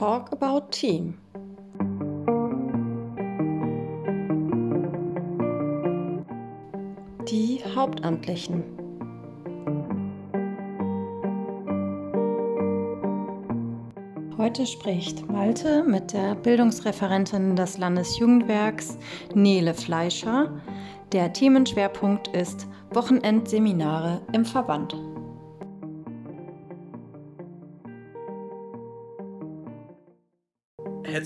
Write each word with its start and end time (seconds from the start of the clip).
Talk 0.00 0.32
About 0.32 0.70
Team. 0.70 1.18
Die 7.28 7.60
Hauptamtlichen. 7.76 8.64
Heute 14.38 14.64
spricht 14.64 15.30
Malte 15.30 15.84
mit 15.84 16.14
der 16.14 16.34
Bildungsreferentin 16.34 17.54
des 17.54 17.76
Landesjugendwerks 17.76 18.96
Nele 19.34 19.74
Fleischer. 19.74 20.50
Der 21.12 21.30
Themenschwerpunkt 21.30 22.28
ist 22.28 22.66
Wochenendseminare 22.94 24.22
im 24.32 24.46
Verband. 24.46 24.96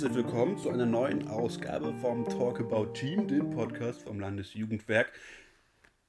Herzlich 0.04 0.22
willkommen 0.22 0.58
zu 0.58 0.68
einer 0.68 0.84
neuen 0.84 1.28
Ausgabe 1.28 1.94
vom 1.94 2.28
Talk 2.28 2.60
About 2.60 2.92
Team, 2.92 3.26
dem 3.26 3.48
Podcast 3.48 4.02
vom 4.02 4.20
Landesjugendwerk 4.20 5.10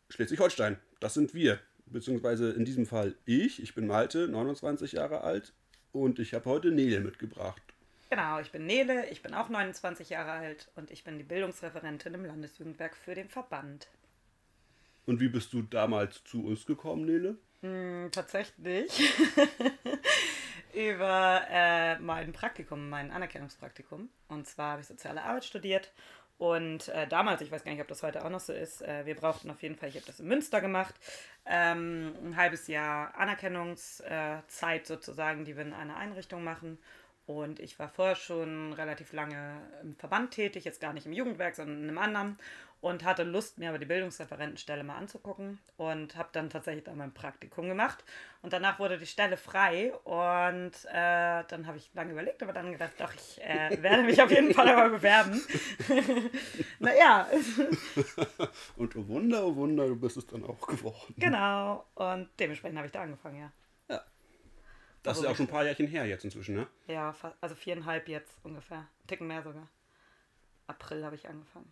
Schleswig-Holstein. 0.09 0.77
Das 0.99 1.13
sind 1.13 1.34
wir, 1.34 1.62
beziehungsweise 1.85 2.52
in 2.52 2.66
diesem 2.66 2.85
Fall 2.85 3.16
ich. 3.23 3.63
Ich 3.63 3.73
bin 3.73 3.88
Malte, 3.88 4.27
29 4.27 4.91
Jahre 4.91 5.21
alt 5.21 5.54
und 5.94 6.20
ich 6.20 6.34
habe 6.34 6.44
heute 6.49 6.71
Nele 6.71 6.99
mitgebracht. 6.99 7.62
Genau, 8.09 8.41
ich 8.41 8.52
bin 8.52 8.66
Nele, 8.66 9.09
ich 9.12 9.21
bin 9.21 9.34
auch 9.34 9.48
29 9.48 10.09
Jahre 10.09 10.32
alt 10.32 10.68
und 10.76 10.91
ich 10.91 11.05
bin 11.05 11.18
die 11.18 11.23
Bildungsreferentin 11.23 12.16
im 12.16 12.26
Landesjugendwerk 12.26 12.98
für 12.98 13.16
den 13.16 13.30
Verband. 13.30 13.88
Und 15.05 15.21
wie 15.21 15.30
bist 15.30 15.54
du 15.54 15.62
damals 15.62 16.21
zu 16.26 16.46
uns 16.46 16.66
gekommen, 16.66 17.05
Nele? 17.05 17.38
Hm, 17.62 18.09
tatsächlich 18.12 18.90
über 20.76 21.41
äh, 21.49 21.98
mein 21.99 22.34
Praktikum, 22.34 22.90
mein 22.90 23.12
Anerkennungspraktikum. 23.12 24.09
Und 24.27 24.48
zwar 24.48 24.71
habe 24.71 24.81
ich 24.81 24.87
soziale 24.87 25.23
Arbeit 25.23 25.45
studiert. 25.45 25.93
Und 26.37 26.90
äh, 26.90 27.07
damals, 27.07 27.41
ich 27.41 27.51
weiß 27.51 27.63
gar 27.63 27.71
nicht, 27.71 27.81
ob 27.81 27.87
das 27.87 28.04
heute 28.04 28.26
auch 28.26 28.29
noch 28.29 28.41
so 28.41 28.51
ist, 28.51 28.81
äh, 28.81 29.05
wir 29.05 29.15
brauchten 29.15 29.49
auf 29.49 29.62
jeden 29.62 29.76
Fall, 29.76 29.87
ich 29.87 29.96
habe 29.96 30.05
das 30.05 30.20
in 30.20 30.27
Münster 30.27 30.59
gemacht, 30.59 30.93
ähm, 31.46 32.13
ein 32.23 32.35
halbes 32.35 32.68
Jahr 32.68 33.15
Anerkennungszeit 33.15 34.85
sozusagen, 34.85 35.46
die 35.46 35.55
wir 35.55 35.63
in 35.63 35.73
einer 35.73 35.96
Einrichtung 35.96 36.43
machen. 36.43 36.77
Und 37.27 37.59
ich 37.59 37.79
war 37.79 37.90
vorher 37.90 38.15
schon 38.15 38.73
relativ 38.73 39.12
lange 39.12 39.62
im 39.81 39.95
Verband 39.95 40.31
tätig, 40.31 40.63
jetzt 40.63 40.79
gar 40.79 40.93
nicht 40.93 41.07
im 41.07 41.13
Jugendwerk, 41.13 41.55
sondern 41.55 41.77
in 41.77 41.90
einem 41.90 41.98
anderen 41.98 42.37
und 42.85 43.04
hatte 43.04 43.23
Lust, 43.23 43.57
mir 43.57 43.70
aber 43.70 43.79
die 43.79 43.87
Bildungsreferentenstelle 43.87 44.84
mal 44.84 44.98
anzugucken 44.98 45.57
und 45.76 46.15
habe 46.15 46.29
dann 46.34 46.51
tatsächlich 46.51 46.84
da 46.84 46.93
mein 46.93 47.13
Praktikum 47.15 47.68
gemacht. 47.68 48.03
Und 48.43 48.53
danach 48.53 48.77
wurde 48.77 48.99
die 48.99 49.07
Stelle 49.07 49.37
frei 49.37 49.91
und 50.03 50.71
äh, 50.93 51.43
dann 51.48 51.65
habe 51.65 51.77
ich 51.77 51.90
lange 51.96 52.12
überlegt, 52.12 52.43
aber 52.43 52.53
dann 52.53 52.71
gedacht, 52.71 52.91
doch, 52.99 53.12
ich 53.15 53.41
äh, 53.41 53.81
werde 53.81 54.03
mich 54.03 54.21
auf 54.21 54.29
jeden 54.29 54.53
Fall 54.53 54.70
aber 54.70 54.90
bewerben. 54.90 55.41
naja. 56.79 57.27
und 58.77 58.96
oh 58.96 59.07
Wunder, 59.07 59.48
oh 59.48 59.55
Wunder, 59.55 59.87
du 59.87 59.96
bist 59.96 60.18
es 60.18 60.27
dann 60.27 60.43
auch 60.43 60.68
geworden. 60.68 61.15
Genau, 61.18 61.85
und 61.96 62.29
dementsprechend 62.40 62.77
habe 62.77 62.85
ich 62.85 62.93
da 62.93 63.01
angefangen, 63.01 63.40
ja. 63.40 63.51
Das 65.06 65.17
also 65.17 65.22
ist 65.22 65.25
ja 65.25 65.31
auch 65.31 65.35
schon 65.38 65.45
ein 65.45 65.51
paar 65.51 65.63
Jährchen 65.63 65.88
her 65.88 66.06
jetzt 66.06 66.25
inzwischen, 66.25 66.56
ne? 66.56 66.67
Ja, 66.88 67.16
also 67.39 67.56
viereinhalb 67.56 68.07
jetzt 68.07 68.39
ungefähr. 68.44 68.79
Ein 68.79 69.07
Ticken 69.07 69.28
mehr 69.28 69.44
sogar. 69.44 69.69
April 70.66 71.06
habe 71.06 71.16
ich 71.16 71.29
angefangen. 71.29 71.72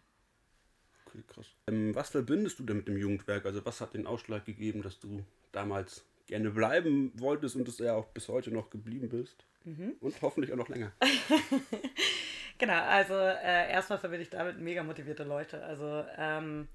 Okay, 1.08 1.24
krass. 1.28 1.48
Ähm, 1.68 1.96
was 1.96 2.12
verbindest 2.12 2.60
du 2.60 2.64
denn 2.64 2.78
mit 2.78 2.88
dem 2.88 2.96
Jugendwerk? 2.96 3.46
Also 3.46 3.66
was 3.66 3.82
hat 3.82 3.96
den 3.96 4.06
Ausschlag 4.06 4.46
gegeben, 4.46 4.84
dass 4.84 5.00
du 5.00 5.26
damals 5.52 6.06
gerne 6.28 6.52
bleiben 6.52 7.12
wolltest 7.16 7.56
und 7.56 7.68
es 7.68 7.80
ja 7.80 7.96
auch 7.96 8.06
bis 8.10 8.28
heute 8.28 8.52
noch 8.52 8.70
geblieben 8.70 9.10
bist? 9.10 9.46
Mhm. 9.64 9.96
Und 10.00 10.22
hoffentlich 10.22 10.54
auch 10.54 10.58
noch 10.58 10.70
länger. 10.70 10.92
genau, 12.60 12.84
also 12.84 13.16
äh, 13.16 13.72
erstmal 13.72 13.98
verbinde 13.98 14.24
ich 14.24 14.30
damit 14.30 14.60
mega 14.60 14.84
motivierte 14.84 15.24
Leute. 15.24 15.64
Also 15.64 16.06
ähm, 16.18 16.68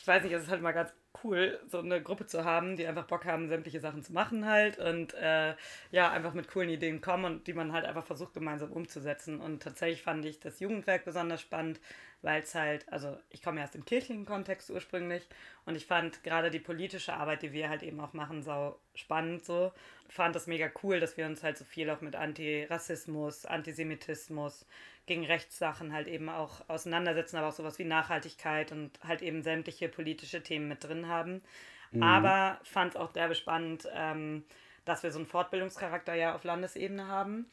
ich 0.00 0.06
weiß 0.08 0.24
nicht, 0.24 0.32
es 0.32 0.42
ist 0.42 0.50
halt 0.50 0.62
mal 0.62 0.72
ganz 0.72 0.92
cool, 1.24 1.60
so 1.66 1.78
eine 1.78 2.02
Gruppe 2.02 2.26
zu 2.26 2.44
haben, 2.44 2.76
die 2.76 2.86
einfach 2.86 3.06
Bock 3.06 3.24
haben, 3.24 3.48
sämtliche 3.48 3.80
Sachen 3.80 4.02
zu 4.02 4.12
machen 4.12 4.46
halt 4.46 4.78
und 4.78 5.14
äh, 5.14 5.54
ja, 5.90 6.10
einfach 6.10 6.34
mit 6.34 6.48
coolen 6.48 6.68
Ideen 6.70 7.00
kommen 7.00 7.24
und 7.24 7.46
die 7.46 7.52
man 7.52 7.72
halt 7.72 7.84
einfach 7.84 8.04
versucht 8.04 8.34
gemeinsam 8.34 8.72
umzusetzen. 8.72 9.40
Und 9.40 9.62
tatsächlich 9.62 10.02
fand 10.02 10.24
ich 10.24 10.40
das 10.40 10.60
Jugendwerk 10.60 11.04
besonders 11.04 11.40
spannend, 11.40 11.80
weil 12.22 12.42
es 12.42 12.54
halt, 12.54 12.90
also 12.92 13.16
ich 13.30 13.42
komme 13.42 13.58
ja 13.58 13.64
aus 13.64 13.70
dem 13.70 13.84
kirchlichen 13.84 14.26
Kontext 14.26 14.70
ursprünglich 14.70 15.26
und 15.64 15.74
ich 15.74 15.86
fand 15.86 16.22
gerade 16.22 16.50
die 16.50 16.58
politische 16.58 17.14
Arbeit, 17.14 17.42
die 17.42 17.52
wir 17.52 17.68
halt 17.68 17.82
eben 17.82 18.00
auch 18.00 18.12
machen, 18.12 18.42
sau 18.42 18.78
spannend 18.94 19.44
so. 19.44 19.72
Fand 20.08 20.34
das 20.34 20.46
mega 20.46 20.70
cool, 20.82 21.00
dass 21.00 21.16
wir 21.16 21.26
uns 21.26 21.42
halt 21.42 21.56
so 21.56 21.64
viel 21.64 21.88
auch 21.90 22.00
mit 22.00 22.16
Antirassismus, 22.16 23.46
Antisemitismus, 23.46 24.66
gegen 25.06 25.24
Rechtssachen 25.24 25.92
halt 25.92 26.08
eben 26.08 26.28
auch 26.28 26.68
auseinandersetzen, 26.68 27.36
aber 27.36 27.48
auch 27.48 27.52
sowas 27.52 27.78
wie 27.78 27.84
Nachhaltigkeit 27.84 28.70
und 28.70 28.98
halt 29.02 29.22
eben 29.22 29.42
sämtliche 29.42 29.88
politische 29.88 30.42
Themen 30.42 30.68
mit 30.68 30.84
drin 30.84 31.08
haben. 31.08 31.42
Mhm. 31.90 32.02
Aber 32.02 32.60
fand 32.62 32.94
es 32.94 33.00
auch 33.00 33.12
derbe 33.12 33.34
spannend, 33.34 33.88
ähm, 33.92 34.44
dass 34.84 35.02
wir 35.02 35.10
so 35.10 35.18
einen 35.18 35.26
Fortbildungscharakter 35.26 36.14
ja 36.14 36.34
auf 36.34 36.44
Landesebene 36.44 37.06
haben. 37.06 37.50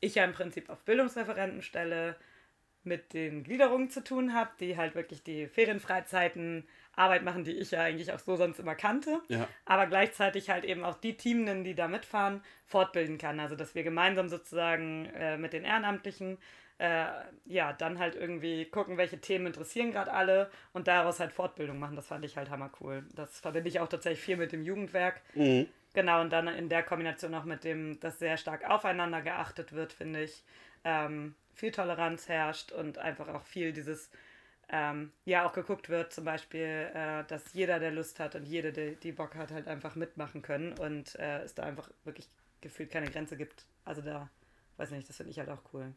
Ich 0.00 0.14
ja 0.14 0.24
im 0.24 0.32
Prinzip 0.32 0.68
auf 0.68 0.84
Bildungsreferentenstelle 0.84 2.16
mit 2.86 3.12
den 3.12 3.44
Gliederungen 3.44 3.90
zu 3.90 4.02
tun 4.02 4.34
habe, 4.34 4.50
die 4.60 4.76
halt 4.76 4.94
wirklich 4.94 5.22
die 5.22 5.46
Ferienfreizeiten 5.46 6.66
Arbeit 6.94 7.24
machen, 7.24 7.44
die 7.44 7.52
ich 7.52 7.72
ja 7.72 7.82
eigentlich 7.82 8.12
auch 8.12 8.18
so 8.18 8.36
sonst 8.36 8.58
immer 8.58 8.74
kannte, 8.74 9.20
ja. 9.28 9.46
aber 9.66 9.86
gleichzeitig 9.86 10.48
halt 10.48 10.64
eben 10.64 10.82
auch 10.82 10.96
die 10.96 11.16
Teamenden, 11.16 11.62
die 11.62 11.74
da 11.74 11.88
mitfahren, 11.88 12.42
fortbilden 12.64 13.18
kann. 13.18 13.38
Also 13.38 13.54
dass 13.54 13.74
wir 13.74 13.82
gemeinsam 13.82 14.28
sozusagen 14.28 15.06
äh, 15.14 15.36
mit 15.36 15.52
den 15.52 15.64
Ehrenamtlichen 15.64 16.38
äh, 16.78 17.06
ja, 17.46 17.72
dann 17.72 17.98
halt 17.98 18.14
irgendwie 18.16 18.66
gucken, 18.66 18.98
welche 18.98 19.18
Themen 19.18 19.46
interessieren 19.46 19.92
gerade 19.92 20.12
alle 20.12 20.50
und 20.72 20.88
daraus 20.88 21.20
halt 21.20 21.32
Fortbildung 21.32 21.78
machen. 21.78 21.96
Das 21.96 22.06
fand 22.06 22.24
ich 22.24 22.36
halt 22.36 22.50
hammer 22.50 22.70
cool. 22.80 23.04
Das 23.14 23.40
verbinde 23.40 23.68
ich 23.68 23.80
auch 23.80 23.88
tatsächlich 23.88 24.20
viel 24.20 24.36
mit 24.36 24.52
dem 24.52 24.62
Jugendwerk. 24.62 25.22
Mhm. 25.34 25.68
Genau, 25.94 26.20
und 26.20 26.30
dann 26.30 26.48
in 26.48 26.68
der 26.68 26.82
Kombination 26.82 27.34
auch 27.34 27.44
mit 27.44 27.64
dem, 27.64 27.98
dass 28.00 28.18
sehr 28.18 28.36
stark 28.36 28.68
aufeinander 28.68 29.22
geachtet 29.22 29.72
wird, 29.72 29.94
finde 29.94 30.24
ich. 30.24 30.44
Ähm, 30.84 31.34
viel 31.56 31.72
Toleranz 31.72 32.28
herrscht 32.28 32.70
und 32.70 32.98
einfach 32.98 33.26
auch 33.28 33.44
viel 33.44 33.72
dieses, 33.72 34.10
ähm, 34.68 35.10
ja, 35.24 35.44
auch 35.44 35.52
geguckt 35.52 35.88
wird, 35.88 36.12
zum 36.12 36.24
Beispiel, 36.24 36.90
äh, 36.94 37.24
dass 37.24 37.52
jeder, 37.54 37.80
der 37.80 37.90
Lust 37.90 38.20
hat 38.20 38.36
und 38.36 38.44
jede, 38.44 38.72
die, 38.72 38.94
die 38.96 39.12
Bock 39.12 39.34
hat, 39.34 39.50
halt 39.50 39.66
einfach 39.66 39.96
mitmachen 39.96 40.42
können 40.42 40.72
und 40.78 41.16
äh, 41.16 41.42
es 41.42 41.54
da 41.54 41.64
einfach 41.64 41.90
wirklich 42.04 42.28
gefühlt 42.60 42.90
keine 42.90 43.10
Grenze 43.10 43.36
gibt. 43.36 43.64
Also 43.84 44.02
da, 44.02 44.30
weiß 44.76 44.92
nicht, 44.92 45.08
das 45.08 45.16
finde 45.16 45.32
ich 45.32 45.38
halt 45.40 45.48
auch 45.48 45.62
cool 45.72 45.92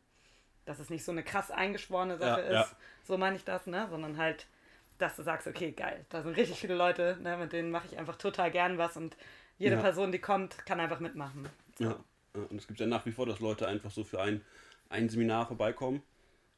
dass 0.70 0.78
es 0.78 0.92
nicht 0.92 1.04
so 1.04 1.12
eine 1.12 1.24
krass 1.24 1.50
eingeschworene 1.50 2.18
Sache 2.18 2.42
ja, 2.42 2.62
ist, 2.62 2.72
ja. 2.72 2.78
so 3.04 3.18
meine 3.18 3.36
ich 3.36 3.44
das, 3.44 3.66
ne? 3.66 3.88
sondern 3.90 4.18
halt, 4.18 4.46
dass 5.00 5.16
du 5.16 5.24
sagst, 5.24 5.48
okay, 5.48 5.72
geil, 5.72 6.06
da 6.10 6.22
sind 6.22 6.38
richtig 6.38 6.60
viele 6.60 6.76
Leute, 6.76 7.18
ne? 7.22 7.38
mit 7.38 7.54
denen 7.54 7.72
mache 7.72 7.88
ich 7.88 7.98
einfach 7.98 8.18
total 8.18 8.52
gern 8.52 8.78
was 8.78 8.96
und 8.96 9.18
jede 9.58 9.76
ja. 9.76 9.82
Person, 9.82 10.12
die 10.12 10.20
kommt, 10.20 10.64
kann 10.68 10.80
einfach 10.80 11.00
mitmachen. 11.00 11.50
So. 11.80 11.86
Ja. 11.86 11.96
und 12.36 12.56
es 12.56 12.68
gibt 12.68 12.80
ja 12.80 12.86
nach 12.86 13.04
wie 13.08 13.12
vor, 13.12 13.26
dass 13.26 13.40
Leute 13.40 13.68
einfach 13.68 13.90
so 13.90 14.04
für 14.04 14.22
ein, 14.22 14.46
ein 14.90 15.10
Seminar 15.10 15.48
vorbeikommen, 15.48 16.02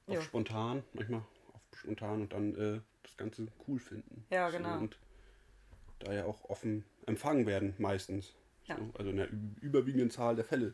auf 0.08 0.16
jo. 0.16 0.22
spontan, 0.22 0.84
manchmal 0.94 1.22
auf 1.54 1.62
spontan 1.78 2.22
und 2.22 2.34
dann 2.34 2.56
äh, 2.56 2.80
das 3.04 3.18
Ganze 3.18 3.48
cool 3.68 3.80
finden. 3.80 4.26
Ja, 4.30 4.50
genau. 4.50 4.74
So, 4.74 4.80
und 4.80 4.98
da 6.00 6.14
ja 6.14 6.26
auch 6.26 6.46
offen 6.46 6.86
empfangen 7.06 7.46
werden, 7.46 7.76
meistens. 7.78 8.34
Ja. 8.66 8.78
So, 8.78 8.90
also 8.98 9.10
in 9.10 9.18
der 9.18 9.30
überwiegenden 9.62 10.10
Zahl 10.10 10.36
der 10.36 10.46
Fälle. 10.46 10.74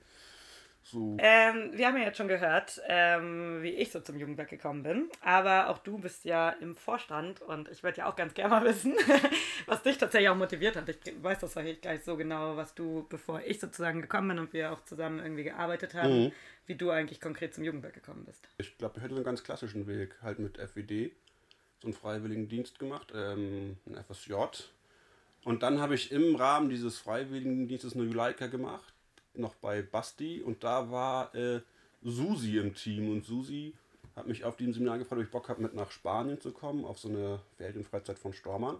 So. 0.90 1.18
Ähm, 1.20 1.72
wir 1.74 1.88
haben 1.88 1.98
ja 1.98 2.04
jetzt 2.04 2.16
schon 2.16 2.30
gehört, 2.30 2.82
ähm, 2.88 3.62
wie 3.62 3.72
ich 3.72 3.92
so 3.92 4.00
zum 4.00 4.18
Jugendwerk 4.18 4.50
gekommen 4.50 4.84
bin. 4.84 5.10
Aber 5.22 5.70
auch 5.70 5.80
du 5.80 5.98
bist 5.98 6.24
ja 6.24 6.52
im 6.52 6.78
Vorstand 6.78 7.42
und 7.42 7.68
ich 7.68 7.84
würde 7.84 7.98
ja 7.98 8.10
auch 8.10 8.16
ganz 8.16 8.34
gerne 8.34 8.52
mal 8.52 8.64
wissen, 8.64 8.96
was 9.66 9.84
dich 9.84 9.98
tatsächlich 9.98 10.30
auch 10.30 10.38
motiviert 10.38 10.78
hat. 10.78 10.88
Ich 10.88 10.98
weiß 11.22 11.40
das 11.40 11.58
eigentlich 11.58 11.82
gar 11.82 11.92
nicht 11.92 12.06
so 12.06 12.16
genau, 12.16 12.56
was 12.56 12.74
du, 12.74 13.06
bevor 13.10 13.42
ich 13.42 13.60
sozusagen 13.60 14.02
gekommen 14.02 14.30
bin 14.30 14.40
und 14.40 14.54
wir 14.54 14.72
auch 14.72 14.82
zusammen 14.86 15.20
irgendwie 15.20 15.44
gearbeitet 15.44 15.94
haben, 15.94 16.26
mhm. 16.26 16.32
wie 16.68 16.76
du 16.76 16.90
eigentlich 16.90 17.20
konkret 17.20 17.54
zum 17.54 17.66
Jugendwerk 17.66 17.94
gekommen 17.94 18.24
bist. 18.24 18.48
Ich 18.58 18.78
glaube, 18.78 18.94
ich 18.98 19.04
hätte 19.04 19.14
so 19.14 19.18
einen 19.18 19.26
ganz 19.26 19.44
klassischen 19.44 19.88
Weg, 19.88 20.16
halt 20.22 20.40
mit 20.40 20.58
FWD, 20.58 21.12
so 21.82 21.88
einen 21.88 21.94
freiwilligen 21.96 22.48
Dienst 22.48 22.80
gemacht, 22.80 23.12
ähm, 23.14 23.76
ein 23.88 24.02
FSJ. 24.06 24.34
Und 25.44 25.64
dann 25.64 25.82
habe 25.82 25.96
ich 25.96 26.14
im 26.14 26.36
Rahmen 26.38 26.70
dieses 26.70 26.98
freiwilligen 26.98 27.68
Dienstes 27.68 27.94
eine 27.94 28.06
Juleika 28.06 28.48
gemacht 28.48 28.94
noch 29.40 29.56
bei 29.56 29.82
Basti 29.82 30.42
und 30.42 30.64
da 30.64 30.92
war 30.92 31.34
äh, 31.36 31.62
Susi 32.04 32.58
im 32.58 32.74
Team 32.74 33.10
und 33.10 33.26
Susi 33.26 33.74
hat 34.16 34.28
mich 34.28 34.44
auf 34.44 34.58
diesem 34.58 34.74
Seminar 34.74 34.98
gefragt, 34.98 35.20
ob 35.20 35.26
ich 35.26 35.32
Bock 35.32 35.48
habe, 35.50 35.62
mit 35.62 35.76
nach 35.76 35.92
Spanien 35.92 36.42
zu 36.42 36.52
kommen, 36.52 36.86
auf 36.86 36.98
so 36.98 37.08
eine 37.08 37.40
Ferienfreizeit 37.58 38.18
von 38.18 38.34
Stormann. 38.34 38.78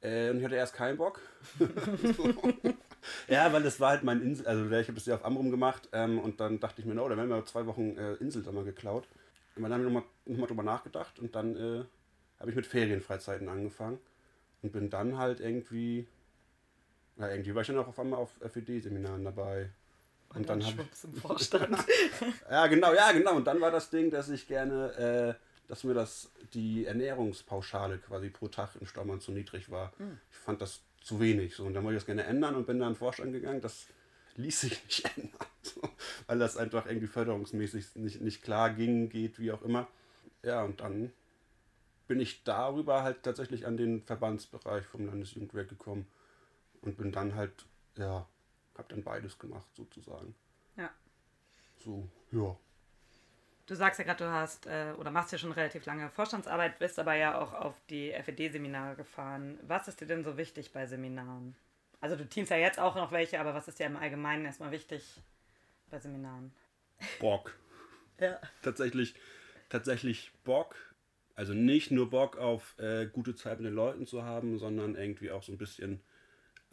Äh, 0.00 0.30
und 0.30 0.38
ich 0.38 0.44
hatte 0.44 0.56
erst 0.56 0.74
keinen 0.74 0.96
Bock. 0.96 1.20
ja, 3.28 3.52
weil 3.52 3.62
das 3.62 3.78
war 3.80 3.90
halt 3.90 4.02
mein 4.02 4.22
Insel, 4.22 4.46
also 4.46 4.64
ich 4.70 4.88
habe 4.88 4.94
das 4.94 5.06
ja 5.06 5.14
auf 5.14 5.24
Amrum 5.24 5.50
gemacht 5.50 5.88
ähm, 5.92 6.18
und 6.18 6.40
dann 6.40 6.58
dachte 6.58 6.80
ich 6.80 6.86
mir, 6.86 6.94
no, 6.94 7.08
da 7.08 7.16
werden 7.16 7.28
wir 7.28 7.44
zwei 7.44 7.66
Wochen 7.66 7.96
äh, 7.96 8.14
Inselsammer 8.14 8.64
geklaut. 8.64 9.06
Und 9.54 9.62
dann 9.62 9.72
habe 9.72 9.82
ich 9.82 9.88
nochmal 9.88 10.04
noch 10.24 10.38
mal 10.38 10.46
drüber 10.46 10.62
nachgedacht 10.62 11.18
und 11.18 11.34
dann 11.34 11.56
äh, 11.56 11.84
habe 12.40 12.50
ich 12.50 12.56
mit 12.56 12.66
Ferienfreizeiten 12.66 13.48
angefangen 13.48 13.98
und 14.62 14.72
bin 14.72 14.88
dann 14.88 15.18
halt 15.18 15.40
irgendwie, 15.40 16.08
ja, 17.18 17.28
irgendwie 17.28 17.54
war 17.54 17.60
ich 17.60 17.68
dann 17.68 17.78
auch 17.78 17.88
auf 17.88 17.98
einmal 17.98 18.18
auf 18.18 18.32
FED-Seminaren 18.40 19.24
dabei. 19.24 19.68
Und, 20.34 20.48
dann, 20.48 20.60
dann 20.60 20.68
ich 20.68 21.04
im 21.04 21.14
Vorstand. 21.14 21.76
ja, 22.50 22.66
genau, 22.66 22.94
ja, 22.94 23.12
genau. 23.12 23.36
Und 23.36 23.46
dann 23.46 23.60
war 23.60 23.70
das 23.70 23.90
Ding, 23.90 24.10
dass 24.10 24.28
ich 24.28 24.48
gerne, 24.48 25.36
äh, 25.38 25.68
dass 25.68 25.84
mir 25.84 25.94
das 25.94 26.30
die 26.54 26.86
Ernährungspauschale 26.86 27.98
quasi 27.98 28.30
pro 28.30 28.48
Tag 28.48 28.76
in 28.80 28.86
Stammern 28.86 29.20
zu 29.20 29.32
niedrig 29.32 29.70
war. 29.70 29.92
Mhm. 29.98 30.18
Ich 30.30 30.38
fand 30.38 30.60
das 30.62 30.80
zu 31.02 31.20
wenig. 31.20 31.54
So. 31.54 31.64
Und 31.64 31.74
dann 31.74 31.84
wollte 31.84 31.96
ich 31.96 32.02
das 32.02 32.06
gerne 32.06 32.24
ändern 32.24 32.54
und 32.54 32.66
bin 32.66 32.78
dann 32.78 32.88
in 32.88 32.94
den 32.94 32.98
Vorstand 32.98 33.32
gegangen. 33.32 33.60
Das 33.60 33.86
ließ 34.36 34.60
sich 34.60 34.84
nicht 34.84 35.04
ändern. 35.16 35.46
So, 35.62 35.82
weil 36.26 36.38
das 36.38 36.56
einfach 36.56 36.86
irgendwie 36.86 37.06
förderungsmäßig 37.06 37.96
nicht, 37.96 38.20
nicht 38.20 38.42
klar 38.42 38.70
ging, 38.70 39.08
geht, 39.08 39.38
wie 39.38 39.52
auch 39.52 39.62
immer. 39.62 39.88
Ja, 40.42 40.62
und 40.64 40.80
dann 40.80 41.12
bin 42.08 42.20
ich 42.20 42.44
darüber 42.44 43.02
halt 43.02 43.22
tatsächlich 43.22 43.66
an 43.66 43.76
den 43.76 44.02
Verbandsbereich 44.02 44.84
vom 44.86 45.06
Landesjugendwerk 45.06 45.68
gekommen 45.68 46.06
und 46.82 46.96
bin 46.96 47.12
dann 47.12 47.34
halt, 47.34 47.52
ja, 47.96 48.26
hab 48.76 48.88
dann 48.88 49.02
beides 49.02 49.38
gemacht 49.38 49.68
sozusagen. 49.74 50.34
Ja. 50.76 50.90
So, 51.78 52.08
ja. 52.30 52.56
Du 53.66 53.74
sagst 53.76 53.98
ja 53.98 54.04
gerade, 54.04 54.24
du 54.24 54.30
hast 54.30 54.66
äh, 54.66 54.92
oder 54.98 55.10
machst 55.10 55.32
ja 55.32 55.38
schon 55.38 55.52
relativ 55.52 55.86
lange 55.86 56.10
Vorstandsarbeit, 56.10 56.78
bist 56.78 56.98
aber 56.98 57.14
ja 57.14 57.40
auch 57.40 57.52
auf 57.52 57.80
die 57.90 58.12
FED-Seminare 58.12 58.96
gefahren. 58.96 59.58
Was 59.62 59.88
ist 59.88 60.00
dir 60.00 60.06
denn 60.06 60.24
so 60.24 60.36
wichtig 60.36 60.72
bei 60.72 60.86
Seminaren? 60.86 61.54
Also 62.00 62.16
du 62.16 62.28
teamst 62.28 62.50
ja 62.50 62.56
jetzt 62.56 62.80
auch 62.80 62.96
noch 62.96 63.12
welche, 63.12 63.38
aber 63.38 63.54
was 63.54 63.68
ist 63.68 63.78
dir 63.78 63.86
im 63.86 63.96
Allgemeinen 63.96 64.44
erstmal 64.44 64.72
wichtig 64.72 65.20
bei 65.90 66.00
Seminaren? 66.00 66.52
Bock. 67.20 67.56
ja. 68.18 68.40
Tatsächlich, 68.62 69.14
tatsächlich 69.68 70.32
Bock. 70.44 70.74
Also 71.34 71.54
nicht 71.54 71.90
nur 71.92 72.10
Bock 72.10 72.36
auf 72.36 72.76
äh, 72.78 73.06
gute 73.06 73.34
Zeit 73.36 73.60
mit 73.60 73.68
den 73.68 73.74
Leuten 73.74 74.06
zu 74.06 74.24
haben, 74.24 74.58
sondern 74.58 74.96
irgendwie 74.96 75.30
auch 75.30 75.42
so 75.42 75.52
ein 75.52 75.58
bisschen 75.58 76.02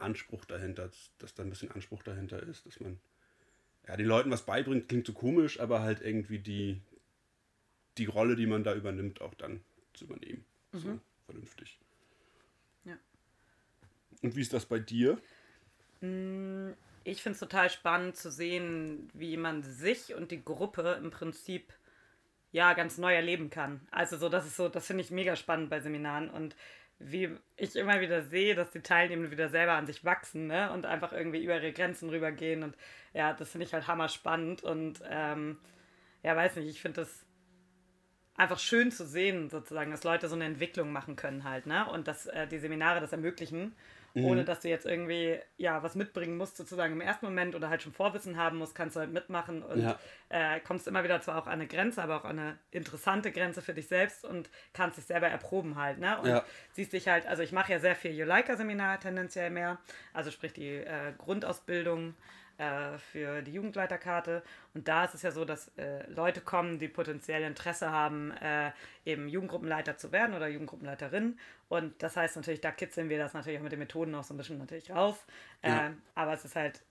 Anspruch 0.00 0.44
dahinter, 0.44 0.90
dass, 1.18 1.34
da 1.34 1.42
ein 1.42 1.50
bisschen 1.50 1.70
Anspruch 1.70 2.02
dahinter 2.02 2.42
ist, 2.42 2.66
dass 2.66 2.80
man 2.80 2.98
ja, 3.86 3.96
den 3.96 4.06
Leuten 4.06 4.30
was 4.30 4.44
beibringt, 4.44 4.88
klingt 4.88 5.06
so 5.06 5.12
komisch, 5.12 5.60
aber 5.60 5.82
halt 5.82 6.00
irgendwie 6.00 6.38
die, 6.38 6.80
die 7.98 8.06
Rolle, 8.06 8.36
die 8.36 8.46
man 8.46 8.64
da 8.64 8.74
übernimmt, 8.74 9.20
auch 9.20 9.34
dann 9.34 9.60
zu 9.94 10.04
übernehmen. 10.04 10.44
Mhm. 10.72 10.78
So 10.78 11.00
vernünftig. 11.26 11.78
Ja. 12.84 12.98
Und 14.22 14.36
wie 14.36 14.40
ist 14.40 14.52
das 14.52 14.66
bei 14.66 14.78
dir? 14.78 15.18
Mm, 16.00 16.70
ich 17.04 17.22
finde 17.22 17.34
es 17.34 17.40
total 17.40 17.70
spannend 17.70 18.16
zu 18.16 18.30
sehen, 18.30 19.08
wie 19.14 19.36
man 19.36 19.62
sich 19.62 20.14
und 20.14 20.30
die 20.30 20.44
Gruppe 20.44 20.98
im 21.02 21.10
Prinzip 21.10 21.72
ja 22.52 22.74
ganz 22.74 22.98
neu 22.98 23.14
erleben 23.14 23.50
kann. 23.50 23.80
Also 23.90 24.16
so, 24.16 24.28
das 24.28 24.46
ist 24.46 24.56
so, 24.56 24.68
das 24.68 24.86
finde 24.86 25.02
ich 25.02 25.10
mega 25.10 25.36
spannend 25.36 25.70
bei 25.70 25.80
Seminaren 25.80 26.30
und 26.30 26.56
wie 27.00 27.30
ich 27.56 27.74
immer 27.76 28.00
wieder 28.00 28.22
sehe, 28.22 28.54
dass 28.54 28.70
die 28.70 28.82
Teilnehmenden 28.82 29.32
wieder 29.32 29.48
selber 29.48 29.72
an 29.72 29.86
sich 29.86 30.04
wachsen 30.04 30.46
ne? 30.46 30.70
und 30.70 30.84
einfach 30.84 31.12
irgendwie 31.12 31.42
über 31.42 31.54
ihre 31.54 31.72
Grenzen 31.72 32.10
rübergehen. 32.10 32.62
Und 32.62 32.76
ja, 33.14 33.32
das 33.32 33.50
finde 33.50 33.66
ich 33.66 33.72
halt 33.72 33.86
hammer 33.86 34.08
spannend. 34.08 34.62
Und 34.62 35.02
ähm, 35.08 35.58
ja, 36.22 36.36
weiß 36.36 36.56
nicht, 36.56 36.68
ich 36.68 36.80
finde 36.80 37.00
das 37.00 37.24
einfach 38.36 38.58
schön 38.58 38.92
zu 38.92 39.06
sehen, 39.06 39.48
sozusagen, 39.48 39.90
dass 39.90 40.04
Leute 40.04 40.28
so 40.28 40.34
eine 40.34 40.44
Entwicklung 40.44 40.92
machen 40.92 41.16
können 41.16 41.44
halt, 41.44 41.66
ne? 41.66 41.88
Und 41.90 42.06
dass 42.06 42.26
äh, 42.26 42.46
die 42.46 42.58
Seminare 42.58 43.00
das 43.00 43.12
ermöglichen 43.12 43.74
mhm. 44.14 44.24
ohne 44.24 44.44
dass 44.44 44.60
du 44.60 44.68
jetzt 44.68 44.86
irgendwie 44.86 45.38
ja 45.56 45.82
was 45.82 45.94
mitbringen 45.94 46.36
musst, 46.36 46.56
sozusagen 46.56 46.94
im 46.94 47.00
ersten 47.00 47.26
Moment 47.26 47.54
oder 47.54 47.68
halt 47.68 47.82
schon 47.82 47.92
Vorwissen 47.92 48.36
haben 48.36 48.58
musst, 48.58 48.74
kannst 48.74 48.96
du 48.96 49.00
halt 49.00 49.12
mitmachen 49.12 49.62
und 49.62 49.82
ja. 49.82 49.98
äh, 50.28 50.60
kommst 50.60 50.86
immer 50.88 51.04
wieder 51.04 51.20
zwar 51.20 51.40
auch 51.40 51.46
an 51.46 51.54
eine 51.54 51.66
Grenze, 51.66 52.02
aber 52.02 52.16
auch 52.16 52.24
an 52.24 52.38
eine 52.38 52.58
interessante 52.70 53.32
Grenze 53.32 53.62
für 53.62 53.74
dich 53.74 53.88
selbst 53.88 54.24
und 54.24 54.50
kannst 54.72 54.98
dich 54.98 55.06
selber 55.06 55.28
erproben 55.28 55.76
halt, 55.76 55.98
ne? 55.98 56.18
Und 56.18 56.28
ja. 56.28 56.44
siehst 56.72 56.92
dich 56.92 57.08
halt, 57.08 57.26
also 57.26 57.42
ich 57.42 57.52
mache 57.52 57.72
ja 57.72 57.78
sehr 57.78 57.96
viel 57.96 58.12
Juleika-Seminar 58.12 59.00
tendenziell 59.00 59.50
mehr, 59.50 59.78
also 60.12 60.30
sprich 60.30 60.52
die 60.52 60.76
äh, 60.76 61.12
Grundausbildung 61.18 62.14
äh, 62.60 62.98
für 62.98 63.40
die 63.40 63.52
Jugendleiterkarte. 63.52 64.42
Und 64.74 64.86
da 64.86 65.04
ist 65.04 65.14
es 65.14 65.22
ja 65.22 65.30
so, 65.30 65.46
dass 65.46 65.68
äh, 65.78 66.06
Leute 66.10 66.42
kommen, 66.42 66.78
die 66.78 66.88
potenziell 66.88 67.42
Interesse 67.42 67.90
haben, 67.90 68.32
äh, 68.32 68.72
eben 69.06 69.28
Jugendgruppenleiter 69.28 69.96
zu 69.96 70.12
werden 70.12 70.36
oder 70.36 70.46
Jugendgruppenleiterin. 70.46 71.38
Und 71.70 72.02
das 72.02 72.16
heißt 72.16 72.36
natürlich, 72.36 72.60
da 72.60 72.70
kitzeln 72.70 73.08
wir 73.08 73.18
das 73.18 73.32
natürlich 73.32 73.58
auch 73.58 73.62
mit 73.62 73.72
den 73.72 73.78
Methoden 73.78 74.10
noch 74.10 74.24
so 74.24 74.34
ein 74.34 74.36
bisschen 74.36 74.58
natürlich 74.58 74.90
raus. 74.90 75.16
Ja. 75.62 75.86
Äh, 75.86 75.90
aber 76.14 76.34
es 76.34 76.44
ist 76.44 76.54
halt 76.54 76.82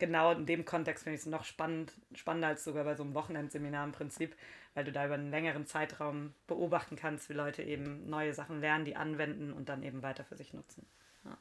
genau 0.00 0.32
in 0.32 0.46
dem 0.46 0.64
Kontext 0.64 1.04
finde 1.04 1.14
ich 1.14 1.20
es 1.20 1.26
noch 1.26 1.44
spannend, 1.44 1.92
spannender 2.14 2.48
als 2.48 2.64
sogar 2.64 2.82
bei 2.82 2.96
so 2.96 3.04
einem 3.04 3.14
Wochenendseminar 3.14 3.84
im 3.84 3.92
Prinzip, 3.92 4.34
weil 4.74 4.82
du 4.82 4.90
da 4.90 5.06
über 5.06 5.14
einen 5.14 5.30
längeren 5.30 5.66
Zeitraum 5.66 6.34
beobachten 6.48 6.96
kannst, 6.96 7.28
wie 7.28 7.34
Leute 7.34 7.62
eben 7.62 8.10
neue 8.10 8.34
Sachen 8.34 8.60
lernen, 8.60 8.84
die 8.84 8.96
anwenden 8.96 9.52
und 9.52 9.68
dann 9.68 9.84
eben 9.84 10.02
weiter 10.02 10.24
für 10.24 10.34
sich 10.34 10.52
nutzen. 10.52 10.84
Ja. 11.24 11.38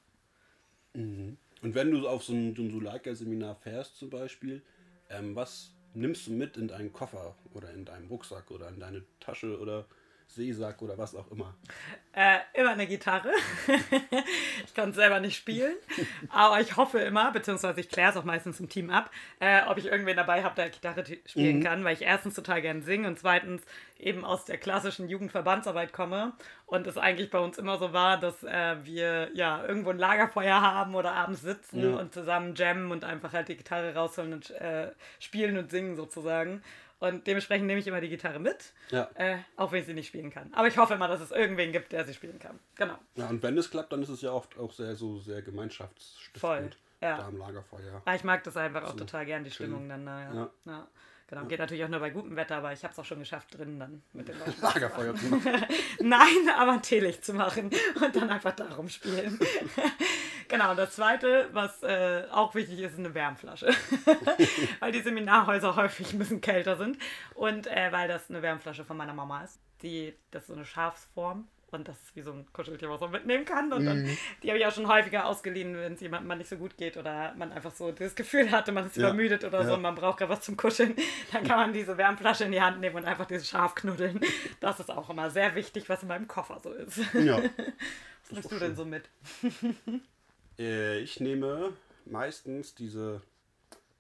Mhm. 0.94 1.38
Und 1.62 1.76
wenn 1.76 1.92
du 1.92 2.08
auf 2.08 2.24
so 2.24 2.34
ein, 2.34 2.56
so 2.56 2.64
ein 2.64 2.72
Suleika-Seminar 2.72 3.56
fährst 3.56 3.98
zum 3.98 4.10
Beispiel, 4.10 4.64
ähm, 5.10 5.36
was 5.36 5.76
nimmst 5.94 6.28
du 6.28 6.32
mit 6.32 6.58
in 6.58 6.68
deinen 6.68 6.92
Koffer 6.92 7.36
oder 7.54 7.72
in 7.72 7.86
deinen 7.86 8.08
Rucksack 8.08 8.50
oder 8.52 8.70
in 8.70 8.80
deine 8.80 9.04
Tasche 9.20 9.60
oder 9.60 9.86
Seesack 10.36 10.82
oder 10.82 10.98
was 10.98 11.16
auch 11.16 11.30
immer? 11.32 11.56
Äh, 12.14 12.40
immer 12.54 12.72
eine 12.72 12.88
Gitarre. 12.88 13.32
ich 14.66 14.74
kann 14.74 14.90
es 14.90 14.96
selber 14.96 15.20
nicht 15.20 15.38
spielen, 15.38 15.76
aber 16.30 16.60
ich 16.60 16.76
hoffe 16.78 17.00
immer, 17.00 17.32
beziehungsweise 17.32 17.80
ich 17.80 17.90
kläre 17.90 18.12
es 18.12 18.18
auch 18.18 18.24
meistens 18.24 18.60
im 18.60 18.70
Team 18.70 18.90
ab, 18.90 19.12
äh, 19.40 19.62
ob 19.68 19.78
ich 19.78 19.86
irgendwen 19.86 20.18
dabei 20.18 20.44
habe, 20.44 20.56
der 20.56 20.70
Gitarre 20.70 21.04
spielen 21.26 21.60
mhm. 21.60 21.64
kann, 21.64 21.84
weil 21.84 21.94
ich 21.94 22.02
erstens 22.02 22.36
total 22.36 22.62
gern 22.62 22.82
singe 22.82 23.08
und 23.08 23.20
zweitens 23.20 23.62
eben 23.98 24.26
aus 24.26 24.46
der 24.46 24.58
klassischen 24.58 25.08
Jugendverbandsarbeit 25.10 25.94
komme 25.94 26.34
und 26.66 26.88
es 26.88 26.98
eigentlich 26.98 27.30
bei 27.30 27.40
uns 27.40 27.58
immer 27.58 27.78
so 27.78 27.94
war, 27.94 28.20
dass 28.20 28.44
äh, 28.44 28.78
wir 28.84 29.30
ja 29.34 29.64
irgendwo 29.66 29.92
ein 29.92 29.98
Lagerfeuer 29.98 30.62
haben 30.62 30.96
oder 30.96 31.14
abends 31.14 31.42
sitzen 31.42 31.82
ja. 31.82 31.98
und 31.98 32.14
zusammen 32.14 32.56
jammen 32.56 32.92
und 32.92 33.04
einfach 33.04 33.34
halt 33.34 33.48
die 33.48 33.58
Gitarre 33.58 33.94
rausholen 33.94 34.34
und 34.34 34.50
äh, 34.52 34.92
spielen 35.20 35.58
und 35.58 35.70
singen 35.72 35.96
sozusagen. 35.96 36.64
Und 37.02 37.26
dementsprechend 37.26 37.66
nehme 37.66 37.80
ich 37.80 37.88
immer 37.88 38.00
die 38.00 38.10
Gitarre 38.10 38.38
mit, 38.38 38.74
ja. 38.92 39.10
äh, 39.16 39.40
auch 39.58 39.72
wenn 39.72 39.80
ich 39.80 39.88
sie 39.88 39.96
nicht 39.96 40.08
spielen 40.08 40.30
kann. 40.30 40.54
Aber 40.54 40.68
ich 40.68 40.78
hoffe 40.78 40.94
immer, 40.94 41.08
dass 41.08 41.20
es 41.20 41.32
irgendwen 41.32 41.72
gibt, 41.72 41.92
der 41.94 42.06
sie 42.06 42.14
spielen 42.14 42.38
kann. 42.38 42.60
Genau. 42.76 42.94
Ja, 43.16 43.28
und 43.28 43.42
wenn 43.42 43.58
es 43.58 43.72
klappt, 43.72 43.92
dann 43.92 44.04
ist 44.04 44.10
es 44.10 44.22
ja 44.22 44.32
oft 44.32 44.56
auch 44.60 44.72
sehr 44.72 44.96
so 44.96 45.18
sehr 45.18 45.42
gemeinschaftsstiftend. 45.42 46.40
Voll. 46.40 46.70
Ja. 47.02 47.18
Da 47.18 47.26
am 47.26 47.38
Lagerfeuer. 47.40 48.04
Ja, 48.06 48.14
ich 48.14 48.24
mag 48.24 48.44
das 48.44 48.56
einfach 48.56 48.84
auch 48.84 48.92
so 48.92 48.98
total 48.98 49.26
gern, 49.26 49.44
die 49.44 49.50
Stimmung 49.50 49.90
dann. 49.90 50.04
Na, 50.04 50.34
ja. 50.34 50.50
ja. 50.66 50.88
Genau, 51.26 51.46
geht 51.46 51.58
natürlich 51.58 51.84
auch 51.84 51.90
nur 51.90 52.02
bei 52.02 52.12
gutem 52.12 52.36
Wetter, 52.36 52.58
aber 52.58 52.72
ich 52.72 52.84
habe 52.84 52.92
es 52.92 53.00
auch 53.00 53.06
schon 53.06 53.20
geschafft, 53.20 53.58
drinnen 53.58 53.80
dann 53.80 54.04
mit 54.14 54.28
dem 54.28 54.36
Lagerfeuer 54.62 55.16
zu 55.16 55.26
machen. 55.28 55.66
Nein, 56.02 56.50
aber 56.56 56.74
ein 56.74 56.82
Teelicht 56.84 57.26
zu 57.26 57.34
machen 57.34 57.72
und 57.96 58.16
dann 58.16 58.30
einfach 58.30 58.52
darum 58.52 58.90
spielen. 58.90 59.40
genau, 60.52 60.72
und 60.72 60.78
das 60.78 60.92
Zweite, 60.96 61.50
was 61.54 61.82
äh, 61.82 62.26
auch 62.32 62.54
wichtig 62.54 62.80
ist, 62.80 62.94
ist 62.94 63.00
eine 63.00 63.16
Wärmflasche. 63.16 63.72
weil 64.80 64.92
die 64.92 65.02
Seminarhäuser 65.02 65.76
häufig 65.76 66.14
ein 66.14 66.20
bisschen 66.20 66.42
kälter 66.42 66.76
sind 66.76 66.98
und 67.34 67.66
äh, 67.68 67.92
weil 67.92 68.08
das 68.08 68.30
eine 68.30 68.44
Wärmflasche 68.44 68.86
von 68.86 68.98
meiner 68.98 69.14
Mama 69.14 69.44
ist. 69.44 69.60
Die, 69.82 70.14
das 70.30 70.44
ist 70.44 70.48
so 70.48 70.54
eine 70.54 70.66
Schafsform 70.66 71.48
und 71.72 71.88
das 71.88 72.02
ist 72.02 72.16
wie 72.16 72.22
so 72.22 72.34
ein 72.34 72.46
Kuscheltier, 72.52 72.90
was 72.90 73.02
man 73.02 73.12
mitnehmen 73.12 73.46
kann. 73.46 73.72
Und 73.72 73.86
dann, 73.86 74.04
mhm. 74.04 74.18
die 74.44 74.50
habe 74.50 74.60
ich 74.60 74.66
auch 74.66 74.74
schon 74.74 74.88
häufiger 74.88 75.26
ausgeliehen, 75.26 75.76
wenn 75.76 75.94
es 75.94 76.02
jemandem 76.02 76.28
mal 76.28 76.36
nicht 76.36 76.50
so 76.50 76.58
gut 76.58 76.78
geht 76.78 76.98
oder 76.98 77.34
man 77.36 77.52
einfach 77.52 77.72
so 77.72 77.92
das 77.92 78.16
Gefühl 78.16 78.52
hatte, 78.52 78.72
man 78.72 78.88
ist 78.88 78.98
ja. 78.98 79.04
übermüdet 79.04 79.44
oder 79.44 79.62
ja. 79.62 79.68
so 79.68 79.74
und 79.76 79.82
man 79.82 79.96
braucht 79.96 80.20
gerade 80.20 80.32
was 80.32 80.42
zum 80.42 80.58
Kuscheln. 80.58 80.96
Dann 81.32 81.44
kann 81.44 81.58
man 81.58 81.74
diese 81.74 81.98
Wärmflasche 81.98 82.44
in 82.44 82.52
die 82.52 82.62
Hand 82.62 82.80
nehmen 82.80 82.98
und 82.98 83.06
einfach 83.06 83.26
dieses 83.26 83.48
Schaf 83.48 83.74
knuddeln. 83.76 84.20
Das 84.60 84.80
ist 84.80 84.92
auch 84.92 85.10
immer 85.10 85.30
sehr 85.30 85.56
wichtig, 85.56 85.90
was 85.90 86.02
in 86.02 86.10
meinem 86.10 86.28
Koffer 86.28 86.60
so 86.62 86.72
ist. 86.74 87.00
Ja. 87.14 87.38
was 88.22 88.32
nimmst 88.32 88.52
du 88.52 88.60
denn 88.60 88.76
so 88.76 88.86
mit? 88.86 89.10
äh, 90.62 91.00
ich 91.00 91.20
nehme 91.20 91.74
meistens 92.06 92.76
diese 92.76 93.22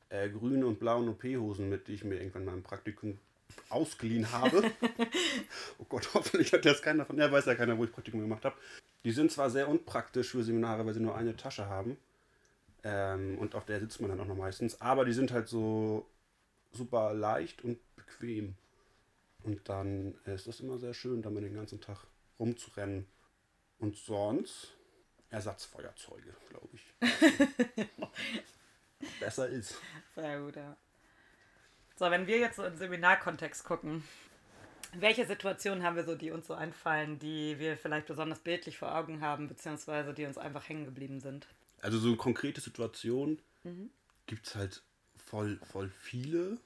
äh, 0.09 0.29
grünen 0.29 0.63
und 0.63 0.79
blauen 0.79 1.09
OP-Hosen 1.09 1.69
mit, 1.69 1.87
die 1.87 1.93
ich 1.93 2.03
mir 2.03 2.15
irgendwann 2.15 2.45
mal 2.45 2.53
im 2.53 2.63
Praktikum 2.63 3.17
ausgeliehen 3.69 4.31
habe. 4.31 4.63
oh 5.79 5.85
Gott, 5.89 6.09
hoffentlich 6.13 6.53
hat 6.53 6.65
jetzt 6.65 6.83
keiner 6.83 7.05
von. 7.05 7.17
Ja, 7.17 7.31
weiß 7.31 7.45
ja 7.45 7.55
keiner, 7.55 7.77
wo 7.77 7.83
ich 7.83 7.91
Praktikum 7.91 8.21
gemacht 8.21 8.45
habe. 8.45 8.55
Die 9.03 9.11
sind 9.11 9.31
zwar 9.31 9.49
sehr 9.49 9.67
unpraktisch 9.67 10.31
für 10.31 10.43
Seminare, 10.43 10.85
weil 10.85 10.93
sie 10.93 10.99
nur 10.99 11.15
eine 11.15 11.35
Tasche 11.35 11.67
haben. 11.67 11.97
Ähm, 12.83 13.37
und 13.39 13.55
auf 13.55 13.65
der 13.65 13.79
sitzt 13.79 14.01
man 14.01 14.09
dann 14.09 14.19
auch 14.19 14.27
noch 14.27 14.37
meistens. 14.37 14.79
Aber 14.81 15.05
die 15.05 15.13
sind 15.13 15.31
halt 15.31 15.47
so 15.47 16.05
super 16.71 17.13
leicht 17.13 17.63
und 17.63 17.79
bequem. 17.95 18.55
Und 19.43 19.67
dann 19.69 20.15
ist 20.25 20.47
es 20.47 20.59
immer 20.59 20.77
sehr 20.77 20.93
schön, 20.93 21.21
damit 21.21 21.43
den 21.43 21.55
ganzen 21.55 21.81
Tag 21.81 22.05
rumzurennen. 22.39 23.07
Und 23.79 23.97
sonst 23.97 24.75
Ersatzfeuerzeuge, 25.31 26.35
glaube 26.49 26.69
ich. 26.73 26.93
Besser 29.19 29.47
ist. 29.47 29.75
Sehr 30.15 30.39
gut, 30.39 30.55
ja. 30.55 30.75
So, 31.95 32.11
wenn 32.11 32.27
wir 32.27 32.37
jetzt 32.37 32.57
so 32.57 32.63
im 32.63 32.75
Seminarkontext 32.75 33.63
gucken, 33.63 34.03
welche 34.93 35.25
Situationen 35.25 35.83
haben 35.83 35.95
wir 35.95 36.03
so, 36.03 36.15
die 36.15 36.31
uns 36.31 36.47
so 36.47 36.53
einfallen, 36.53 37.17
die 37.17 37.57
wir 37.59 37.77
vielleicht 37.77 38.07
besonders 38.07 38.39
bildlich 38.39 38.77
vor 38.77 38.93
Augen 38.93 39.21
haben, 39.21 39.47
beziehungsweise 39.47 40.13
die 40.13 40.25
uns 40.25 40.37
einfach 40.37 40.67
hängen 40.67 40.85
geblieben 40.85 41.21
sind? 41.21 41.47
Also 41.81 41.97
so 41.97 42.15
konkrete 42.15 42.59
Situationen 42.59 43.39
mhm. 43.63 43.89
gibt 44.27 44.47
es 44.47 44.55
halt 44.55 44.83
voll, 45.15 45.59
voll 45.71 45.89
viele 45.89 46.57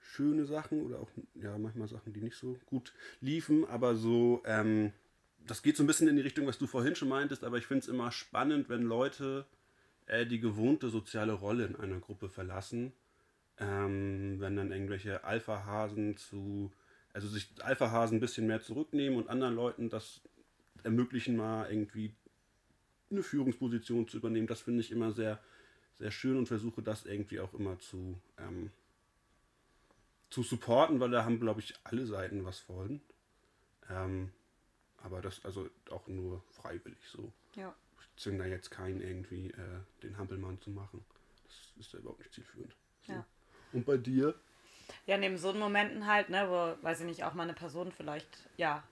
schöne 0.00 0.44
Sachen 0.44 0.84
oder 0.84 1.00
auch 1.00 1.08
ja 1.34 1.58
manchmal 1.58 1.88
Sachen, 1.88 2.12
die 2.12 2.20
nicht 2.20 2.36
so 2.36 2.56
gut 2.66 2.92
liefen, 3.20 3.68
aber 3.68 3.96
so, 3.96 4.42
ähm, 4.44 4.92
das 5.46 5.62
geht 5.62 5.76
so 5.76 5.82
ein 5.82 5.86
bisschen 5.86 6.08
in 6.08 6.16
die 6.16 6.22
Richtung, 6.22 6.46
was 6.46 6.58
du 6.58 6.66
vorhin 6.66 6.94
schon 6.94 7.08
meintest, 7.08 7.44
aber 7.44 7.58
ich 7.58 7.66
finde 7.66 7.82
es 7.82 7.88
immer 7.88 8.12
spannend, 8.12 8.68
wenn 8.68 8.82
Leute 8.82 9.46
äh, 10.06 10.26
die 10.26 10.40
gewohnte 10.40 10.88
soziale 10.88 11.32
Rolle 11.32 11.66
in 11.66 11.76
einer 11.76 12.00
Gruppe 12.00 12.28
verlassen 12.28 12.92
ähm, 13.62 14.40
wenn 14.40 14.56
dann 14.56 14.72
irgendwelche 14.72 15.24
Alpha-Hasen 15.24 16.16
zu, 16.16 16.72
also 17.12 17.28
sich 17.28 17.50
Alpha-Hasen 17.62 18.16
ein 18.16 18.20
bisschen 18.20 18.46
mehr 18.46 18.60
zurücknehmen 18.60 19.18
und 19.18 19.28
anderen 19.28 19.54
Leuten 19.54 19.88
das 19.88 20.20
ermöglichen, 20.82 21.36
mal 21.36 21.70
irgendwie 21.70 22.14
eine 23.10 23.22
Führungsposition 23.22 24.08
zu 24.08 24.16
übernehmen. 24.16 24.46
Das 24.46 24.62
finde 24.62 24.80
ich 24.80 24.90
immer 24.90 25.12
sehr, 25.12 25.38
sehr 25.98 26.10
schön 26.10 26.36
und 26.36 26.46
versuche 26.46 26.82
das 26.82 27.04
irgendwie 27.04 27.40
auch 27.40 27.54
immer 27.54 27.78
zu, 27.78 28.18
ähm, 28.38 28.70
zu 30.30 30.42
supporten, 30.42 30.98
weil 30.98 31.10
da 31.10 31.24
haben, 31.24 31.38
glaube 31.38 31.60
ich, 31.60 31.74
alle 31.84 32.06
Seiten 32.06 32.44
was 32.44 32.58
von. 32.58 33.00
Ähm, 33.90 34.30
aber 35.02 35.20
das 35.20 35.44
also 35.44 35.68
auch 35.90 36.06
nur 36.06 36.42
freiwillig 36.50 36.98
so. 37.08 37.32
Ja. 37.54 37.74
Ich 38.16 38.22
zwinge 38.22 38.38
da 38.38 38.46
jetzt 38.46 38.70
keinen 38.70 39.00
irgendwie 39.00 39.50
äh, 39.50 39.80
den 40.02 40.16
Hampelmann 40.18 40.60
zu 40.60 40.70
machen. 40.70 41.04
Das 41.44 41.86
ist 41.86 41.92
ja 41.92 41.98
überhaupt 41.98 42.20
nicht 42.20 42.32
zielführend. 42.32 42.74
So. 43.06 43.12
Ja. 43.12 43.26
Und 43.72 43.84
bei 43.86 43.96
dir? 43.96 44.34
Ja, 45.06 45.16
neben 45.16 45.38
so 45.38 45.52
Momenten 45.52 46.06
halt, 46.06 46.28
ne, 46.28 46.46
wo, 46.48 46.84
weiß 46.84 47.00
ich 47.00 47.06
nicht, 47.06 47.24
auch 47.24 47.34
mal 47.34 47.44
eine 47.44 47.54
Person 47.54 47.92
vielleicht, 47.92 48.28
ja, 48.56 48.82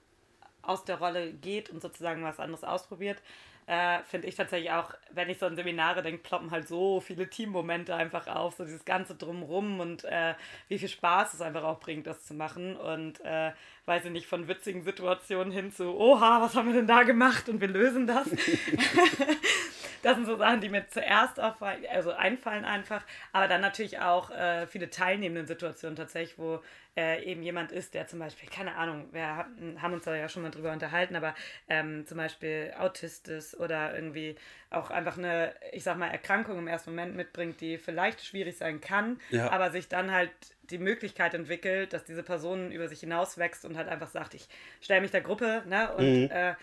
aus 0.61 0.85
der 0.85 0.97
Rolle 0.97 1.33
geht 1.33 1.69
und 1.69 1.81
sozusagen 1.81 2.23
was 2.23 2.39
anderes 2.39 2.63
ausprobiert, 2.63 3.21
äh, 3.67 3.99
finde 4.03 4.27
ich 4.27 4.35
tatsächlich 4.35 4.71
auch, 4.71 4.93
wenn 5.11 5.29
ich 5.29 5.37
so 5.39 5.45
an 5.45 5.55
Seminare 5.55 6.01
denke, 6.01 6.23
ploppen 6.23 6.51
halt 6.51 6.67
so 6.67 6.99
viele 6.99 7.29
Teammomente 7.29 7.95
einfach 7.95 8.27
auf, 8.27 8.55
so 8.55 8.65
dieses 8.65 8.85
ganze 8.85 9.15
Drumrum 9.15 9.79
und 9.79 10.03
äh, 10.05 10.33
wie 10.67 10.79
viel 10.79 10.89
Spaß 10.89 11.33
es 11.33 11.41
einfach 11.41 11.63
auch 11.63 11.79
bringt, 11.79 12.07
das 12.07 12.23
zu 12.23 12.33
machen 12.33 12.75
und 12.75 13.23
äh, 13.23 13.51
weiß 13.85 14.05
ich 14.05 14.11
nicht, 14.11 14.27
von 14.27 14.47
witzigen 14.47 14.83
Situationen 14.83 15.51
hin 15.51 15.71
zu, 15.71 15.95
oha, 15.95 16.41
was 16.41 16.55
haben 16.55 16.67
wir 16.67 16.75
denn 16.75 16.87
da 16.87 17.03
gemacht 17.03 17.49
und 17.49 17.61
wir 17.61 17.67
lösen 17.67 18.07
das. 18.07 18.27
das 20.01 20.15
sind 20.15 20.25
so 20.25 20.37
Sachen, 20.37 20.61
die 20.61 20.69
mir 20.69 20.87
zuerst 20.87 21.39
auffallen, 21.39 21.83
also 21.91 22.11
einfallen 22.11 22.65
einfach, 22.65 23.03
aber 23.31 23.47
dann 23.47 23.61
natürlich 23.61 23.99
auch 23.99 24.31
äh, 24.31 24.67
viele 24.67 24.89
teilnehmende 24.89 25.47
Situationen 25.47 25.95
tatsächlich, 25.95 26.37
wo 26.37 26.61
äh, 26.97 27.23
eben 27.23 27.41
jemand 27.41 27.71
ist, 27.71 27.93
der 27.93 28.07
zum 28.07 28.19
Beispiel, 28.19 28.49
keine 28.49 28.75
Ahnung, 28.75 29.07
wir 29.13 29.25
haben 29.25 29.93
uns 29.93 30.03
da 30.03 30.13
ja 30.13 30.27
schon 30.27 30.43
mal 30.43 30.51
drüber 30.51 30.73
unterhalten, 30.73 31.15
aber 31.15 31.33
ähm, 31.69 32.05
zum 32.05 32.17
Beispiel 32.17 32.73
Autist 32.77 33.29
ist 33.29 33.57
oder 33.57 33.95
irgendwie 33.95 34.35
auch 34.69 34.89
einfach 34.89 35.17
eine, 35.17 35.53
ich 35.71 35.83
sag 35.83 35.97
mal, 35.97 36.07
Erkrankung 36.07 36.57
im 36.57 36.67
ersten 36.67 36.91
Moment 36.91 37.15
mitbringt, 37.15 37.61
die 37.61 37.77
vielleicht 37.77 38.25
schwierig 38.25 38.57
sein 38.57 38.81
kann, 38.81 39.19
ja. 39.29 39.49
aber 39.51 39.71
sich 39.71 39.87
dann 39.87 40.11
halt 40.11 40.31
die 40.63 40.79
Möglichkeit 40.79 41.33
entwickelt, 41.33 41.93
dass 41.93 42.03
diese 42.03 42.23
Person 42.23 42.71
über 42.71 42.87
sich 42.87 43.01
hinauswächst 43.01 43.65
und 43.65 43.77
halt 43.77 43.87
einfach 43.87 44.09
sagt, 44.09 44.33
ich 44.33 44.47
stelle 44.81 45.01
mich 45.01 45.11
der 45.11 45.21
Gruppe 45.21 45.63
ne, 45.67 45.93
und 45.93 46.23
mhm. 46.23 46.29
äh, 46.31 46.55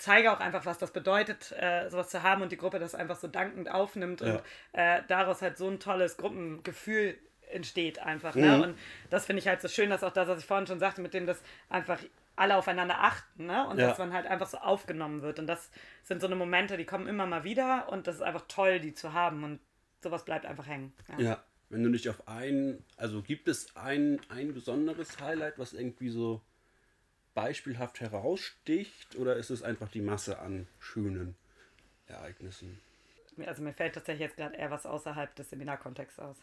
zeige 0.00 0.32
auch 0.32 0.40
einfach, 0.40 0.66
was 0.66 0.78
das 0.78 0.92
bedeutet, 0.92 1.52
äh, 1.52 1.88
sowas 1.90 2.08
zu 2.08 2.22
haben 2.22 2.42
und 2.42 2.50
die 2.50 2.56
Gruppe 2.56 2.78
das 2.78 2.94
einfach 2.94 3.16
so 3.16 3.28
dankend 3.28 3.70
aufnimmt 3.70 4.20
ja. 4.20 4.34
und 4.34 4.42
äh, 4.72 5.02
daraus 5.08 5.42
halt 5.42 5.58
so 5.58 5.68
ein 5.68 5.78
tolles 5.78 6.16
Gruppengefühl 6.16 7.18
entsteht 7.50 7.98
einfach. 7.98 8.34
Ne? 8.34 8.56
Mhm. 8.56 8.62
Und 8.62 8.78
das 9.10 9.26
finde 9.26 9.40
ich 9.40 9.48
halt 9.48 9.60
so 9.60 9.68
schön, 9.68 9.90
dass 9.90 10.02
auch 10.02 10.12
das, 10.12 10.28
was 10.28 10.38
ich 10.38 10.46
vorhin 10.46 10.66
schon 10.66 10.78
sagte, 10.78 11.02
mit 11.02 11.12
dem 11.12 11.26
das 11.26 11.42
einfach 11.68 11.98
alle 12.36 12.56
aufeinander 12.56 13.02
achten 13.02 13.46
ne? 13.46 13.68
und 13.68 13.78
ja. 13.78 13.88
dass 13.88 13.98
man 13.98 14.12
halt 14.12 14.26
einfach 14.26 14.46
so 14.46 14.58
aufgenommen 14.58 15.20
wird. 15.20 15.38
Und 15.38 15.46
das 15.46 15.70
sind 16.02 16.20
so 16.20 16.26
eine 16.26 16.36
Momente, 16.36 16.76
die 16.78 16.86
kommen 16.86 17.06
immer 17.06 17.26
mal 17.26 17.44
wieder 17.44 17.88
und 17.90 18.06
das 18.06 18.16
ist 18.16 18.22
einfach 18.22 18.44
toll, 18.48 18.80
die 18.80 18.94
zu 18.94 19.12
haben 19.12 19.44
und 19.44 19.60
sowas 20.02 20.24
bleibt 20.24 20.46
einfach 20.46 20.66
hängen. 20.66 20.94
Ja, 21.18 21.20
ja. 21.20 21.44
wenn 21.68 21.82
du 21.82 21.90
dich 21.90 22.08
auf 22.08 22.26
ein, 22.26 22.82
also 22.96 23.20
gibt 23.20 23.48
es 23.48 23.76
ein, 23.76 24.18
ein 24.30 24.54
besonderes 24.54 25.20
Highlight, 25.20 25.58
was 25.58 25.74
irgendwie 25.74 26.08
so 26.08 26.40
beispielhaft 27.42 28.00
heraussticht 28.00 29.16
oder 29.16 29.36
ist 29.36 29.48
es 29.48 29.62
einfach 29.62 29.88
die 29.88 30.02
Masse 30.02 30.38
an 30.40 30.66
schönen 30.78 31.36
Ereignissen? 32.06 32.80
Also 33.46 33.62
mir 33.62 33.72
fällt 33.72 33.94
tatsächlich 33.94 34.28
jetzt 34.28 34.36
gerade 34.36 34.56
eher 34.56 34.70
was 34.70 34.84
außerhalb 34.84 35.34
des 35.36 35.48
Seminarkontexts 35.48 36.18
aus, 36.18 36.36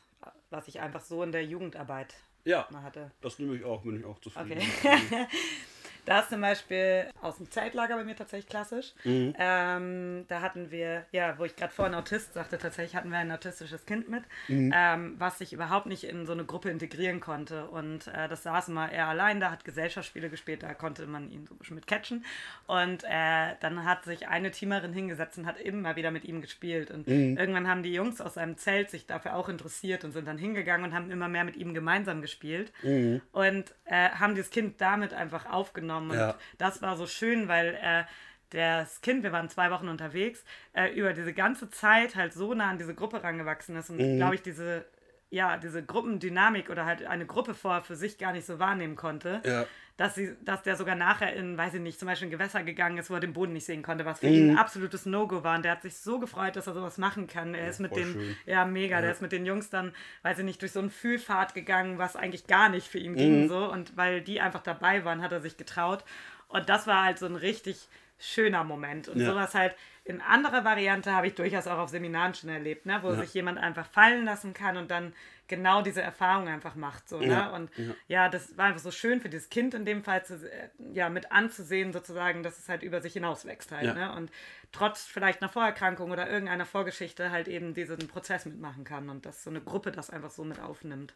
was 0.50 0.68
ich 0.68 0.80
einfach 0.80 1.01
so 1.01 1.22
in 1.22 1.32
der 1.32 1.46
Jugendarbeit 1.46 2.16
ja, 2.46 2.68
mal 2.72 2.82
hatte. 2.82 3.12
Das 3.22 3.38
nehme 3.38 3.56
ich 3.56 3.63
auch, 3.63 3.84
bin 3.84 4.00
ich 4.00 4.06
auch 4.06 4.20
zufrieden. 4.20 4.63
Okay. 4.80 5.27
Da 6.08 6.22
ist 6.22 6.30
zum 6.30 6.40
Beispiel 6.40 7.08
aus 7.22 7.36
dem 7.36 7.52
Zeltlager 7.52 7.98
bei 7.98 8.06
mir 8.06 8.16
tatsächlich 8.16 8.48
klassisch. 8.48 8.94
Mhm. 9.04 9.34
Ähm, 9.38 10.26
da 10.30 10.42
hatten 10.42 10.72
wir, 10.72 11.06
ja, 11.12 11.38
wo 11.38 11.44
ich 11.44 11.58
gerade 11.58 11.74
vorhin 11.74 11.94
Autist 11.96 12.34
sagte, 12.34 12.58
tatsächlich 12.58 12.96
hatten 12.96 13.10
wir 13.10 13.18
ein 13.18 13.30
autistisches 13.30 13.86
Kind 13.86 14.08
mit, 14.08 14.24
mhm. 14.48 14.72
ähm, 14.74 15.16
was 15.18 15.38
sich 15.40 15.52
überhaupt 15.52 15.86
nicht 15.86 16.06
in 16.06 16.26
so 16.26 16.32
eine 16.32 16.46
Gruppe 16.46 16.70
integrieren 16.70 17.20
konnte. 17.20 17.68
Und 17.68 18.08
äh, 18.08 18.30
das 18.30 18.44
saß 18.44 18.70
mal 18.70 18.88
er 18.88 19.08
allein 19.08 19.42
da, 19.42 19.52
hat 19.52 19.66
Gesellschaftsspiele 19.66 20.30
gespielt, 20.30 20.64
da 20.64 20.74
konnte 20.74 21.06
man 21.08 21.30
ihn 21.30 21.46
so 21.46 21.54
ein 21.54 21.58
bisschen 21.58 21.76
mit 21.76 21.88
catchen. 21.88 22.24
Und 22.68 23.04
äh, 23.04 23.56
dann 23.60 23.84
hat 23.84 24.06
sich 24.06 24.30
eine 24.30 24.52
Teamerin 24.52 24.94
hingesetzt 24.94 25.38
und 25.38 25.46
hat 25.46 25.60
immer 25.60 25.98
wieder 25.98 26.12
mit 26.12 26.24
ihm 26.24 26.40
gespielt. 26.40 26.90
Und 26.90 27.06
mhm. 27.08 27.36
irgendwann 27.36 27.68
haben 27.68 27.84
die 27.84 27.92
Jungs 27.92 28.22
aus 28.22 28.36
seinem 28.36 28.56
Zelt 28.56 28.90
sich 28.92 29.08
dafür 29.08 29.36
auch 29.36 29.50
interessiert 29.50 30.06
und 30.06 30.14
sind 30.14 30.26
dann 30.26 30.38
hingegangen 30.38 30.86
und 30.86 30.96
haben 30.96 31.12
immer 31.12 31.28
mehr 31.28 31.44
mit 31.44 31.58
ihm 31.58 31.74
gemeinsam 31.74 32.22
gespielt. 32.22 32.72
Mhm. 32.82 33.20
Und 33.34 33.74
äh, 33.84 34.12
haben 34.12 34.36
dieses 34.36 34.52
Kind 34.52 34.80
damit 34.80 35.14
einfach 35.14 35.46
aufgenommen 35.52 35.97
genommen. 36.00 36.12
Und 36.12 36.18
ja. 36.18 36.36
das 36.58 36.82
war 36.82 36.96
so 36.98 37.08
schön, 37.08 37.48
weil 37.48 37.77
äh, 37.82 38.04
das 38.50 39.01
Kind, 39.01 39.24
wir 39.24 39.32
waren 39.32 39.50
zwei 39.50 39.72
Wochen 39.72 39.89
unterwegs, 39.89 40.44
äh, 40.74 40.94
über 40.94 41.13
diese 41.13 41.34
ganze 41.34 41.70
Zeit 41.70 42.16
halt 42.16 42.34
so 42.34 42.54
nah 42.54 42.70
an 42.70 42.77
diese 42.77 42.96
Gruppe 42.96 43.24
rangewachsen 43.24 43.75
ist 43.75 43.89
und 43.89 43.98
mhm. 43.98 44.18
glaube 44.18 44.36
ich, 44.36 44.42
diese, 44.42 44.86
ja, 45.30 45.58
diese 45.58 45.84
Gruppendynamik 45.84 46.70
oder 46.70 46.86
halt 46.86 47.06
eine 47.06 47.25
Gruppe 47.25 47.54
vor 47.54 47.82
für 47.82 47.96
sich 47.96 48.18
gar 48.18 48.32
nicht 48.32 48.46
so 48.46 48.60
wahrnehmen 48.60 48.96
konnte. 48.96 49.42
Ja. 49.46 49.66
Dass, 49.98 50.13
sie, 50.13 50.36
dass 50.46 50.62
der 50.62 50.75
sogar 50.75 50.96
nachher 50.96 51.34
in, 51.34 51.58
weiß 51.58 51.74
ich 51.74 51.82
nicht, 51.82 52.00
zum 52.00 52.08
Beispiel 52.08 52.27
in 52.27 52.32
Gewässer 52.32 52.63
gegangen 52.63 53.00
ist, 53.00 53.10
wo 53.10 53.16
er 53.16 53.20
den 53.20 53.34
Boden 53.34 53.54
nicht 53.54 53.66
sehen 53.66 53.82
konnte, 53.82 54.06
was 54.06 54.20
für 54.20 54.27
mhm. 54.27 54.34
ihn 54.34 54.50
ein 54.51 54.58
absolutes 54.58 55.08
No-Go 55.08 55.44
war. 55.44 55.56
Und 55.56 55.66
der 55.66 55.72
hat 55.72 55.82
sich 55.82 55.98
so 55.98 56.20
gefreut, 56.20 56.56
dass 56.56 56.68
er 56.68 56.75
sowas 56.75 57.00
machen 57.00 57.25
kann. 57.25 57.56
Er 57.56 57.63
ja, 57.63 57.70
ist 57.70 57.80
mit 57.80 57.96
den, 57.96 58.13
schön. 58.13 58.38
ja, 58.46 58.63
mega, 58.66 58.98
ja. 58.98 59.01
der 59.01 59.12
ist 59.12 59.24
mit 59.24 59.32
den 59.32 59.46
Jungs 59.46 59.72
dann, 59.72 59.94
weiß 60.22 60.38
ich 60.39 60.46
nicht, 60.46 60.62
durch 60.62 60.72
so 60.72 60.80
einen 60.80 60.92
Fühlfahrt 60.92 61.56
gegangen, 61.56 61.98
was 61.98 62.16
eigentlich 62.16 62.46
gar 62.46 62.70
nicht 62.70 62.88
für 62.88 63.00
ihn 63.00 63.13
mhm. 63.13 63.18
ging. 63.18 63.50
So. 63.50 63.72
Und 63.72 63.98
weil 63.98 64.22
die 64.22 64.39
einfach 64.39 64.62
dabei 64.62 65.04
waren, 65.04 65.24
hat 65.24 65.32
er 65.32 65.42
sich 65.42 65.58
getraut. 65.58 66.04
Und 66.48 66.70
das 66.70 66.86
war 66.86 67.04
halt 67.04 67.18
so 67.18 67.25
ein 67.25 67.36
richtig 67.36 67.89
schöner 68.20 68.63
Moment. 68.63 69.08
Und 69.08 69.20
ja. 69.20 69.27
sowas 69.27 69.54
halt 69.56 69.75
in 70.08 70.22
anderer 70.22 70.63
Variante 70.63 71.12
habe 71.12 71.27
ich 71.27 71.36
durchaus 71.36 71.68
auch 71.68 71.80
auf 71.80 71.89
Seminaren 71.89 72.34
schon 72.34 72.50
erlebt, 72.50 72.86
ne? 72.86 73.00
wo 73.01 73.13
sich 73.13 73.34
jemand 73.34 73.58
einfach 73.58 73.86
fallen 73.86 74.25
lassen 74.25 74.54
kann 74.54 74.77
und 74.77 74.89
dann 74.89 75.13
genau 75.48 75.82
diese 75.82 76.01
Erfahrung 76.01 76.48
einfach 76.48 76.75
macht. 76.75 77.08
So, 77.08 77.22
ja. 77.22 77.50
Ne? 77.50 77.54
Und 77.54 77.77
ja. 77.77 77.96
ja. 78.08 78.30
das 78.30 78.58
war 78.58 78.66
einfach 78.66 78.82
so 78.82 78.92
schön 78.92 79.22
für 79.22 79.30
dieses 79.30 79.50
Kind 79.50 79.74
in 79.74 79.86
dem 79.86 80.04
Fall 80.04 80.25
zu, 80.25 80.50
ja, 80.94 81.10
mit 81.10 81.32
anzusehen, 81.32 81.94
sozusagen, 81.94 82.44
dass 82.44 82.58
es 82.58 82.70
halt 82.70 82.84
über 82.84 83.01
sich 83.01 83.13
hinaus 83.13 83.46
wächst 83.46 83.72
halt. 83.72 83.96
Ne? 83.96 84.13
Und 84.13 84.32
trotz 84.72 85.06
vielleicht 85.06 85.42
einer 85.42 85.50
Vorerkrankung 85.50 86.12
oder 86.12 86.30
irgendeiner 86.30 86.66
Vorgeschichte 86.66 87.32
halt 87.32 87.48
eben 87.48 87.74
diesen 87.74 88.08
Prozess 88.08 88.46
mitmachen 88.46 88.84
kann 88.84 89.10
und 89.10 89.25
dass 89.25 89.44
so 89.44 89.50
eine 89.50 89.62
Gruppe 89.62 89.92
das 89.92 90.10
einfach 90.10 90.32
so 90.32 90.44
mit 90.44 90.60
aufnimmt. 90.60 91.13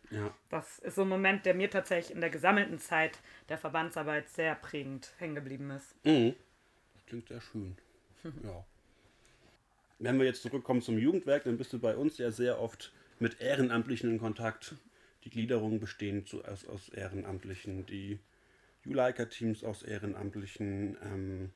Das 0.49 0.79
ist 0.79 0.95
so 0.95 1.03
ein 1.03 1.09
Moment, 1.09 1.45
der 1.45 1.53
mir 1.53 1.69
tatsächlich 1.69 2.13
in 2.13 2.21
der 2.21 2.29
gesammelten 2.29 2.79
Zeit 2.79 3.19
der 3.49 3.57
Verbandsarbeit 3.57 4.29
sehr 4.29 4.55
prägend 4.55 5.11
hängen 5.17 5.35
geblieben 5.35 5.71
ist. 5.71 5.95
Mhm. 6.05 6.35
Das 6.95 7.05
klingt 7.05 7.27
sehr 7.27 7.41
schön. 7.41 7.75
ja. 8.23 8.65
Wenn 9.99 10.17
wir 10.17 10.25
jetzt 10.25 10.41
zurückkommen 10.41 10.81
zum 10.81 10.97
Jugendwerk, 10.97 11.43
dann 11.43 11.57
bist 11.57 11.73
du 11.73 11.79
bei 11.79 11.95
uns 11.95 12.17
ja 12.17 12.31
sehr 12.31 12.59
oft 12.59 12.91
mit 13.21 13.39
Ehrenamtlichen 13.39 14.09
in 14.09 14.19
Kontakt. 14.19 14.75
Die 15.23 15.29
Gliederungen 15.29 15.79
bestehen 15.79 16.25
zuerst 16.25 16.67
aus 16.67 16.89
Ehrenamtlichen, 16.89 17.85
die 17.85 18.19
Juleika-Teams 18.83 19.63
aus 19.63 19.83
Ehrenamtlichen. 19.83 20.97
Ähm, 21.03 21.53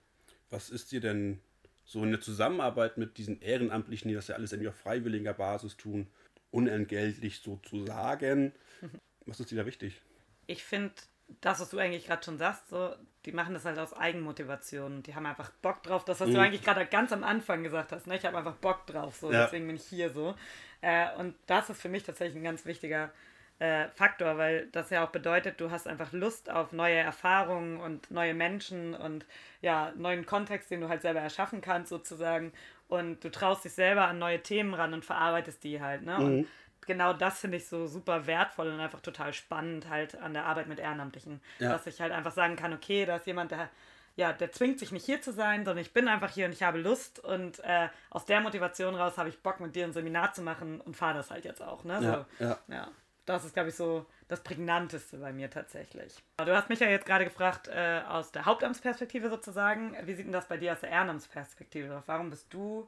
was 0.49 0.69
ist 0.69 0.91
dir 0.91 1.01
denn 1.01 1.41
so 1.83 2.01
eine 2.03 2.19
Zusammenarbeit 2.19 2.97
mit 2.97 3.17
diesen 3.17 3.41
Ehrenamtlichen, 3.41 4.09
die 4.09 4.15
das 4.15 4.27
ja 4.27 4.35
alles 4.35 4.51
irgendwie 4.51 4.69
auf 4.69 4.75
freiwilliger 4.75 5.33
Basis 5.33 5.75
tun, 5.75 6.07
unentgeltlich 6.51 7.39
sozusagen? 7.39 8.53
Was 9.27 9.39
ist 9.39 9.49
dir 9.49 9.55
da 9.55 9.65
wichtig? 9.65 9.99
Ich 10.45 10.63
finde 10.63 10.93
das, 11.41 11.59
was 11.59 11.71
du 11.71 11.79
eigentlich 11.79 12.05
gerade 12.05 12.23
schon 12.23 12.37
sagst, 12.37 12.69
so, 12.69 12.93
die 13.25 13.31
machen 13.31 13.53
das 13.53 13.65
halt 13.65 13.79
aus 13.79 13.93
Eigenmotivation. 13.93 15.01
Die 15.03 15.15
haben 15.15 15.25
einfach 15.25 15.49
Bock 15.61 15.81
drauf. 15.83 16.05
Das, 16.05 16.19
was 16.19 16.29
mhm. 16.29 16.33
du 16.35 16.41
eigentlich 16.41 16.63
gerade 16.63 16.85
ganz 16.85 17.11
am 17.11 17.23
Anfang 17.23 17.63
gesagt 17.63 17.91
hast. 17.91 18.07
Ne? 18.07 18.15
Ich 18.15 18.25
habe 18.25 18.37
einfach 18.37 18.55
Bock 18.55 18.85
drauf. 18.85 19.15
So. 19.15 19.31
Ja. 19.31 19.43
Deswegen 19.43 19.67
bin 19.67 19.75
ich 19.75 19.85
hier 19.85 20.09
so. 20.09 20.35
Äh, 20.81 21.07
und 21.17 21.35
das 21.47 21.69
ist 21.69 21.81
für 21.81 21.89
mich 21.89 22.03
tatsächlich 22.03 22.37
ein 22.37 22.43
ganz 22.43 22.65
wichtiger 22.65 23.11
äh, 23.59 23.87
Faktor, 23.95 24.37
weil 24.37 24.67
das 24.67 24.89
ja 24.89 25.05
auch 25.05 25.11
bedeutet, 25.11 25.61
du 25.61 25.71
hast 25.71 25.87
einfach 25.87 26.11
Lust 26.11 26.51
auf 26.51 26.73
neue 26.73 26.97
Erfahrungen 26.97 27.77
und 27.79 28.11
neue 28.11 28.33
Menschen 28.33 28.93
und 28.93 29.25
ja, 29.61 29.93
neuen 29.95 30.25
Kontext, 30.25 30.69
den 30.69 30.81
du 30.81 30.89
halt 30.89 31.01
selber 31.01 31.21
erschaffen 31.21 31.61
kannst, 31.61 31.89
sozusagen. 31.89 32.51
Und 32.87 33.23
du 33.23 33.31
traust 33.31 33.65
dich 33.65 33.73
selber 33.73 34.07
an 34.07 34.19
neue 34.19 34.41
Themen 34.41 34.73
ran 34.73 34.93
und 34.93 35.05
verarbeitest 35.05 35.63
die 35.63 35.81
halt. 35.81 36.03
Ne? 36.03 36.19
Mhm. 36.19 36.25
Und 36.25 36.47
genau 36.85 37.13
das 37.13 37.39
finde 37.39 37.57
ich 37.57 37.67
so 37.67 37.87
super 37.87 38.27
wertvoll 38.27 38.67
und 38.67 38.79
einfach 38.79 39.01
total 39.01 39.33
spannend 39.33 39.89
halt 39.89 40.15
an 40.19 40.33
der 40.33 40.45
Arbeit 40.45 40.67
mit 40.67 40.79
Ehrenamtlichen. 40.79 41.41
Ja. 41.59 41.71
Dass 41.73 41.87
ich 41.87 42.01
halt 42.01 42.11
einfach 42.11 42.31
sagen 42.31 42.55
kann, 42.55 42.73
okay, 42.73 43.05
da 43.05 43.17
ist 43.17 43.27
jemand, 43.27 43.51
der 43.51 43.69
ja, 44.17 44.31
der 44.31 44.51
zwingt 44.51 44.79
sich 44.79 44.91
nicht 44.91 45.05
hier 45.05 45.21
zu 45.21 45.33
sein, 45.33 45.65
sondern 45.65 45.83
ich 45.83 45.93
bin 45.93 46.07
einfach 46.07 46.31
hier 46.31 46.45
und 46.45 46.53
ich 46.53 46.63
habe 46.63 46.77
Lust 46.77 47.19
und 47.19 47.59
äh, 47.59 47.89
aus 48.09 48.25
der 48.25 48.39
Motivation 48.39 48.95
raus 48.95 49.17
habe 49.17 49.29
ich 49.29 49.41
Bock 49.41 49.59
mit 49.59 49.75
dir 49.75 49.85
ein 49.85 49.91
Seminar 49.91 50.33
zu 50.33 50.41
machen 50.41 50.79
und 50.79 50.95
fahre 50.95 51.15
das 51.15 51.31
halt 51.31 51.43
jetzt 51.43 51.61
auch. 51.61 51.83
Ne? 51.83 51.99
Ja, 52.01 52.25
so, 52.39 52.43
ja. 52.43 52.59
ja. 52.69 52.87
Das 53.25 53.43
ist, 53.43 53.53
glaube 53.53 53.69
ich, 53.69 53.75
so 53.75 54.05
das 54.27 54.41
Prägnanteste 54.41 55.17
bei 55.17 55.33
mir 55.33 55.49
tatsächlich. 55.49 56.15
Du 56.37 56.55
hast 56.55 56.69
mich 56.69 56.79
ja 56.79 56.87
jetzt 56.87 57.05
gerade 57.05 57.25
gefragt, 57.25 57.67
äh, 57.67 58.01
aus 58.07 58.31
der 58.31 58.45
Hauptamtsperspektive 58.45 59.29
sozusagen, 59.29 59.97
wie 60.03 60.13
sieht 60.13 60.25
denn 60.25 60.31
das 60.31 60.47
bei 60.47 60.57
dir 60.57 60.73
aus 60.73 60.81
der 60.81 60.91
Ehrenamtsperspektive? 60.91 62.03
Warum 62.05 62.29
bist 62.29 62.53
du 62.53 62.87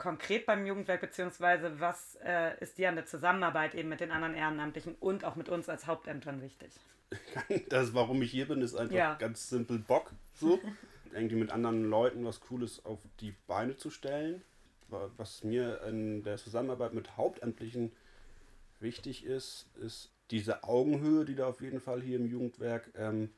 konkret 0.00 0.46
beim 0.46 0.66
Jugendwerk, 0.66 1.02
beziehungsweise 1.02 1.78
was 1.78 2.18
äh, 2.24 2.58
ist 2.60 2.78
dir 2.78 2.88
an 2.88 2.96
der 2.96 3.06
Zusammenarbeit 3.06 3.76
eben 3.76 3.88
mit 3.88 4.00
den 4.00 4.10
anderen 4.10 4.34
Ehrenamtlichen 4.34 4.96
und 4.98 5.24
auch 5.24 5.36
mit 5.36 5.48
uns 5.48 5.68
als 5.68 5.86
Hauptämtern 5.86 6.42
wichtig? 6.42 6.72
Das, 7.68 7.92
warum 7.92 8.22
ich 8.22 8.30
hier 8.30 8.46
bin, 8.46 8.62
ist 8.62 8.74
einfach 8.76 8.94
ja. 8.94 9.14
ganz 9.14 9.50
simpel 9.50 9.78
Bock. 9.78 10.12
So. 10.34 10.58
Irgendwie 11.12 11.36
mit 11.36 11.50
anderen 11.50 11.84
Leuten 11.84 12.24
was 12.24 12.40
Cooles 12.40 12.84
auf 12.84 13.00
die 13.20 13.34
Beine 13.48 13.76
zu 13.76 13.90
stellen. 13.90 14.42
Was 14.88 15.44
mir 15.44 15.82
in 15.82 16.22
der 16.22 16.36
Zusammenarbeit 16.36 16.94
mit 16.94 17.16
Hauptamtlichen 17.16 17.92
wichtig 18.80 19.24
ist, 19.24 19.68
ist 19.76 20.12
diese 20.30 20.64
Augenhöhe, 20.64 21.24
die 21.24 21.34
da 21.34 21.48
auf 21.48 21.60
jeden 21.60 21.80
Fall 21.80 22.00
hier 22.00 22.16
im 22.16 22.26
Jugendwerk 22.26 22.90
ähm, 22.96 23.30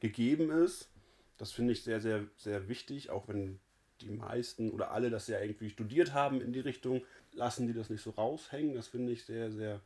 gegeben 0.00 0.50
ist. 0.50 0.90
Das 1.36 1.52
finde 1.52 1.72
ich 1.72 1.82
sehr, 1.84 2.00
sehr, 2.00 2.24
sehr 2.36 2.68
wichtig, 2.68 3.10
auch 3.10 3.28
wenn 3.28 3.60
die 4.00 4.10
meisten 4.10 4.70
oder 4.70 4.90
alle 4.90 5.10
das 5.10 5.28
ja 5.28 5.40
irgendwie 5.40 5.70
studiert 5.70 6.14
haben 6.14 6.40
in 6.40 6.52
die 6.52 6.60
Richtung, 6.60 7.02
lassen 7.32 7.66
die 7.66 7.74
das 7.74 7.90
nicht 7.90 8.02
so 8.02 8.10
raushängen. 8.10 8.74
Das 8.74 8.88
finde 8.88 9.12
ich 9.12 9.24
sehr, 9.24 9.50
sehr 9.50 9.80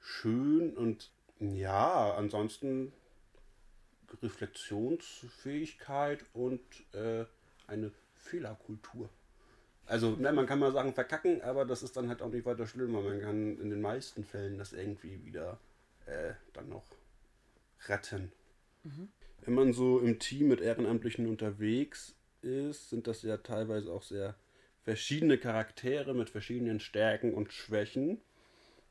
schön 0.00 0.76
und 0.76 1.10
ja, 1.40 2.14
ansonsten 2.14 2.92
Reflexionsfähigkeit 4.22 6.24
und 6.32 6.60
äh, 6.92 7.24
eine 7.66 7.90
Fehlerkultur. 8.14 9.08
Also, 9.86 10.16
ne, 10.16 10.32
man 10.32 10.46
kann 10.46 10.60
mal 10.60 10.72
sagen, 10.72 10.94
verkacken, 10.94 11.42
aber 11.42 11.66
das 11.66 11.82
ist 11.82 11.96
dann 11.96 12.08
halt 12.08 12.22
auch 12.22 12.30
nicht 12.30 12.46
weiter 12.46 12.66
schlimm, 12.66 12.94
weil 12.94 13.02
man 13.02 13.20
kann 13.20 13.58
in 13.58 13.70
den 13.70 13.82
meisten 13.82 14.24
Fällen 14.24 14.56
das 14.56 14.72
irgendwie 14.72 15.22
wieder 15.24 15.58
äh, 16.06 16.32
dann 16.52 16.70
noch 16.70 16.86
retten. 17.86 18.32
Mhm. 18.82 19.08
Wenn 19.42 19.54
man 19.54 19.72
so 19.74 19.98
im 19.98 20.18
Team 20.18 20.48
mit 20.48 20.62
Ehrenamtlichen 20.62 21.28
unterwegs 21.28 22.14
ist, 22.44 22.90
sind 22.90 23.06
das 23.06 23.22
ja 23.22 23.36
teilweise 23.38 23.92
auch 23.92 24.02
sehr 24.02 24.36
verschiedene 24.82 25.38
Charaktere 25.38 26.14
mit 26.14 26.30
verschiedenen 26.30 26.78
Stärken 26.78 27.34
und 27.34 27.52
Schwächen. 27.52 28.20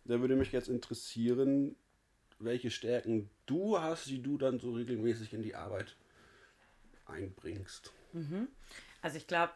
Da 0.05 0.19
würde 0.19 0.36
mich 0.36 0.51
jetzt 0.51 0.67
interessieren, 0.67 1.75
welche 2.39 2.72
Stärken 2.72 3.29
du 3.45 3.79
hast, 3.79 4.07
die 4.07 4.22
du 4.22 4.38
dann 4.38 4.60
so 4.60 4.74
regelmäßig 4.74 5.33
in 5.33 5.43
die 5.43 5.55
Arbeit 5.55 5.95
einbringst. 7.05 7.93
Mhm. 8.12 8.48
Also 9.01 9.17
ich 9.17 9.27
glaube, 9.27 9.53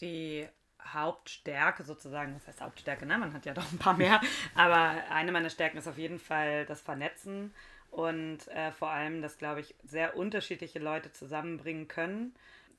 die 0.00 0.46
Hauptstärke 0.82 1.84
sozusagen, 1.84 2.34
was 2.34 2.46
heißt 2.46 2.60
Hauptstärke, 2.60 3.06
ne? 3.06 3.18
man 3.18 3.32
hat 3.32 3.46
ja 3.46 3.54
doch 3.54 3.70
ein 3.72 3.78
paar 3.78 3.96
mehr, 3.96 4.20
aber 4.54 5.02
eine 5.10 5.32
meiner 5.32 5.50
Stärken 5.50 5.78
ist 5.78 5.88
auf 5.88 5.98
jeden 5.98 6.18
Fall 6.18 6.66
das 6.66 6.80
Vernetzen 6.80 7.52
und 7.90 8.48
äh, 8.48 8.72
vor 8.72 8.90
allem, 8.90 9.22
dass, 9.22 9.38
glaube 9.38 9.60
ich, 9.60 9.74
sehr 9.84 10.16
unterschiedliche 10.16 10.78
Leute 10.78 11.12
zusammenbringen 11.12 11.88
können 11.88 12.34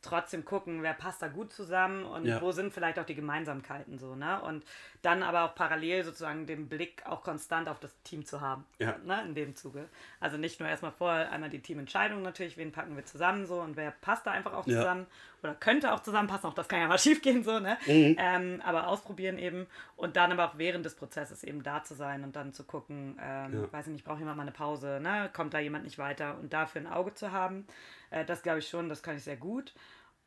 trotzdem 0.08 0.46
gucken, 0.46 0.84
wer 0.84 0.94
passt 0.94 1.22
da 1.22 1.28
gut 1.28 1.52
zusammen 1.52 2.06
und 2.06 2.26
ja. 2.26 2.42
wo 2.42 2.52
sind 2.52 2.74
vielleicht 2.74 3.00
auch 3.00 3.06
die 3.06 3.16
Gemeinsamkeiten 3.16 3.98
so, 3.98 4.16
ne? 4.16 4.42
Und 4.42 4.64
dann 5.02 5.24
aber 5.24 5.44
auch 5.44 5.56
parallel 5.56 6.04
sozusagen 6.04 6.46
den 6.48 6.68
Blick 6.68 7.06
auch 7.06 7.24
konstant 7.24 7.70
auf 7.70 7.80
das 7.80 8.02
Team 8.04 8.26
zu 8.26 8.42
haben, 8.42 8.66
ja. 8.80 8.96
ne? 9.04 9.22
In 9.26 9.36
dem 9.36 9.56
Zuge. 9.56 9.90
Also 10.20 10.38
nicht 10.38 10.60
nur 10.60 10.70
erstmal 10.70 10.92
vorher 10.92 11.32
einmal 11.32 11.50
die 11.50 11.62
Teamentscheidung 11.62 12.22
natürlich, 12.22 12.58
wen 12.58 12.72
packen 12.72 12.96
wir 12.96 13.06
zusammen 13.06 13.46
so 13.46 13.60
und 13.60 13.76
wer 13.78 13.92
passt 13.92 14.26
da 14.26 14.32
einfach 14.32 14.54
auch 14.54 14.66
zusammen 14.66 15.08
ja. 15.10 15.50
oder 15.50 15.56
könnte 15.56 15.94
auch 15.94 16.02
zusammenpassen, 16.02 16.50
auch 16.50 16.54
das 16.54 16.68
kann 16.68 16.80
ja 16.80 16.88
mal 16.88 17.00
schief 17.00 17.22
gehen 17.22 17.44
so, 17.44 17.60
ne? 17.60 17.78
Mhm. 17.86 18.16
Ähm, 18.18 18.62
aber 18.66 18.88
ausprobieren 18.88 19.38
eben 19.38 19.68
und 19.96 20.16
dann 20.16 20.32
aber 20.32 20.50
auch 20.50 20.58
während 20.58 20.86
des 20.86 20.96
Prozesses 20.96 21.44
eben 21.44 21.64
da 21.64 21.84
zu 21.84 21.94
sein 21.94 22.24
und 22.24 22.36
dann 22.36 22.54
zu 22.54 22.64
gucken, 22.64 23.20
ähm, 23.22 23.68
weiß 23.72 23.88
ich 23.88 23.94
nicht, 23.94 24.06
braucht 24.06 24.20
jemand 24.20 24.38
mal 24.38 24.44
eine 24.44 24.52
Pause, 24.52 25.00
ne? 25.02 25.30
Kommt 25.34 25.54
da 25.54 25.60
jemand 25.60 25.84
nicht 25.84 25.98
weiter 25.98 26.38
und 26.40 26.54
dafür 26.54 26.82
ein 26.82 26.88
Auge 26.88 27.14
zu 27.14 27.32
haben. 27.32 27.68
Äh, 28.10 28.26
das 28.26 28.42
glaube 28.44 28.60
ich 28.60 28.68
schon, 28.68 28.90
das 28.90 29.04
kann 29.04 29.18
ich 29.18 29.24
sehr 29.24 29.38
gut. 29.38 29.74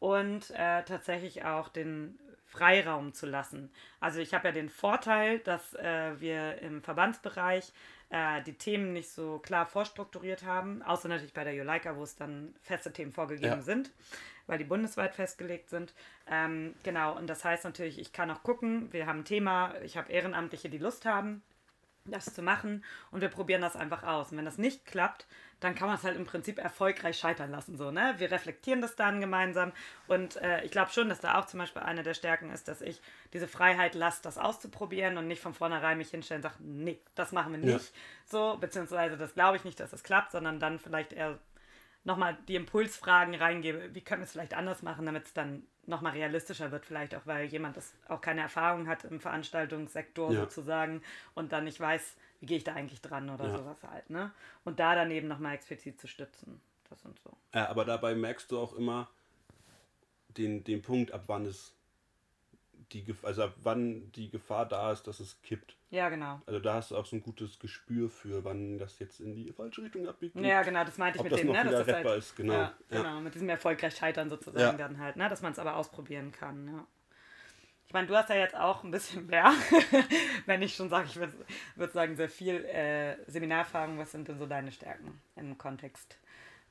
Und 0.00 0.50
äh, 0.50 0.82
tatsächlich 0.82 1.44
auch 1.44 1.68
den 1.68 2.18
Freiraum 2.50 3.14
zu 3.14 3.26
lassen. 3.26 3.70
Also 4.00 4.18
ich 4.18 4.34
habe 4.34 4.48
ja 4.48 4.52
den 4.52 4.68
Vorteil, 4.68 5.38
dass 5.38 5.74
äh, 5.74 6.20
wir 6.20 6.58
im 6.62 6.82
Verbandsbereich 6.82 7.72
äh, 8.10 8.42
die 8.42 8.54
Themen 8.54 8.92
nicht 8.92 9.08
so 9.08 9.38
klar 9.38 9.66
vorstrukturiert 9.66 10.42
haben, 10.42 10.82
außer 10.82 11.06
natürlich 11.06 11.32
bei 11.32 11.44
der 11.44 11.54
Juleika, 11.54 11.96
wo 11.96 12.02
es 12.02 12.16
dann 12.16 12.54
feste 12.60 12.92
Themen 12.92 13.12
vorgegeben 13.12 13.46
ja. 13.46 13.62
sind, 13.62 13.92
weil 14.48 14.58
die 14.58 14.64
bundesweit 14.64 15.14
festgelegt 15.14 15.70
sind. 15.70 15.94
Ähm, 16.26 16.74
genau, 16.82 17.16
und 17.16 17.28
das 17.28 17.44
heißt 17.44 17.64
natürlich, 17.64 18.00
ich 18.00 18.12
kann 18.12 18.32
auch 18.32 18.42
gucken, 18.42 18.92
wir 18.92 19.06
haben 19.06 19.20
ein 19.20 19.24
Thema, 19.24 19.74
ich 19.84 19.96
habe 19.96 20.10
Ehrenamtliche, 20.10 20.68
die 20.68 20.78
Lust 20.78 21.04
haben, 21.04 21.42
das 22.04 22.34
zu 22.34 22.42
machen 22.42 22.84
und 23.12 23.20
wir 23.20 23.28
probieren 23.28 23.62
das 23.62 23.76
einfach 23.76 24.02
aus. 24.02 24.32
Und 24.32 24.38
wenn 24.38 24.44
das 24.44 24.58
nicht 24.58 24.86
klappt, 24.86 25.28
dann 25.60 25.74
kann 25.74 25.88
man 25.88 25.96
es 25.96 26.04
halt 26.04 26.16
im 26.16 26.24
Prinzip 26.24 26.58
erfolgreich 26.58 27.18
scheitern 27.18 27.50
lassen. 27.50 27.76
So, 27.76 27.90
ne? 27.90 28.14
Wir 28.18 28.30
reflektieren 28.30 28.80
das 28.80 28.96
dann 28.96 29.20
gemeinsam 29.20 29.72
und 30.08 30.36
äh, 30.36 30.64
ich 30.64 30.70
glaube 30.70 30.90
schon, 30.90 31.08
dass 31.08 31.20
da 31.20 31.38
auch 31.38 31.46
zum 31.46 31.60
Beispiel 31.60 31.82
eine 31.82 32.02
der 32.02 32.14
Stärken 32.14 32.50
ist, 32.50 32.66
dass 32.66 32.80
ich 32.80 33.00
diese 33.32 33.46
Freiheit 33.46 33.94
lasse, 33.94 34.22
das 34.22 34.38
auszuprobieren 34.38 35.18
und 35.18 35.28
nicht 35.28 35.42
von 35.42 35.54
vornherein 35.54 35.98
mich 35.98 36.10
hinstellen 36.10 36.42
und 36.42 36.50
sage, 36.50 36.62
nee, 36.64 36.98
das 37.14 37.32
machen 37.32 37.52
wir 37.52 37.58
nicht. 37.58 37.94
Ja. 37.94 38.00
So, 38.24 38.58
beziehungsweise 38.58 39.16
das 39.16 39.34
glaube 39.34 39.56
ich 39.56 39.64
nicht, 39.64 39.78
dass 39.78 39.90
das 39.90 40.02
klappt, 40.02 40.32
sondern 40.32 40.58
dann 40.58 40.78
vielleicht 40.78 41.12
eher 41.12 41.38
nochmal 42.04 42.36
die 42.48 42.56
Impulsfragen 42.56 43.34
reingebe, 43.34 43.94
wie 43.94 44.00
können 44.00 44.22
wir 44.22 44.24
es 44.24 44.32
vielleicht 44.32 44.54
anders 44.54 44.82
machen, 44.82 45.04
damit 45.04 45.26
es 45.26 45.34
dann 45.34 45.64
nochmal 45.86 46.12
realistischer 46.12 46.70
wird, 46.70 46.86
vielleicht 46.86 47.14
auch, 47.14 47.26
weil 47.26 47.46
jemand 47.46 47.76
das 47.76 47.92
auch 48.08 48.20
keine 48.20 48.40
Erfahrung 48.40 48.88
hat 48.88 49.04
im 49.04 49.20
Veranstaltungssektor 49.20 50.32
ja. 50.32 50.40
sozusagen 50.40 51.02
und 51.34 51.52
dann 51.52 51.64
nicht 51.64 51.80
weiß, 51.80 52.16
wie 52.40 52.46
gehe 52.46 52.56
ich 52.56 52.64
da 52.64 52.74
eigentlich 52.74 53.00
dran 53.00 53.30
oder 53.30 53.46
ja. 53.46 53.56
sowas 53.56 53.82
halt, 53.82 54.10
ne? 54.10 54.32
Und 54.64 54.80
da 54.80 54.94
daneben 54.94 55.28
nochmal 55.28 55.54
explizit 55.54 56.00
zu 56.00 56.08
stützen. 56.08 56.60
Das 56.88 57.04
und 57.04 57.18
so. 57.20 57.30
Ja, 57.54 57.68
aber 57.68 57.84
dabei 57.84 58.14
merkst 58.14 58.50
du 58.50 58.58
auch 58.58 58.74
immer 58.74 59.08
den, 60.28 60.64
den 60.64 60.82
Punkt, 60.82 61.12
ab 61.12 61.24
wann 61.26 61.46
es 61.46 61.74
die 62.92 63.04
also 63.22 63.44
ab 63.44 63.54
wann 63.62 64.10
die 64.12 64.30
Gefahr 64.30 64.66
da 64.66 64.92
ist, 64.92 65.06
dass 65.06 65.20
es 65.20 65.40
kippt. 65.42 65.76
Ja, 65.90 66.08
genau. 66.08 66.40
Also 66.46 66.60
da 66.60 66.74
hast 66.74 66.90
du 66.90 66.96
auch 66.96 67.06
so 67.06 67.16
ein 67.16 67.22
gutes 67.22 67.58
Gespür 67.58 68.10
für, 68.10 68.44
wann 68.44 68.78
das 68.78 68.98
jetzt 68.98 69.20
in 69.20 69.34
die 69.34 69.52
falsche 69.52 69.82
Richtung 69.82 70.08
abbiegt. 70.08 70.36
Ja, 70.36 70.62
genau, 70.62 70.84
das 70.84 70.98
meinte 70.98 71.18
ich 71.18 71.22
mit 71.22 71.32
das 71.32 71.40
dem, 71.40 71.48
noch 71.48 71.54
ne? 71.54 71.70
Dass 71.70 71.86
das 71.86 71.94
halt, 71.94 72.18
ist, 72.18 72.36
genau. 72.36 72.54
Ja, 72.54 72.74
ja. 72.90 73.02
genau, 73.02 73.20
mit 73.20 73.34
diesem 73.34 73.48
erfolgreich 73.48 73.94
scheitern 73.96 74.28
sozusagen 74.28 74.58
ja. 74.58 74.72
dann 74.72 74.98
halt, 74.98 75.16
ne? 75.16 75.28
Dass 75.28 75.42
man 75.42 75.52
es 75.52 75.58
aber 75.58 75.76
ausprobieren 75.76 76.32
kann, 76.32 76.66
ja. 76.66 76.86
Ich 77.90 77.92
meine, 77.92 78.06
du 78.06 78.14
hast 78.14 78.28
ja 78.28 78.36
jetzt 78.36 78.54
auch 78.54 78.84
ein 78.84 78.92
bisschen 78.92 79.26
mehr, 79.26 79.52
wenn 80.46 80.62
ich 80.62 80.76
schon 80.76 80.88
sage, 80.88 81.08
ich 81.08 81.16
würde 81.16 81.34
würd 81.74 81.92
sagen, 81.92 82.14
sehr 82.14 82.28
viel 82.28 82.64
äh, 82.66 83.16
Seminarerfahrung. 83.28 83.98
Was 83.98 84.12
sind 84.12 84.28
denn 84.28 84.38
so 84.38 84.46
deine 84.46 84.70
Stärken 84.70 85.20
im 85.34 85.58
Kontext 85.58 86.16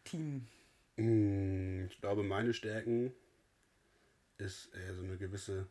Team? 0.05 0.47
Hm, 0.95 1.87
ich 1.87 1.99
glaube, 1.99 2.23
meine 2.23 2.53
Stärken 2.53 3.13
ist 4.37 4.73
äh, 4.73 4.93
so 4.93 5.03
eine 5.03 5.17
gewisse 5.17 5.67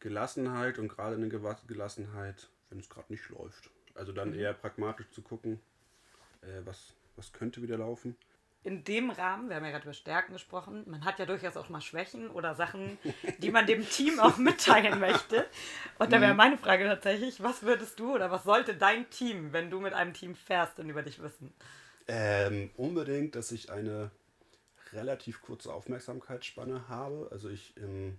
Gelassenheit 0.00 0.78
und 0.78 0.88
gerade 0.88 1.16
eine 1.16 1.30
Gelassenheit, 1.30 2.50
wenn 2.68 2.78
es 2.78 2.90
gerade 2.90 3.10
nicht 3.10 3.26
läuft. 3.30 3.70
Also 3.94 4.12
dann 4.12 4.32
mhm. 4.32 4.38
eher 4.38 4.52
pragmatisch 4.52 5.10
zu 5.12 5.22
gucken, 5.22 5.62
äh, 6.42 6.60
was, 6.66 6.92
was 7.16 7.32
könnte 7.32 7.62
wieder 7.62 7.78
laufen. 7.78 8.18
In 8.64 8.82
dem 8.82 9.10
Rahmen, 9.10 9.50
wir 9.50 9.56
haben 9.56 9.64
ja 9.64 9.70
gerade 9.70 9.84
über 9.84 9.92
Stärken 9.92 10.32
gesprochen, 10.32 10.84
man 10.86 11.04
hat 11.04 11.18
ja 11.18 11.26
durchaus 11.26 11.56
auch 11.56 11.68
mal 11.68 11.82
Schwächen 11.82 12.30
oder 12.30 12.54
Sachen, 12.54 12.98
die 13.38 13.50
man 13.50 13.66
dem 13.66 13.86
Team 13.88 14.18
auch 14.18 14.38
mitteilen 14.38 14.98
möchte. 15.00 15.46
Und 15.98 16.12
da 16.12 16.20
wäre 16.20 16.32
mhm. 16.32 16.38
meine 16.38 16.58
Frage 16.58 16.84
tatsächlich, 16.84 17.42
was 17.42 17.62
würdest 17.62 18.00
du 18.00 18.14
oder 18.14 18.30
was 18.30 18.44
sollte 18.44 18.74
dein 18.74 19.08
Team, 19.10 19.52
wenn 19.52 19.70
du 19.70 19.80
mit 19.80 19.92
einem 19.92 20.14
Team 20.14 20.34
fährst, 20.34 20.78
denn 20.78 20.88
über 20.88 21.02
dich 21.02 21.22
wissen? 21.22 21.52
Ähm, 22.08 22.70
unbedingt, 22.76 23.34
dass 23.34 23.52
ich 23.52 23.70
eine 23.70 24.10
relativ 24.94 25.42
kurze 25.42 25.72
Aufmerksamkeitsspanne 25.72 26.88
habe. 26.88 27.28
Also 27.30 27.50
ich 27.50 27.74
ähm, 27.76 28.18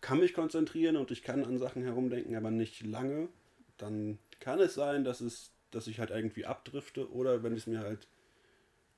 kann 0.00 0.20
mich 0.20 0.34
konzentrieren 0.34 0.96
und 0.96 1.10
ich 1.10 1.22
kann 1.22 1.44
an 1.44 1.58
Sachen 1.58 1.82
herumdenken, 1.82 2.36
aber 2.36 2.50
nicht 2.50 2.82
lange, 2.82 3.28
dann 3.76 4.18
kann 4.40 4.60
es 4.60 4.74
sein, 4.74 5.04
dass 5.04 5.20
es, 5.20 5.52
dass 5.70 5.86
ich 5.86 5.98
halt 5.98 6.10
irgendwie 6.10 6.46
abdrifte 6.46 7.10
oder 7.10 7.42
wenn 7.42 7.54
es 7.54 7.66
mir 7.66 7.80
halt 7.80 8.06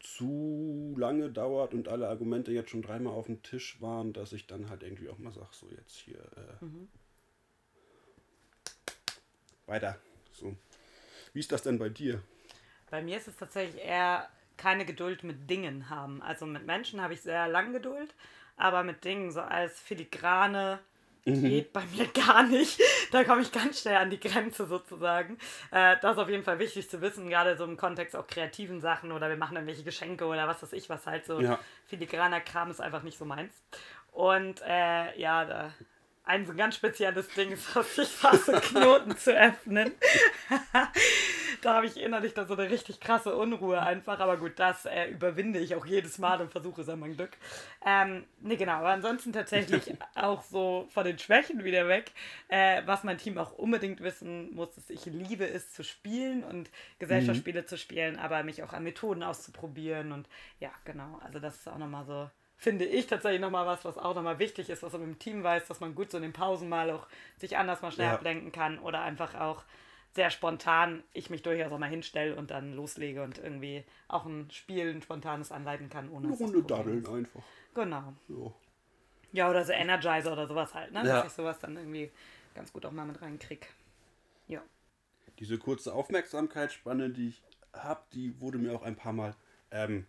zu 0.01 0.95
lange 0.97 1.31
dauert 1.31 1.75
und 1.75 1.89
alle 1.89 2.09
Argumente 2.09 2.53
jetzt 2.53 2.71
schon 2.71 2.83
dreimal 2.83 3.15
auf 3.15 3.27
dem 3.27 3.43
Tisch 3.43 3.81
waren, 3.81 4.13
dass 4.13 4.33
ich 4.33 4.47
dann 4.47 4.71
halt 4.71 4.83
irgendwie 4.83 5.09
auch 5.09 5.19
mal 5.19 5.33
sage, 5.33 5.49
so 5.53 5.69
jetzt 5.77 5.97
hier 5.97 6.19
äh, 6.19 6.65
mhm. 6.65 6.89
weiter. 9.67 9.99
So. 10.33 10.55
Wie 11.33 11.41
ist 11.41 11.53
das 11.53 11.63
denn 11.63 11.79
bei 11.79 11.89
dir? 11.89 12.23
Bei 12.91 13.03
mir 13.03 13.17
ist 13.17 13.29
es 13.29 13.37
tatsächlich 13.37 13.83
eher 13.83 14.29
keine 14.57 14.85
Geduld 14.85 15.25
mit 15.25 15.49
Dingen 15.51 15.91
haben. 15.91 16.23
Also 16.23 16.47
mit 16.47 16.67
Menschen 16.67 17.01
habe 17.01 17.15
ich 17.15 17.21
sehr 17.21 17.49
lange 17.49 17.73
Geduld, 17.73 18.15
aber 18.57 18.83
mit 18.83 19.05
Dingen 19.05 19.31
so 19.31 19.41
als 19.41 19.81
filigrane 19.81 20.81
Mhm. 21.37 21.49
geht 21.49 21.73
bei 21.73 21.83
mir 21.97 22.07
gar 22.07 22.43
nicht. 22.43 22.81
Da 23.11 23.25
komme 23.25 23.41
ich 23.41 23.51
ganz 23.53 23.81
schnell 23.81 23.97
an 23.97 24.11
die 24.11 24.21
Grenze 24.21 24.67
sozusagen. 24.67 25.39
Äh, 25.71 25.97
das 26.03 26.13
ist 26.13 26.19
auf 26.19 26.29
jeden 26.29 26.43
Fall 26.43 26.59
wichtig 26.59 26.91
zu 26.91 27.01
wissen, 27.01 27.31
gerade 27.31 27.57
so 27.57 27.65
im 27.65 27.79
Kontext 27.79 28.15
auch 28.15 28.27
kreativen 28.27 28.83
Sachen 28.83 29.13
oder 29.13 29.31
wir 29.31 29.37
machen 29.39 29.57
irgendwelche 29.57 29.83
Geschenke 29.83 30.27
oder 30.27 30.47
was 30.47 30.63
weiß 30.63 30.75
ich, 30.75 30.91
was 30.91 31.07
halt 31.07 31.25
so 31.25 31.41
ja. 31.41 31.59
filigraner 31.87 32.43
Kram 32.43 32.71
ist 32.71 32.83
einfach 32.83 33.03
nicht 33.03 33.17
so 33.17 33.25
meins. 33.25 33.55
Und 34.13 34.61
äh, 34.61 35.19
ja, 35.19 35.47
da 35.47 35.73
ein 36.29 36.47
so 36.47 36.55
ganz 36.55 36.77
spezielles 36.77 37.29
Ding 37.29 37.53
ist, 37.53 37.65
dass 37.75 37.99
ich 37.99 38.09
fasse, 38.09 38.53
Knoten 38.61 39.17
zu 39.17 39.33
öffnen. 39.33 39.93
da 41.63 41.75
habe 41.75 41.87
ich 41.87 41.97
innerlich 41.97 42.35
da 42.35 42.45
so 42.45 42.55
eine 42.55 42.71
richtig 42.71 43.01
krasse 43.01 43.35
Unruhe 43.37 43.81
einfach. 43.81 44.19
Aber 44.21 44.37
gut, 44.37 44.53
das 44.57 44.87
äh, 44.87 45.07
überwinde 45.07 45.59
ich 45.59 45.75
auch 45.75 45.87
jedes 45.87 46.19
Mal 46.19 46.41
und 46.41 46.51
versuche 46.51 46.83
es 46.83 46.89
an 46.89 47.01
mein 47.01 47.17
Glück. 47.17 47.31
Ähm, 47.85 48.25
nee, 48.41 48.57
genau. 48.57 48.75
Aber 48.75 48.91
ansonsten 48.91 49.33
tatsächlich 49.33 49.95
auch 50.15 50.43
so 50.43 50.87
von 50.91 51.05
den 51.05 51.19
Schwächen 51.19 51.65
wieder 51.65 51.89
weg. 51.89 52.13
Äh, 52.49 52.83
was 52.87 53.05
mein 53.05 53.19
Team 53.19 53.39
auch 53.39 53.53
unbedingt 53.53 54.01
wissen 54.01 54.55
muss, 54.55 54.77
ist, 54.77 54.91
ich 54.91 55.07
liebe 55.07 55.49
es 55.49 55.73
zu 55.73 55.85
spielen 55.85 56.45
und 56.45 56.71
Gesellschaftsspiele 56.99 57.63
mhm. 57.63 57.67
zu 57.67 57.79
spielen, 57.79 58.19
aber 58.19 58.43
mich 58.43 58.63
auch 58.63 58.73
an 58.73 58.85
Methoden 58.85 59.23
auszuprobieren. 59.23 60.13
Und 60.13 60.29
ja, 60.61 60.71
genau. 60.85 61.21
Also 61.25 61.39
das 61.39 61.57
ist 61.57 61.69
auch 61.69 61.79
nochmal 61.79 62.05
so 62.05 62.31
finde 62.59 62.85
ich 62.85 63.07
tatsächlich 63.07 63.41
nochmal 63.41 63.67
was, 63.67 63.85
was 63.85 63.97
auch 63.97 64.17
nochmal 64.17 64.41
wichtig 64.41 64.69
ist, 64.69 64.83
was 64.83 64.93
man 64.93 65.05
im 65.05 65.19
Team 65.19 65.45
weiß, 65.45 65.69
dass 65.69 65.79
man 65.79 65.95
gut 65.95 66.11
so 66.11 66.19
in 66.19 66.25
den 66.25 66.33
Pausen 66.33 66.69
mal 66.69 66.91
auch 66.91 67.07
sich 67.37 67.57
anders 67.57 67.83
mal 67.83 67.93
schnell 67.93 68.09
ja. 68.09 68.15
ablenken 68.15 68.51
kann 68.51 68.81
oder 68.81 69.01
einfach 69.01 69.37
auch 69.37 69.63
sehr 70.19 70.31
spontan 70.31 71.05
ich 71.13 71.31
mich 71.31 71.43
durchaus 71.43 71.71
auch 71.71 71.79
mal 71.79 71.89
hinstelle 71.89 72.35
und 72.35 72.51
dann 72.51 72.75
loslege 72.75 73.23
und 73.23 73.39
irgendwie 73.39 73.85
auch 74.09 74.27
ein 74.27 74.51
Spiel, 74.51 74.91
ein 74.91 75.01
spontanes 75.01 75.53
anleiten 75.53 75.89
kann. 75.89 76.11
Ohne 76.11 76.27
Eine 76.27 76.37
Runde 76.37 76.61
daddeln 76.65 77.07
einfach. 77.07 77.41
Genau. 77.73 78.15
Ja. 78.27 78.53
ja, 79.31 79.51
oder 79.51 79.65
so 79.65 79.73
Energizer 79.73 80.33
oder 80.33 80.49
sowas 80.49 80.75
halt, 80.75 80.91
ne? 80.91 81.07
Ja. 81.07 81.19
Dass 81.19 81.27
ich 81.27 81.33
sowas 81.35 81.61
dann 81.61 81.77
irgendwie 81.77 82.11
ganz 82.53 82.73
gut 82.73 82.85
auch 82.85 82.91
mal 82.91 83.07
mit 83.07 83.23
reinkrieg. 83.23 83.73
Ja. 84.49 84.61
Diese 85.39 85.57
kurze 85.57 85.95
Aufmerksamkeitsspanne, 85.95 87.11
die 87.11 87.29
ich 87.29 87.43
habe, 87.73 88.01
die 88.13 88.41
wurde 88.41 88.59
mir 88.59 88.75
auch 88.75 88.83
ein 88.83 88.97
paar 88.97 89.13
Mal 89.13 89.37
ähm, 89.71 90.05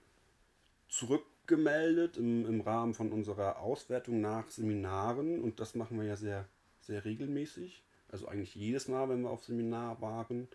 zurück 0.88 1.24
gemeldet 1.46 2.18
im, 2.18 2.48
im 2.48 2.62
Rahmen 2.62 2.96
von 2.96 3.12
unserer 3.12 3.60
Auswertung 3.60 4.22
nach 4.22 4.50
Seminaren 4.50 5.40
und 5.40 5.60
das 5.60 5.76
machen 5.76 6.00
wir 6.00 6.08
ja 6.08 6.16
sehr, 6.16 6.48
sehr 6.80 7.06
regelmäßig. 7.06 7.84
Also 8.12 8.28
eigentlich 8.28 8.56
jedes 8.56 8.88
Mal, 8.88 9.10
wenn 9.10 9.22
wir 9.22 9.30
auf 9.30 9.44
Seminar 9.44 10.02
waren. 10.02 10.48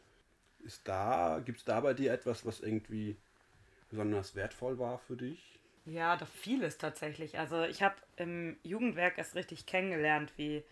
Ist 0.61 0.89
da, 0.89 1.41
gibt 1.45 1.59
es 1.59 1.65
da 1.65 1.81
bei 1.81 1.95
dir 1.95 2.13
etwas, 2.13 2.47
was 2.47 2.61
irgendwie 2.61 3.17
besonders 3.91 4.35
wertvoll 4.35 4.79
war 4.79 4.99
für 4.99 5.17
dich? 5.17 5.61
Ja, 5.87 6.17
doch 6.17 6.29
vieles 6.29 6.79
tatsächlich. 6.79 7.39
Also 7.39 7.63
ich 7.65 7.83
habe 7.83 7.97
im 8.17 8.57
Jugendwerk 8.63 9.19
erst 9.19 9.35
richtig 9.35 9.67
kennengelernt, 9.67 10.33
wie 10.37 10.65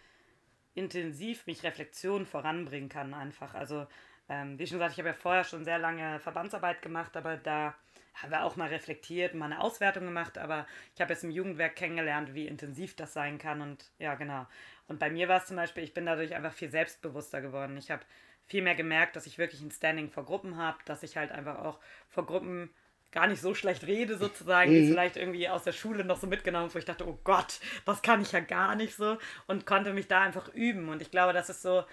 intensiv 0.75 1.47
mich 1.47 1.62
Reflexion 1.62 2.25
voranbringen 2.25 2.88
kann 2.88 3.12
einfach. 3.12 3.55
Also 3.55 3.87
ähm, 4.29 4.59
wie 4.59 4.66
schon 4.66 4.79
gesagt, 4.79 4.92
ich 4.92 4.99
habe 4.99 5.09
ja 5.09 5.14
vorher 5.14 5.45
schon 5.45 5.64
sehr 5.64 5.79
lange 5.79 6.18
Verbandsarbeit 6.21 6.81
gemacht, 6.81 7.16
aber 7.16 7.37
da 7.37 7.75
haben 8.14 8.31
wir 8.31 8.44
auch 8.44 8.57
mal 8.57 8.68
reflektiert, 8.68 9.35
mal 9.35 9.46
eine 9.46 9.61
Auswertung 9.61 10.05
gemacht, 10.05 10.38
aber 10.38 10.66
ich 10.94 11.01
habe 11.01 11.12
jetzt 11.12 11.25
im 11.25 11.31
Jugendwerk 11.31 11.77
kennengelernt, 11.77 12.35
wie 12.35 12.46
intensiv 12.46 12.94
das 12.94 13.12
sein 13.12 13.38
kann 13.38 13.61
und 13.61 13.90
ja, 13.98 14.14
genau. 14.14 14.46
Und 14.88 14.98
bei 14.98 15.11
mir 15.11 15.29
war 15.29 15.38
es 15.38 15.46
zum 15.46 15.57
Beispiel, 15.57 15.83
ich 15.83 15.94
bin 15.94 16.07
dadurch 16.07 16.35
einfach 16.35 16.53
viel 16.53 16.70
selbstbewusster 16.70 17.40
geworden. 17.40 17.77
Ich 17.77 17.90
habe 17.90 18.03
viel 18.46 18.62
mehr 18.62 18.75
gemerkt, 18.75 19.16
dass 19.16 19.27
ich 19.27 19.38
wirklich 19.38 19.62
ein 19.62 19.70
Standing 19.70 20.11
vor 20.11 20.25
Gruppen 20.25 20.57
habe, 20.57 20.79
dass 20.85 21.03
ich 21.03 21.16
halt 21.16 21.33
einfach 21.33 21.59
auch 21.61 21.79
vor 22.09 22.27
Gruppen 22.27 22.70
gar 23.12 23.27
nicht 23.27 23.40
so 23.40 23.55
schlecht 23.55 23.87
rede, 23.87 24.16
sozusagen, 24.16 24.72
wie 24.72 24.83
mhm. 24.83 24.88
vielleicht 24.88 25.16
irgendwie 25.16 25.48
aus 25.48 25.64
der 25.64 25.72
Schule 25.72 26.05
noch 26.05 26.18
so 26.18 26.27
mitgenommen, 26.27 26.70
wo 26.72 26.79
ich 26.79 26.85
dachte, 26.85 27.07
oh 27.07 27.18
Gott, 27.25 27.61
das 27.85 28.03
kann 28.03 28.22
ich 28.22 28.33
ja 28.33 28.40
gar 28.40 28.75
nicht 28.75 28.96
so 28.96 29.18
und 29.46 29.66
konnte 29.66 29.92
mich 29.92 30.09
da 30.09 30.22
einfach 30.22 30.53
üben. 30.55 30.88
Und 30.88 31.03
ich 31.03 31.11
glaube, 31.11 31.33
das 31.33 31.51
ist 31.51 31.62
so, 31.62 31.85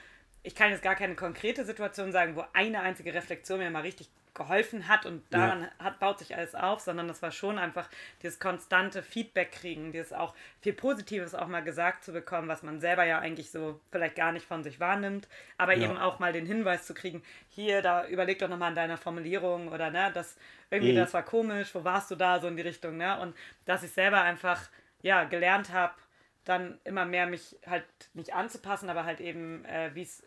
ich 0.44 0.56
kann 0.56 0.72
jetzt 0.72 0.82
gar 0.82 0.96
keine 0.96 1.16
konkrete 1.16 1.66
Situation 1.66 2.12
sagen, 2.12 2.36
wo 2.36 2.46
eine 2.54 2.80
einzige 2.82 3.14
Reflexion 3.14 3.60
mir 3.60 3.70
mal 3.70 3.82
richtig 3.82 4.10
geholfen 4.40 4.88
hat 4.88 5.06
und 5.06 5.24
daran 5.32 5.62
ja. 5.62 5.86
hat, 5.86 6.00
baut 6.00 6.18
sich 6.18 6.36
alles 6.36 6.56
auf, 6.56 6.80
sondern 6.80 7.08
das 7.08 7.22
war 7.22 7.32
schon 7.32 7.60
einfach 7.60 7.88
dieses 8.24 8.40
konstante 8.40 9.04
Feedback 9.04 9.52
kriegen, 9.52 9.92
dieses 9.92 10.14
auch 10.14 10.34
viel 10.62 10.74
Positives 10.74 11.36
auch 11.36 11.48
mal 11.48 11.64
gesagt 11.64 12.04
zu 12.04 12.12
bekommen, 12.12 12.48
was 12.48 12.64
man 12.64 12.80
selber 12.80 13.04
ja 13.04 13.20
eigentlich 13.20 13.52
so 13.52 13.80
vielleicht 13.92 14.16
gar 14.16 14.32
nicht 14.32 14.48
von 14.48 14.64
sich 14.64 14.80
wahrnimmt, 14.80 15.28
aber 15.58 15.76
ja. 15.76 15.88
eben 15.88 15.98
auch 15.98 16.18
mal 16.18 16.34
den 16.34 16.48
Hinweis 16.48 16.88
zu 16.88 16.96
kriegen, 16.96 17.22
hier, 17.50 17.84
da 17.84 18.08
überleg 18.08 18.40
doch 18.40 18.50
nochmal 18.50 18.70
an 18.70 18.76
deiner 18.76 18.98
Formulierung 18.98 19.68
oder 19.68 19.92
ne, 19.92 20.10
das 20.14 20.38
irgendwie, 20.72 20.94
mhm. 20.94 20.98
das 20.98 21.14
war 21.14 21.24
komisch, 21.24 21.76
wo 21.76 21.84
warst 21.84 22.10
du 22.10 22.16
da, 22.16 22.40
so 22.40 22.48
in 22.48 22.56
die 22.56 22.64
Richtung, 22.64 22.98
ne? 22.98 23.20
Und 23.20 23.36
dass 23.66 23.84
ich 23.84 23.92
selber 23.92 24.22
einfach, 24.22 24.70
ja, 25.02 25.24
gelernt 25.26 25.74
habe, 25.74 25.94
dann 26.46 26.80
immer 26.84 27.06
mehr 27.06 27.28
mich 27.28 27.58
halt 27.66 27.86
nicht 28.14 28.34
anzupassen, 28.34 28.90
aber 28.90 29.06
halt 29.06 29.20
eben, 29.20 29.66
äh, 29.66 29.92
wie 29.94 30.04
es 30.04 30.24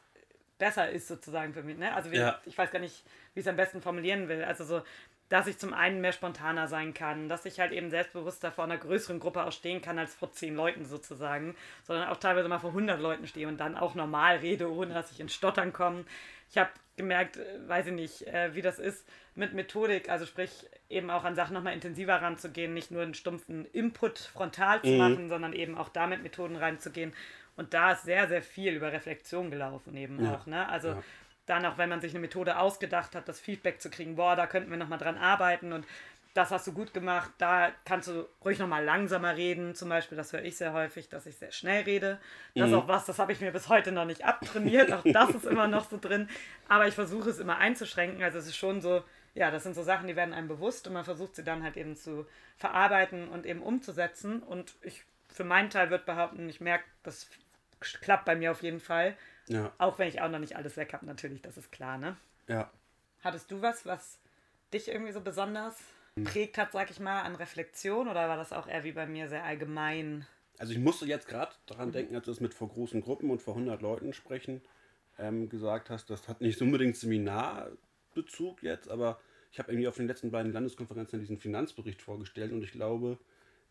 besser 0.63 0.89
ist 0.89 1.09
sozusagen 1.09 1.53
für 1.53 1.65
mich. 1.65 1.77
Ne? 1.77 1.93
Also 1.93 2.13
wie, 2.13 2.19
ja. 2.19 2.41
ich 2.47 2.57
weiß 2.57 2.71
gar 2.71 2.79
nicht, 2.79 3.03
wie 3.35 3.41
ich 3.41 3.47
es 3.47 3.51
am 3.51 3.57
besten 3.57 3.83
formulieren 3.83 4.29
will. 4.29 4.45
Also 4.45 4.63
so, 4.63 4.83
dass 5.29 5.49
ich 5.49 5.59
zum 5.59 5.75
einen 5.75 6.01
mehr 6.01 6.13
spontaner 6.13 6.69
sein 6.69 6.95
kann, 6.95 7.29
dass 7.29 7.45
ich 7.47 7.59
halt 7.59 7.73
eben 7.73 7.91
selbstbewusster 7.91 8.53
vor 8.53 8.63
einer 8.63 8.79
größeren 8.79 9.19
Gruppe 9.19 9.43
auch 9.43 9.51
stehen 9.51 9.83
kann 9.83 9.99
als 9.99 10.15
vor 10.15 10.31
zehn 10.31 10.55
Leuten 10.55 10.85
sozusagen, 10.85 11.57
sondern 11.83 12.11
auch 12.11 12.19
teilweise 12.19 12.49
mal 12.49 12.61
vor 12.61 12.71
100 12.71 13.01
Leuten 13.01 13.27
stehe 13.27 13.49
und 13.49 13.59
dann 13.59 13.77
auch 13.77 13.97
normal 13.97 14.37
rede, 14.37 14.71
ohne 14.71 14.95
dass 14.95 15.11
ich 15.11 15.19
ins 15.19 15.35
Stottern 15.35 15.73
komme. 15.73 16.05
Ich 16.49 16.59
habe 16.59 16.71
gemerkt, 16.97 17.39
äh, 17.39 17.67
weiß 17.67 17.89
ich 17.89 17.95
nicht, 17.95 18.29
äh, 18.29 18.55
wie 18.55 18.63
das 18.63 18.79
ist 18.79 19.05
mit 19.35 19.55
Methodik, 19.55 20.11
also 20.11 20.27
sprich 20.27 20.53
eben 20.89 21.11
auch 21.11 21.25
an 21.25 21.35
Sachen 21.35 21.55
nochmal 21.55 21.73
intensiver 21.73 22.23
ranzugehen, 22.23 22.73
nicht 22.73 22.93
nur 22.93 23.03
einen 23.03 23.15
stumpfen 23.15 23.65
Input 23.73 24.19
frontal 24.19 24.81
zu 24.83 24.91
mhm. 24.91 24.99
machen, 24.99 25.29
sondern 25.29 25.55
eben 25.55 25.77
auch 25.77 25.89
damit 25.89 26.23
Methoden 26.23 26.55
reinzugehen 26.55 27.15
und 27.57 27.75
da 27.75 27.93
ist 27.93 28.05
sehr, 28.05 28.29
sehr 28.29 28.43
viel 28.43 28.75
über 28.75 28.93
Reflexion 28.93 29.51
gelaufen 29.51 29.97
eben 29.97 30.25
ja. 30.25 30.35
auch. 30.35 30.47
Ne? 30.47 30.69
Also 30.69 30.89
ja. 30.89 31.03
dann 31.47 31.65
auch, 31.67 31.79
wenn 31.79 31.89
man 31.89 32.01
sich 32.01 32.13
eine 32.13 32.21
Methode 32.21 32.59
ausgedacht 32.59 33.15
hat, 33.15 33.29
das 33.29 33.41
Feedback 33.41 33.81
zu 33.81 33.91
kriegen, 33.91 34.17
boah, 34.17 34.37
da 34.37 34.47
könnten 34.47 34.71
wir 34.71 34.79
nochmal 34.79 34.99
dran 34.99 35.19
arbeiten 35.19 35.73
und 35.73 35.87
das 36.35 36.51
hast 36.51 36.67
du 36.67 36.73
gut 36.73 36.95
gemacht, 36.95 37.31
da 37.39 37.71
kannst 37.85 38.09
du 38.09 38.27
ruhig 38.43 38.59
nochmal 38.59 38.85
langsamer 38.85 39.37
reden. 39.37 39.75
Zum 39.75 39.91
Beispiel, 39.91 40.17
das 40.17 40.33
höre 40.33 40.43
ich 40.43 40.57
sehr 40.57 40.73
häufig, 40.73 41.09
dass 41.11 41.27
ich 41.27 41.37
sehr 41.37 41.53
schnell 41.53 41.83
rede. 41.83 42.19
Das 42.55 42.69
mhm. 42.69 42.75
ist 42.75 42.81
auch 42.81 42.89
was, 42.89 43.05
das 43.05 43.19
habe 43.19 43.33
ich 43.33 43.41
mir 43.41 43.53
bis 43.53 43.69
heute 43.69 43.93
noch 43.93 44.07
nicht 44.07 44.25
abtrainiert. 44.25 44.93
Auch 44.93 45.03
das 45.05 45.35
ist 45.35 45.45
immer 45.45 45.67
noch 45.67 45.91
so 45.91 45.99
drin. 46.01 46.29
Aber 46.69 46.89
ich 46.89 46.95
versuche 46.95 47.29
es 47.29 47.39
immer 47.39 47.59
einzuschränken. 47.59 48.23
Also 48.23 48.39
es 48.39 48.47
ist 48.47 48.57
schon 48.57 48.81
so, 48.81 49.05
ja, 49.35 49.51
das 49.51 49.63
sind 49.63 49.75
so 49.75 49.83
Sachen, 49.83 50.07
die 50.09 50.17
werden 50.17 50.33
einem 50.33 50.49
bewusst 50.49 50.87
und 50.87 50.95
man 50.95 51.05
versucht 51.05 51.37
sie 51.37 51.45
dann 51.45 51.63
halt 51.63 51.77
eben 51.77 51.97
zu 51.97 52.27
verarbeiten 52.57 53.29
und 53.29 53.45
eben 53.45 53.63
umzusetzen. 53.63 54.43
Und 54.43 54.73
ich 54.81 55.05
für 55.29 55.45
meinen 55.45 55.71
Teil 55.71 55.91
würde 55.91 56.05
behaupten, 56.05 56.49
ich 56.49 56.61
merke, 56.61 56.85
das 57.03 57.29
klappt 57.83 58.25
bei 58.25 58.37
mir 58.37 58.51
auf 58.51 58.63
jeden 58.63 58.81
Fall. 58.81 59.17
Ja. 59.49 59.73
Auch 59.79 59.99
wenn 59.99 60.09
ich 60.09 60.21
auch 60.21 60.31
noch 60.31 60.39
nicht 60.39 60.57
alles 60.57 60.77
weg 60.77 60.93
habe, 60.93 61.07
natürlich, 61.07 61.43
das 61.43 61.57
ist 61.57 61.73
klar, 61.73 61.99
ne? 61.99 62.17
Ja. 62.49 62.71
Hattest 63.21 63.51
du 63.51 63.63
was, 63.63 63.87
was 63.87 64.19
dich 64.73 64.89
irgendwie 64.89 65.13
so 65.13 65.21
besonders 65.21 65.79
hm. 66.17 66.25
prägt 66.25 66.59
hat, 66.59 66.73
sag 66.73 66.91
ich 66.91 67.01
mal, 67.01 67.23
an 67.23 67.35
Reflexion 67.35 68.09
oder 68.09 68.29
war 68.29 68.37
das 68.37 68.53
auch 68.53 68.67
eher 68.67 68.85
wie 68.85 68.93
bei 68.93 69.07
mir 69.07 69.29
sehr 69.29 69.45
allgemein? 69.45 70.27
Also 70.59 70.73
ich 70.73 70.79
musste 70.79 71.07
jetzt 71.07 71.29
gerade 71.29 71.53
daran 71.67 71.89
mhm. 71.89 71.93
denken, 71.93 72.17
als 72.17 72.27
du 72.27 72.31
es 72.31 72.41
mit 72.41 72.55
vor 72.55 72.69
großen 72.69 73.01
Gruppen 73.01 73.31
und 73.31 73.43
vor 73.43 73.55
100 73.55 73.83
Leuten 73.83 74.13
sprechen 74.13 74.63
ähm, 75.19 75.49
gesagt 75.49 75.91
hast, 75.91 76.11
das 76.11 76.29
hat 76.29 76.41
nicht 76.41 76.61
unbedingt 76.63 76.97
Seminarbezug 76.97 78.63
jetzt, 78.63 78.89
aber 78.89 79.21
ich 79.51 79.59
habe 79.59 79.71
irgendwie 79.71 79.89
auf 79.89 79.97
den 79.97 80.07
letzten 80.07 80.31
beiden 80.31 80.53
Landeskonferenzen 80.53 81.21
diesen 81.21 81.39
Finanzbericht 81.39 82.03
vorgestellt 82.03 82.53
und 82.53 82.63
ich 82.63 82.73
glaube, 82.73 83.19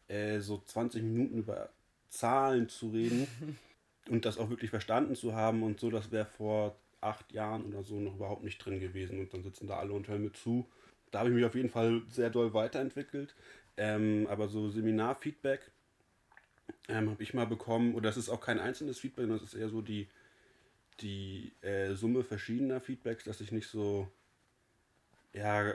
äh, 0.07 0.39
so 0.39 0.61
20 0.63 1.03
Minuten 1.03 1.37
über 1.37 1.69
Zahlen 2.09 2.69
zu 2.69 2.89
reden 2.89 3.27
und 4.09 4.25
das 4.25 4.37
auch 4.37 4.49
wirklich 4.49 4.69
verstanden 4.69 5.15
zu 5.15 5.33
haben 5.33 5.63
und 5.63 5.79
so, 5.79 5.89
das 5.89 6.11
wäre 6.11 6.25
vor 6.25 6.75
acht 7.01 7.31
Jahren 7.31 7.65
oder 7.65 7.83
so 7.83 7.99
noch 7.99 8.15
überhaupt 8.15 8.43
nicht 8.43 8.59
drin 8.59 8.79
gewesen 8.79 9.19
und 9.19 9.33
dann 9.33 9.43
sitzen 9.43 9.67
da 9.67 9.77
alle 9.77 9.93
und 9.93 10.07
hören 10.07 10.23
mir 10.23 10.33
zu. 10.33 10.67
Da 11.09 11.19
habe 11.19 11.29
ich 11.29 11.35
mich 11.35 11.45
auf 11.45 11.55
jeden 11.55 11.69
Fall 11.69 12.01
sehr 12.09 12.29
doll 12.29 12.53
weiterentwickelt. 12.53 13.35
Ähm, 13.77 14.27
aber 14.29 14.47
so 14.47 14.69
Seminarfeedback 14.69 15.71
ähm, 16.87 17.09
habe 17.09 17.23
ich 17.23 17.33
mal 17.33 17.47
bekommen, 17.47 17.95
oder 17.95 18.09
das 18.09 18.17
ist 18.17 18.29
auch 18.29 18.41
kein 18.41 18.59
einzelnes 18.59 18.99
Feedback, 18.99 19.23
sondern 19.23 19.39
das 19.39 19.53
ist 19.53 19.59
eher 19.59 19.69
so 19.69 19.81
die, 19.81 20.07
die 20.99 21.53
äh, 21.61 21.95
Summe 21.95 22.23
verschiedener 22.23 22.81
Feedbacks, 22.81 23.23
dass 23.23 23.41
ich 23.41 23.51
nicht 23.51 23.67
so 23.67 24.07
ja, 25.33 25.73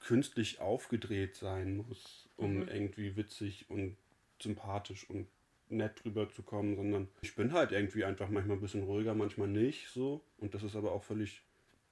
künstlich 0.00 0.60
aufgedreht 0.60 1.36
sein 1.36 1.78
muss, 1.78 2.28
um 2.36 2.60
mhm. 2.60 2.68
irgendwie 2.68 3.16
witzig 3.16 3.66
und 3.68 3.96
sympathisch 4.40 5.08
und 5.08 5.26
nett 5.70 6.04
drüber 6.04 6.28
zu 6.28 6.42
kommen, 6.42 6.76
sondern 6.76 7.08
ich 7.22 7.34
bin 7.34 7.52
halt 7.52 7.72
irgendwie 7.72 8.04
einfach 8.04 8.28
manchmal 8.28 8.56
ein 8.56 8.60
bisschen 8.60 8.82
ruhiger, 8.82 9.14
manchmal 9.14 9.48
nicht 9.48 9.88
so. 9.88 10.24
Und 10.38 10.54
das 10.54 10.62
ist 10.62 10.76
aber 10.76 10.92
auch 10.92 11.04
völlig, 11.04 11.42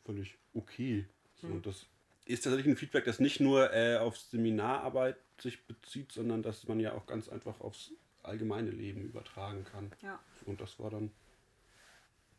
völlig 0.05 0.37
okay. 0.55 1.07
So. 1.37 1.47
Und 1.47 1.67
das 1.67 1.87
ist 2.25 2.45
tatsächlich 2.45 2.75
ein 2.75 2.77
Feedback, 2.77 3.05
das 3.05 3.21
nicht 3.21 3.41
nur 3.41 3.73
äh, 3.73 3.97
auf 3.97 4.19
Seminararbeit 4.19 5.17
sich 5.41 5.67
bezieht, 5.67 6.13
sondern 6.13 6.43
dass 6.43 6.67
man 6.69 6.81
ja 6.81 6.93
auch 6.93 7.07
ganz 7.07 7.29
einfach 7.29 7.61
aufs 7.61 7.93
allgemeine 8.23 8.71
Leben 8.71 9.03
übertragen 9.03 9.65
kann. 9.65 9.93
Ja. 10.03 10.21
Und 10.45 10.61
das 10.61 10.79
war 10.79 10.91
dann 10.91 11.11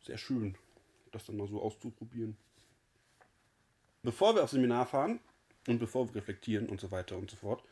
sehr 0.02 0.18
schön, 0.18 0.56
das 1.12 1.26
dann 1.26 1.38
mal 1.38 1.48
so 1.48 1.62
auszuprobieren. 1.62 2.38
Bevor 4.04 4.36
wir 4.36 4.44
aufs 4.44 4.54
Seminar 4.54 4.86
fahren 4.86 5.20
und 5.68 5.80
bevor 5.80 6.08
wir 6.08 6.16
reflektieren 6.16 6.70
und 6.70 6.80
so 6.80 6.92
weiter 6.92 7.18
und 7.18 7.30
so 7.30 7.36
fort, 7.36 7.64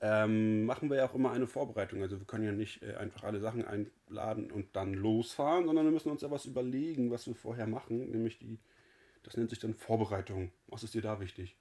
ähm, 0.00 0.64
machen 0.64 0.88
wir 0.88 0.96
ja 0.96 1.06
auch 1.06 1.14
immer 1.14 1.32
eine 1.32 1.46
Vorbereitung. 1.46 2.02
Also 2.02 2.18
wir 2.18 2.26
können 2.26 2.44
ja 2.44 2.52
nicht 2.52 2.82
äh, 2.82 2.94
einfach 2.94 3.24
alle 3.24 3.40
Sachen 3.40 3.66
einladen 3.66 4.50
und 4.50 4.74
dann 4.74 4.94
losfahren, 4.94 5.66
sondern 5.66 5.84
wir 5.84 5.92
müssen 5.92 6.10
uns 6.10 6.22
ja 6.22 6.30
was 6.30 6.46
überlegen, 6.46 7.10
was 7.10 7.26
wir 7.26 7.34
vorher 7.34 7.66
machen, 7.66 8.10
nämlich 8.10 8.38
die, 8.38 8.58
das 9.22 9.36
nennt 9.36 9.50
sich 9.50 9.58
dann 9.58 9.74
Vorbereitung. 9.74 10.52
Was 10.68 10.82
ist 10.82 10.94
dir 10.94 11.02
da 11.02 11.20
wichtig? 11.20 11.54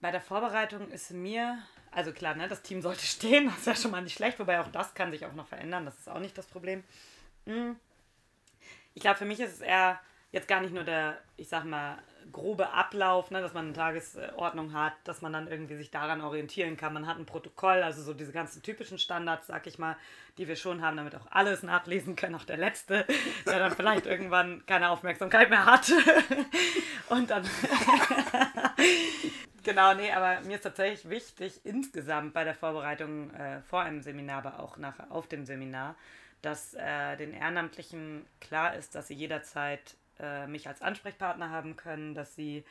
Bei 0.00 0.10
der 0.10 0.20
Vorbereitung 0.20 0.90
ist 0.90 1.10
mir, 1.12 1.58
also 1.90 2.12
klar, 2.12 2.34
ne, 2.34 2.48
das 2.48 2.62
Team 2.62 2.82
sollte 2.82 3.00
stehen, 3.06 3.46
das 3.46 3.58
ist 3.58 3.66
ja 3.66 3.74
schon 3.74 3.90
mal 3.90 4.02
nicht 4.02 4.16
schlecht, 4.16 4.38
wobei 4.38 4.60
auch 4.60 4.70
das 4.70 4.94
kann 4.94 5.10
sich 5.10 5.24
auch 5.24 5.34
noch 5.34 5.46
verändern, 5.46 5.86
das 5.86 5.98
ist 5.98 6.08
auch 6.08 6.20
nicht 6.20 6.36
das 6.36 6.46
Problem. 6.46 6.84
Hm. 7.46 7.76
Ich 8.92 9.00
glaube, 9.00 9.16
für 9.18 9.24
mich 9.24 9.40
ist 9.40 9.54
es 9.54 9.60
eher 9.60 10.00
jetzt 10.32 10.48
gar 10.48 10.60
nicht 10.60 10.74
nur 10.74 10.84
der, 10.84 11.18
ich 11.36 11.48
sag 11.48 11.64
mal, 11.64 11.98
grobe 12.32 12.72
Ablauf, 12.72 13.30
ne, 13.30 13.40
dass 13.40 13.54
man 13.54 13.66
eine 13.66 13.74
Tagesordnung 13.74 14.72
hat, 14.72 14.94
dass 15.04 15.22
man 15.22 15.32
dann 15.32 15.48
irgendwie 15.48 15.76
sich 15.76 15.90
daran 15.90 16.20
orientieren 16.20 16.76
kann. 16.76 16.92
Man 16.92 17.06
hat 17.06 17.18
ein 17.18 17.26
Protokoll, 17.26 17.82
also 17.82 18.02
so 18.02 18.14
diese 18.14 18.32
ganzen 18.32 18.62
typischen 18.62 18.98
Standards, 18.98 19.46
sag 19.46 19.66
ich 19.66 19.78
mal, 19.78 19.96
die 20.38 20.48
wir 20.48 20.56
schon 20.56 20.82
haben, 20.82 20.96
damit 20.96 21.14
auch 21.14 21.26
alles 21.30 21.62
nachlesen 21.62 22.16
können, 22.16 22.34
auch 22.34 22.44
der 22.44 22.56
Letzte, 22.56 23.06
der 23.46 23.58
dann 23.58 23.72
vielleicht 23.72 24.06
irgendwann 24.06 24.64
keine 24.66 24.90
Aufmerksamkeit 24.90 25.50
mehr 25.50 25.66
hat. 25.66 25.92
Und 27.08 27.30
dann. 27.30 27.44
genau, 29.62 29.94
nee, 29.94 30.12
aber 30.12 30.40
mir 30.42 30.56
ist 30.56 30.62
tatsächlich 30.62 31.08
wichtig, 31.08 31.60
insgesamt 31.64 32.34
bei 32.34 32.44
der 32.44 32.54
Vorbereitung 32.54 33.32
äh, 33.34 33.62
vor 33.62 33.82
einem 33.82 34.02
Seminar, 34.02 34.44
aber 34.44 34.60
auch 34.60 34.76
nach, 34.76 35.10
auf 35.10 35.28
dem 35.28 35.44
Seminar, 35.44 35.94
dass 36.42 36.74
äh, 36.74 37.16
den 37.16 37.32
Ehrenamtlichen 37.32 38.26
klar 38.40 38.74
ist, 38.74 38.94
dass 38.94 39.08
sie 39.08 39.14
jederzeit 39.14 39.96
äh, 40.20 40.46
mich 40.46 40.68
als 40.68 40.82
Ansprechpartner 40.82 41.50
haben 41.50 41.76
können, 41.76 42.14
dass 42.14 42.34
sie, 42.34 42.64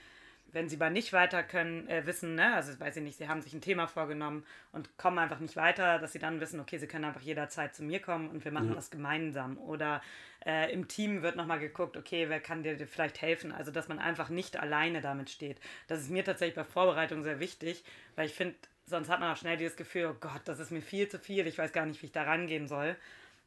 wenn 0.52 0.70
sie 0.70 0.78
mal 0.78 0.90
nicht 0.90 1.14
weiter 1.14 1.44
können, 1.44 1.88
äh, 1.88 2.06
wissen, 2.06 2.36
ne, 2.36 2.54
also 2.54 2.80
weiß 2.80 2.98
ich 2.98 3.04
nicht, 3.04 3.18
sie 3.18 3.28
haben 3.28 3.42
sich 3.42 3.54
ein 3.54 3.62
Thema 3.62 3.88
vorgenommen 3.88 4.46
und 4.72 4.98
kommen 4.98 5.20
einfach 5.20 5.40
nicht 5.40 5.56
weiter, 5.56 6.00
dass 6.00 6.14
sie 6.14 6.20
dann 6.20 6.40
wissen, 6.40 6.60
okay, 6.60 6.78
sie 6.78 6.88
können 6.88 7.06
einfach 7.06 7.22
jederzeit 7.22 7.76
zu 7.76 7.84
mir 7.84 8.00
kommen 8.00 8.30
und 8.30 8.46
wir 8.46 8.52
machen 8.52 8.70
ja. 8.70 8.76
das 8.76 8.90
gemeinsam. 8.90 9.58
Oder 9.58 10.02
äh, 10.46 10.72
im 10.72 10.88
Team 10.88 11.22
wird 11.22 11.36
nochmal 11.36 11.60
geguckt, 11.60 11.98
okay, 11.98 12.30
wer 12.30 12.40
kann 12.40 12.64
dir 12.64 12.78
vielleicht 12.88 13.22
helfen? 13.22 13.52
Also, 13.52 13.72
dass 13.72 13.88
man 13.88 14.00
einfach 14.00 14.30
nicht 14.30 14.58
alleine 14.58 15.02
damit 15.02 15.30
steht. 15.30 15.60
Das 15.88 16.02
ist 16.02 16.10
mir 16.10 16.24
tatsächlich 16.24 16.56
bei 16.56 16.64
Vorbereitung 16.64 17.24
sehr 17.24 17.40
wichtig, 17.40 17.84
weil 18.16 18.28
ich 18.28 18.34
finde, 18.34 18.56
sonst 18.86 19.10
hat 19.10 19.20
man 19.20 19.34
auch 19.34 19.38
schnell 19.38 19.58
dieses 19.58 19.76
Gefühl, 19.76 20.06
oh 20.06 20.18
Gott, 20.20 20.42
das 20.46 20.60
ist 20.60 20.72
mir 20.72 20.82
viel 20.82 21.08
zu 21.08 21.20
viel, 21.20 21.48
ich 21.48 21.58
weiß 21.58 21.74
gar 21.74 21.86
nicht, 21.86 22.02
wie 22.02 22.08
ich 22.08 22.12
da 22.12 22.24
rangehen 22.24 22.68
soll. 22.68 22.96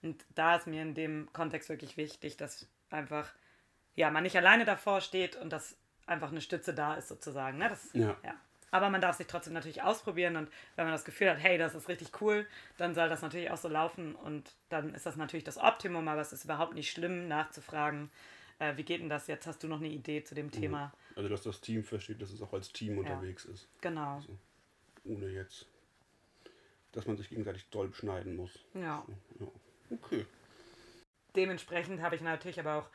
Und 0.02 0.24
da 0.34 0.56
ist 0.56 0.66
mir 0.66 0.82
in 0.82 0.94
dem 0.94 1.28
Kontext 1.32 1.68
wirklich 1.68 1.96
wichtig, 1.96 2.36
dass 2.36 2.66
einfach 2.90 3.32
ja, 3.98 4.12
man 4.12 4.22
nicht 4.22 4.36
alleine 4.36 4.64
davor 4.64 5.00
steht 5.00 5.34
und 5.34 5.52
dass 5.52 5.76
einfach 6.06 6.30
eine 6.30 6.40
Stütze 6.40 6.72
da 6.72 6.94
ist 6.94 7.08
sozusagen. 7.08 7.58
Ne? 7.58 7.68
Das, 7.68 7.92
ja. 7.94 8.16
ja. 8.24 8.34
Aber 8.70 8.90
man 8.90 9.00
darf 9.00 9.16
sich 9.16 9.26
trotzdem 9.26 9.54
natürlich 9.54 9.82
ausprobieren 9.82 10.36
und 10.36 10.48
wenn 10.76 10.84
man 10.84 10.92
das 10.92 11.04
Gefühl 11.04 11.28
hat, 11.28 11.38
hey, 11.38 11.58
das 11.58 11.74
ist 11.74 11.88
richtig 11.88 12.20
cool, 12.20 12.46
dann 12.76 12.94
soll 12.94 13.08
das 13.08 13.22
natürlich 13.22 13.50
auch 13.50 13.56
so 13.56 13.66
laufen 13.66 14.14
und 14.14 14.54
dann 14.68 14.94
ist 14.94 15.04
das 15.04 15.16
natürlich 15.16 15.42
das 15.42 15.58
Optimum, 15.58 16.06
aber 16.06 16.20
es 16.20 16.32
ist 16.32 16.44
überhaupt 16.44 16.74
nicht 16.74 16.92
schlimm 16.92 17.26
nachzufragen, 17.26 18.08
äh, 18.60 18.76
wie 18.76 18.84
geht 18.84 19.00
denn 19.00 19.08
das 19.08 19.26
jetzt? 19.26 19.48
Hast 19.48 19.64
du 19.64 19.68
noch 19.68 19.78
eine 19.78 19.88
Idee 19.88 20.22
zu 20.22 20.36
dem 20.36 20.46
mhm. 20.46 20.52
Thema? 20.52 20.92
Also, 21.16 21.28
dass 21.28 21.42
das 21.42 21.60
Team 21.60 21.82
versteht, 21.82 22.22
dass 22.22 22.30
es 22.30 22.40
auch 22.40 22.52
als 22.52 22.72
Team 22.72 22.98
unterwegs 22.98 23.46
ja. 23.46 23.52
ist. 23.52 23.68
Genau. 23.80 24.16
Also, 24.16 24.38
ohne 25.04 25.26
jetzt, 25.26 25.66
dass 26.92 27.06
man 27.08 27.16
sich 27.16 27.30
gegenseitig 27.30 27.68
doll 27.70 27.88
beschneiden 27.88 28.36
muss. 28.36 28.60
Ja. 28.74 29.04
So, 29.38 29.44
ja. 29.44 29.96
Okay. 29.96 30.24
Dementsprechend 31.34 32.00
habe 32.00 32.14
ich 32.14 32.20
natürlich 32.20 32.60
aber 32.60 32.76
auch 32.76 32.90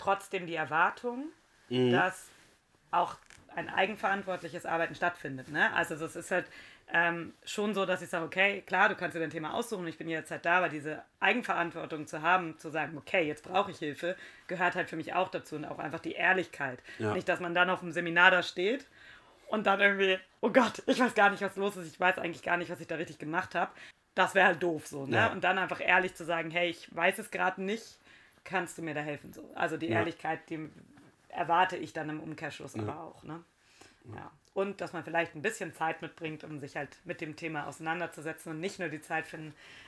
trotzdem 0.00 0.46
die 0.46 0.54
Erwartung, 0.54 1.26
mhm. 1.68 1.92
dass 1.92 2.28
auch 2.90 3.16
ein 3.54 3.68
eigenverantwortliches 3.68 4.66
Arbeiten 4.66 4.94
stattfindet. 4.94 5.48
Ne? 5.48 5.72
Also 5.74 5.94
es 5.94 6.16
ist 6.16 6.30
halt 6.30 6.46
ähm, 6.92 7.34
schon 7.44 7.74
so, 7.74 7.86
dass 7.86 8.02
ich 8.02 8.08
sage, 8.08 8.24
okay, 8.24 8.62
klar, 8.62 8.88
du 8.88 8.94
kannst 8.94 9.14
dir 9.14 9.20
dein 9.20 9.30
Thema 9.30 9.54
aussuchen, 9.54 9.86
ich 9.86 9.98
bin 9.98 10.08
jederzeit 10.08 10.44
da, 10.44 10.58
aber 10.58 10.68
diese 10.68 11.02
Eigenverantwortung 11.20 12.06
zu 12.06 12.22
haben, 12.22 12.58
zu 12.58 12.70
sagen, 12.70 12.96
okay, 12.96 13.22
jetzt 13.22 13.44
brauche 13.44 13.70
ich 13.70 13.78
Hilfe, 13.78 14.16
gehört 14.46 14.74
halt 14.74 14.88
für 14.88 14.96
mich 14.96 15.14
auch 15.14 15.28
dazu 15.28 15.56
und 15.56 15.64
auch 15.64 15.78
einfach 15.78 16.00
die 16.00 16.12
Ehrlichkeit. 16.12 16.80
Ja. 16.98 17.12
Nicht, 17.12 17.28
dass 17.28 17.40
man 17.40 17.54
dann 17.54 17.70
auf 17.70 17.80
dem 17.80 17.92
Seminar 17.92 18.30
da 18.30 18.42
steht 18.42 18.86
und 19.48 19.66
dann 19.66 19.80
irgendwie, 19.80 20.18
oh 20.40 20.50
Gott, 20.50 20.82
ich 20.86 20.98
weiß 20.98 21.14
gar 21.14 21.30
nicht, 21.30 21.42
was 21.42 21.56
los 21.56 21.76
ist, 21.76 21.92
ich 21.92 22.00
weiß 22.00 22.18
eigentlich 22.18 22.42
gar 22.42 22.56
nicht, 22.56 22.70
was 22.70 22.80
ich 22.80 22.86
da 22.86 22.96
richtig 22.96 23.18
gemacht 23.18 23.54
habe. 23.54 23.70
Das 24.14 24.34
wäre 24.34 24.46
halt 24.46 24.62
doof 24.62 24.86
so, 24.88 25.06
ne? 25.06 25.16
Ja. 25.16 25.32
Und 25.32 25.44
dann 25.44 25.58
einfach 25.58 25.80
ehrlich 25.80 26.14
zu 26.14 26.24
sagen, 26.24 26.50
hey, 26.50 26.68
ich 26.68 26.94
weiß 26.94 27.18
es 27.20 27.30
gerade 27.30 27.62
nicht, 27.62 27.99
kannst 28.44 28.78
du 28.78 28.82
mir 28.82 28.94
da 28.94 29.00
helfen? 29.00 29.32
So. 29.32 29.50
Also 29.54 29.76
die 29.76 29.86
ja. 29.86 29.98
Ehrlichkeit, 29.98 30.48
die 30.50 30.68
erwarte 31.28 31.76
ich 31.76 31.92
dann 31.92 32.10
im 32.10 32.20
Umkehrschluss 32.20 32.74
ja. 32.74 32.82
aber 32.82 33.00
auch. 33.02 33.22
Ne? 33.22 33.44
Ja. 34.14 34.32
Und 34.52 34.80
dass 34.80 34.92
man 34.92 35.04
vielleicht 35.04 35.34
ein 35.34 35.42
bisschen 35.42 35.72
Zeit 35.72 36.02
mitbringt, 36.02 36.42
um 36.44 36.58
sich 36.58 36.76
halt 36.76 36.98
mit 37.04 37.20
dem 37.20 37.36
Thema 37.36 37.66
auseinanderzusetzen 37.66 38.52
und 38.52 38.60
nicht 38.60 38.78
nur 38.78 38.88
die 38.88 39.00
Zeit 39.00 39.26
für, 39.26 39.38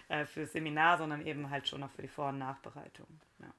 äh, 0.09 0.25
für 0.25 0.43
das 0.43 0.53
Seminar, 0.53 0.99
sondern 0.99 1.27
eben 1.27 1.51
halt 1.51 1.69
schon 1.69 1.83
auch 1.83 1.91
für 1.91 2.03
die 2.03 2.09
Vor- 2.09 2.29
und 2.29 2.39
Nachbereitung. 2.39 3.09
Ja. 3.41 3.55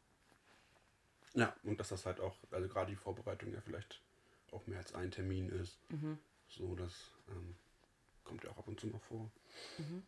ja, 1.34 1.56
und 1.63 1.79
dass 1.79 1.89
das 1.89 2.06
halt 2.06 2.19
auch, 2.19 2.36
also 2.51 2.67
gerade 2.67 2.91
die 2.91 2.95
Vorbereitung 2.95 3.53
ja 3.53 3.60
vielleicht 3.62 4.01
auch 4.51 4.65
mehr 4.67 4.77
als 4.77 4.95
ein 4.95 5.12
Termin 5.12 5.49
ist. 5.49 5.77
Mhm. 5.89 6.17
So, 6.47 6.75
das 6.75 7.12
ähm, 7.29 7.56
kommt 8.23 8.43
ja 8.43 8.51
auch 8.51 8.58
ab 8.60 8.67
und 8.67 8.79
zu 8.79 8.88
mal 8.88 8.99
vor. 8.99 9.29
Mhm. 9.77 10.03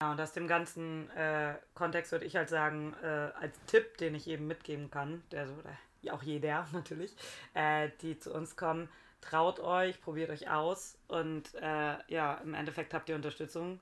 Ja, 0.00 0.12
und 0.12 0.20
aus 0.20 0.32
dem 0.32 0.46
ganzen 0.46 1.10
äh, 1.10 1.54
Kontext 1.74 2.12
würde 2.12 2.26
ich 2.26 2.36
halt 2.36 2.50
sagen, 2.50 2.94
äh, 3.02 3.06
als 3.06 3.58
Tipp, 3.66 3.96
den 3.96 4.14
ich 4.14 4.28
eben 4.28 4.46
mitgeben 4.46 4.90
kann, 4.90 5.22
der 5.30 5.46
so, 5.46 5.54
oder 5.54 5.76
auch 6.12 6.22
jeder 6.22 6.66
natürlich, 6.72 7.16
äh, 7.54 7.90
die 8.02 8.18
zu 8.18 8.32
uns 8.32 8.56
kommen, 8.56 8.88
traut 9.20 9.58
euch, 9.60 10.00
probiert 10.00 10.30
euch 10.30 10.50
aus 10.50 10.98
und 11.08 11.54
äh, 11.54 11.96
ja, 12.08 12.34
im 12.44 12.54
Endeffekt 12.54 12.94
habt 12.94 13.08
ihr 13.08 13.16
Unterstützung. 13.16 13.80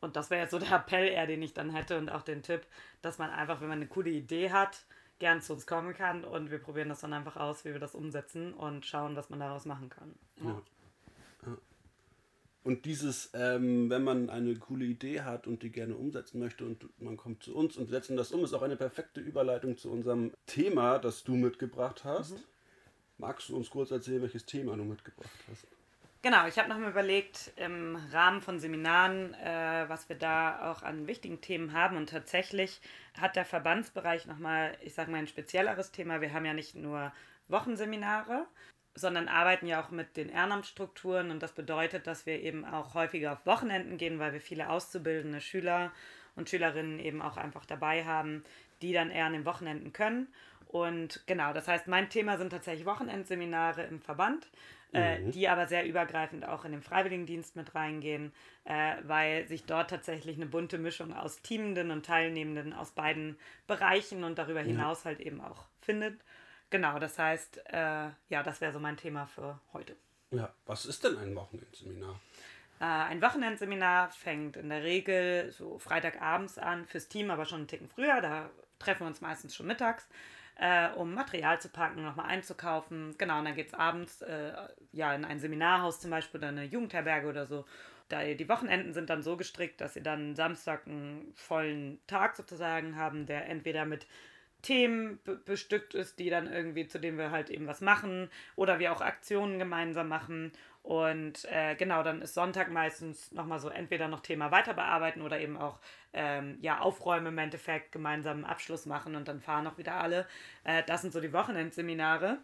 Und 0.00 0.16
das 0.16 0.30
wäre 0.30 0.42
jetzt 0.42 0.50
so 0.50 0.58
der 0.58 0.72
Appell 0.72 1.08
eher, 1.08 1.26
den 1.26 1.42
ich 1.42 1.54
dann 1.54 1.70
hätte 1.70 1.98
und 1.98 2.10
auch 2.10 2.22
den 2.22 2.42
Tipp, 2.42 2.66
dass 3.02 3.18
man 3.18 3.30
einfach, 3.30 3.60
wenn 3.60 3.68
man 3.68 3.78
eine 3.78 3.86
coole 3.86 4.10
Idee 4.10 4.50
hat, 4.50 4.84
gern 5.18 5.40
zu 5.40 5.52
uns 5.52 5.66
kommen 5.66 5.94
kann 5.94 6.24
und 6.24 6.50
wir 6.50 6.58
probieren 6.58 6.88
das 6.88 7.00
dann 7.00 7.12
einfach 7.12 7.36
aus, 7.36 7.64
wie 7.64 7.72
wir 7.72 7.78
das 7.78 7.94
umsetzen 7.94 8.54
und 8.54 8.84
schauen, 8.84 9.14
was 9.14 9.30
man 9.30 9.38
daraus 9.38 9.64
machen 9.64 9.88
kann. 9.88 10.14
Ja. 10.40 10.50
ja. 10.50 10.62
Und 12.64 12.84
dieses, 12.84 13.30
ähm, 13.34 13.90
wenn 13.90 14.04
man 14.04 14.30
eine 14.30 14.54
coole 14.54 14.84
Idee 14.84 15.22
hat 15.22 15.46
und 15.46 15.62
die 15.62 15.70
gerne 15.70 15.96
umsetzen 15.96 16.38
möchte 16.38 16.64
und 16.64 16.88
man 17.00 17.16
kommt 17.16 17.42
zu 17.42 17.56
uns 17.56 17.76
und 17.76 17.88
setzen 17.88 18.16
das 18.16 18.30
um, 18.30 18.44
ist 18.44 18.54
auch 18.54 18.62
eine 18.62 18.76
perfekte 18.76 19.20
Überleitung 19.20 19.76
zu 19.76 19.90
unserem 19.90 20.32
Thema, 20.46 20.98
das 20.98 21.24
du 21.24 21.34
mitgebracht 21.34 22.04
hast. 22.04 22.32
Mhm. 22.32 22.44
Magst 23.18 23.48
du 23.48 23.56
uns 23.56 23.68
kurz 23.68 23.90
erzählen, 23.90 24.22
welches 24.22 24.46
Thema 24.46 24.76
du 24.76 24.84
mitgebracht 24.84 25.30
hast? 25.50 25.66
Genau, 26.22 26.46
ich 26.46 26.56
habe 26.56 26.68
nochmal 26.68 26.90
überlegt, 26.90 27.50
im 27.56 27.96
Rahmen 28.12 28.42
von 28.42 28.60
Seminaren, 28.60 29.34
äh, 29.34 29.88
was 29.88 30.08
wir 30.08 30.14
da 30.14 30.70
auch 30.70 30.84
an 30.84 31.08
wichtigen 31.08 31.40
Themen 31.40 31.72
haben. 31.72 31.96
Und 31.96 32.10
tatsächlich 32.10 32.80
hat 33.20 33.34
der 33.34 33.44
Verbandsbereich 33.44 34.26
nochmal, 34.26 34.76
ich 34.82 34.94
sage 34.94 35.10
mal, 35.10 35.18
ein 35.18 35.26
spezielleres 35.26 35.90
Thema. 35.90 36.20
Wir 36.20 36.32
haben 36.32 36.44
ja 36.44 36.54
nicht 36.54 36.76
nur 36.76 37.12
Wochenseminare, 37.48 38.46
sondern 38.94 39.28
arbeiten 39.28 39.66
ja 39.66 39.82
auch 39.82 39.90
mit 39.90 40.16
den 40.16 40.28
Ehrenamtsstrukturen 40.28 41.30
und 41.30 41.42
das 41.42 41.52
bedeutet, 41.52 42.06
dass 42.06 42.26
wir 42.26 42.40
eben 42.40 42.64
auch 42.64 42.94
häufiger 42.94 43.32
auf 43.32 43.46
Wochenenden 43.46 43.96
gehen, 43.96 44.18
weil 44.18 44.32
wir 44.32 44.40
viele 44.40 44.68
auszubildende 44.68 45.40
Schüler 45.40 45.92
und 46.36 46.50
Schülerinnen 46.50 46.98
eben 46.98 47.22
auch 47.22 47.36
einfach 47.36 47.64
dabei 47.64 48.04
haben, 48.04 48.44
die 48.82 48.92
dann 48.92 49.10
eher 49.10 49.26
an 49.26 49.32
den 49.32 49.46
Wochenenden 49.46 49.92
können. 49.92 50.28
Und 50.66 51.22
genau, 51.26 51.52
das 51.52 51.68
heißt, 51.68 51.86
mein 51.86 52.08
Thema 52.08 52.38
sind 52.38 52.50
tatsächlich 52.50 52.86
Wochenendseminare 52.86 53.82
im 53.84 54.00
Verband, 54.00 54.48
äh, 54.94 55.18
mhm. 55.18 55.30
die 55.30 55.48
aber 55.48 55.66
sehr 55.66 55.86
übergreifend 55.86 56.46
auch 56.46 56.64
in 56.64 56.72
den 56.72 56.82
Freiwilligendienst 56.82 57.56
mit 57.56 57.74
reingehen, 57.74 58.32
äh, 58.64 58.96
weil 59.02 59.46
sich 59.46 59.64
dort 59.64 59.90
tatsächlich 59.90 60.36
eine 60.36 60.46
bunte 60.46 60.78
Mischung 60.78 61.12
aus 61.12 61.42
Teamenden 61.42 61.90
und 61.90 62.06
Teilnehmenden 62.06 62.72
aus 62.72 62.92
beiden 62.92 63.36
Bereichen 63.66 64.24
und 64.24 64.38
darüber 64.38 64.60
hinaus 64.60 65.04
ja. 65.04 65.10
halt 65.10 65.20
eben 65.20 65.40
auch 65.40 65.66
findet. 65.80 66.18
Genau, 66.72 66.98
das 66.98 67.18
heißt, 67.18 67.66
äh, 67.66 68.08
ja, 68.30 68.42
das 68.42 68.62
wäre 68.62 68.72
so 68.72 68.80
mein 68.80 68.96
Thema 68.96 69.26
für 69.26 69.60
heute. 69.74 69.94
Ja, 70.30 70.50
was 70.64 70.86
ist 70.86 71.04
denn 71.04 71.18
ein 71.18 71.36
Wochenendseminar? 71.36 72.18
Äh, 72.80 72.84
ein 72.84 73.20
Wochenendseminar 73.20 74.10
fängt 74.10 74.56
in 74.56 74.70
der 74.70 74.82
Regel 74.82 75.52
so 75.52 75.78
Freitagabends 75.78 76.56
an, 76.56 76.86
fürs 76.86 77.08
Team 77.08 77.30
aber 77.30 77.44
schon 77.44 77.58
einen 77.58 77.68
Ticken 77.68 77.90
früher. 77.90 78.22
Da 78.22 78.48
treffen 78.78 79.00
wir 79.00 79.08
uns 79.08 79.20
meistens 79.20 79.54
schon 79.54 79.66
mittags, 79.66 80.08
äh, 80.56 80.88
um 80.92 81.12
Material 81.12 81.60
zu 81.60 81.68
packen, 81.68 82.04
nochmal 82.04 82.30
einzukaufen. 82.30 83.14
Genau, 83.18 83.40
und 83.40 83.44
dann 83.44 83.54
geht 83.54 83.68
es 83.68 83.74
abends 83.74 84.22
äh, 84.22 84.54
ja, 84.92 85.14
in 85.14 85.26
ein 85.26 85.40
Seminarhaus 85.40 86.00
zum 86.00 86.10
Beispiel 86.10 86.40
oder 86.40 86.48
eine 86.48 86.64
Jugendherberge 86.64 87.28
oder 87.28 87.44
so. 87.44 87.66
Da, 88.08 88.24
die 88.24 88.48
Wochenenden 88.48 88.94
sind 88.94 89.10
dann 89.10 89.22
so 89.22 89.36
gestrickt, 89.36 89.82
dass 89.82 89.92
sie 89.92 90.02
dann 90.02 90.36
Samstag 90.36 90.86
einen 90.86 91.34
vollen 91.34 92.00
Tag 92.06 92.34
sozusagen 92.34 92.96
haben, 92.96 93.26
der 93.26 93.46
entweder 93.50 93.84
mit 93.84 94.06
Themen 94.62 95.18
bestückt 95.44 95.94
ist, 95.94 96.18
die 96.18 96.30
dann 96.30 96.50
irgendwie, 96.50 96.86
zu 96.86 96.98
denen 96.98 97.18
wir 97.18 97.30
halt 97.30 97.50
eben 97.50 97.66
was 97.66 97.80
machen 97.80 98.30
oder 98.56 98.78
wir 98.78 98.92
auch 98.92 99.00
Aktionen 99.00 99.58
gemeinsam 99.58 100.08
machen. 100.08 100.52
Und 100.82 101.44
äh, 101.44 101.76
genau, 101.76 102.02
dann 102.02 102.22
ist 102.22 102.34
Sonntag 102.34 102.70
meistens 102.70 103.30
nochmal 103.32 103.60
so 103.60 103.68
entweder 103.68 104.08
noch 104.08 104.20
Thema 104.20 104.50
weiter 104.50 104.74
bearbeiten 104.74 105.22
oder 105.22 105.40
eben 105.40 105.56
auch 105.56 105.78
ähm, 106.12 106.58
ja, 106.60 106.80
aufräumen 106.80 107.26
im 107.28 107.38
Endeffekt, 107.38 107.92
gemeinsam 107.92 108.38
einen 108.38 108.44
Abschluss 108.44 108.86
machen 108.86 109.14
und 109.14 109.28
dann 109.28 109.40
fahren 109.40 109.66
auch 109.66 109.78
wieder 109.78 109.94
alle. 109.94 110.26
Äh, 110.64 110.82
das 110.84 111.02
sind 111.02 111.12
so 111.12 111.20
die 111.20 111.32
Wochenendseminare 111.32 112.38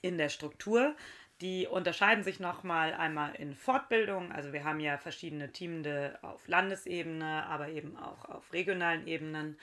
in 0.00 0.18
der 0.18 0.28
Struktur. 0.28 0.94
Die 1.40 1.66
unterscheiden 1.66 2.22
sich 2.22 2.40
nochmal 2.40 2.94
einmal 2.94 3.34
in 3.34 3.54
Fortbildung. 3.54 4.30
Also 4.32 4.52
wir 4.52 4.64
haben 4.64 4.80
ja 4.80 4.96
verschiedene 4.96 5.50
Teamende 5.50 6.18
auf 6.22 6.46
Landesebene, 6.46 7.46
aber 7.46 7.68
eben 7.68 7.96
auch 7.96 8.24
auf 8.28 8.52
regionalen 8.52 9.06
Ebenen. 9.06 9.56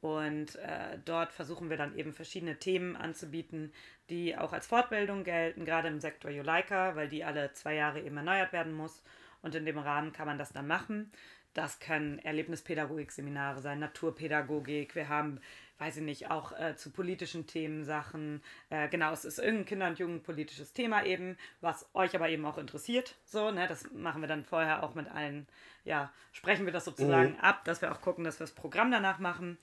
Und 0.00 0.56
äh, 0.56 0.98
dort 1.04 1.32
versuchen 1.32 1.70
wir 1.70 1.76
dann 1.76 1.96
eben 1.96 2.12
verschiedene 2.12 2.58
Themen 2.58 2.94
anzubieten, 2.94 3.72
die 4.10 4.36
auch 4.36 4.52
als 4.52 4.66
Fortbildung 4.66 5.24
gelten, 5.24 5.64
gerade 5.64 5.88
im 5.88 6.00
Sektor 6.00 6.30
Juleika, 6.30 6.94
weil 6.94 7.08
die 7.08 7.24
alle 7.24 7.52
zwei 7.54 7.74
Jahre 7.74 8.00
eben 8.00 8.16
erneuert 8.16 8.52
werden 8.52 8.74
muss. 8.74 9.02
Und 9.40 9.54
in 9.54 9.64
dem 9.64 9.78
Rahmen 9.78 10.12
kann 10.12 10.26
man 10.26 10.38
das 10.38 10.52
dann 10.52 10.66
machen. 10.66 11.10
Das 11.54 11.78
können 11.78 12.18
Erlebnispädagogik-Seminare 12.18 13.60
sein, 13.60 13.78
Naturpädagogik. 13.78 14.96
Wir 14.96 15.08
haben, 15.08 15.40
weiß 15.78 15.98
ich 15.98 16.02
nicht, 16.02 16.30
auch 16.30 16.52
äh, 16.58 16.74
zu 16.74 16.90
politischen 16.90 17.46
Themen 17.46 17.84
Sachen. 17.84 18.42
Äh, 18.70 18.88
genau, 18.88 19.12
es 19.12 19.24
ist 19.24 19.38
irgendein 19.38 19.66
Kinder- 19.66 19.86
und 19.86 19.98
Jugendpolitisches 20.00 20.72
Thema 20.72 21.04
eben, 21.04 21.38
was 21.60 21.88
euch 21.94 22.16
aber 22.16 22.28
eben 22.28 22.44
auch 22.44 22.58
interessiert. 22.58 23.14
So, 23.24 23.52
ne, 23.52 23.68
das 23.68 23.88
machen 23.92 24.20
wir 24.20 24.28
dann 24.28 24.44
vorher 24.44 24.82
auch 24.82 24.96
mit 24.96 25.08
allen, 25.08 25.46
ja, 25.84 26.12
sprechen 26.32 26.66
wir 26.66 26.72
das 26.72 26.86
sozusagen 26.86 27.34
mhm. 27.34 27.40
ab, 27.40 27.64
dass 27.64 27.80
wir 27.80 27.92
auch 27.92 28.00
gucken, 28.00 28.24
dass 28.24 28.40
wir 28.40 28.46
das 28.46 28.54
Programm 28.54 28.90
danach 28.90 29.20
machen. 29.20 29.56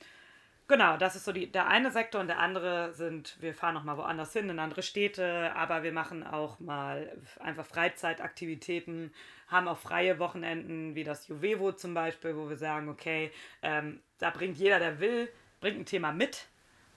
Genau, 0.72 0.96
das 0.96 1.18
ist 1.18 1.26
so 1.26 1.34
die, 1.34 1.52
der 1.52 1.68
eine 1.68 1.92
Sektor 1.92 2.22
und 2.22 2.28
der 2.28 2.40
andere 2.40 2.94
sind, 2.94 3.36
wir 3.42 3.54
fahren 3.54 3.74
noch 3.74 3.84
mal 3.84 3.98
woanders 3.98 4.32
hin, 4.32 4.48
in 4.48 4.58
andere 4.58 4.84
Städte, 4.84 5.54
aber 5.54 5.84
wir 5.84 5.92
machen 5.92 6.26
auch 6.26 6.62
mal 6.62 7.12
einfach 7.42 7.66
Freizeitaktivitäten, 7.66 9.14
haben 9.50 9.68
auch 9.68 9.80
freie 9.80 10.18
Wochenenden, 10.18 10.96
wie 10.96 11.04
das 11.04 11.28
Juvevo 11.28 11.74
zum 11.74 11.94
Beispiel, 11.94 12.38
wo 12.38 12.48
wir 12.48 12.56
sagen, 12.56 12.88
okay, 12.88 13.32
ähm, 13.62 14.00
da 14.20 14.30
bringt 14.30 14.58
jeder, 14.60 14.80
der 14.80 15.02
will, 15.02 15.28
bringt 15.60 15.78
ein 15.78 15.86
Thema 15.86 16.14
mit 16.14 16.48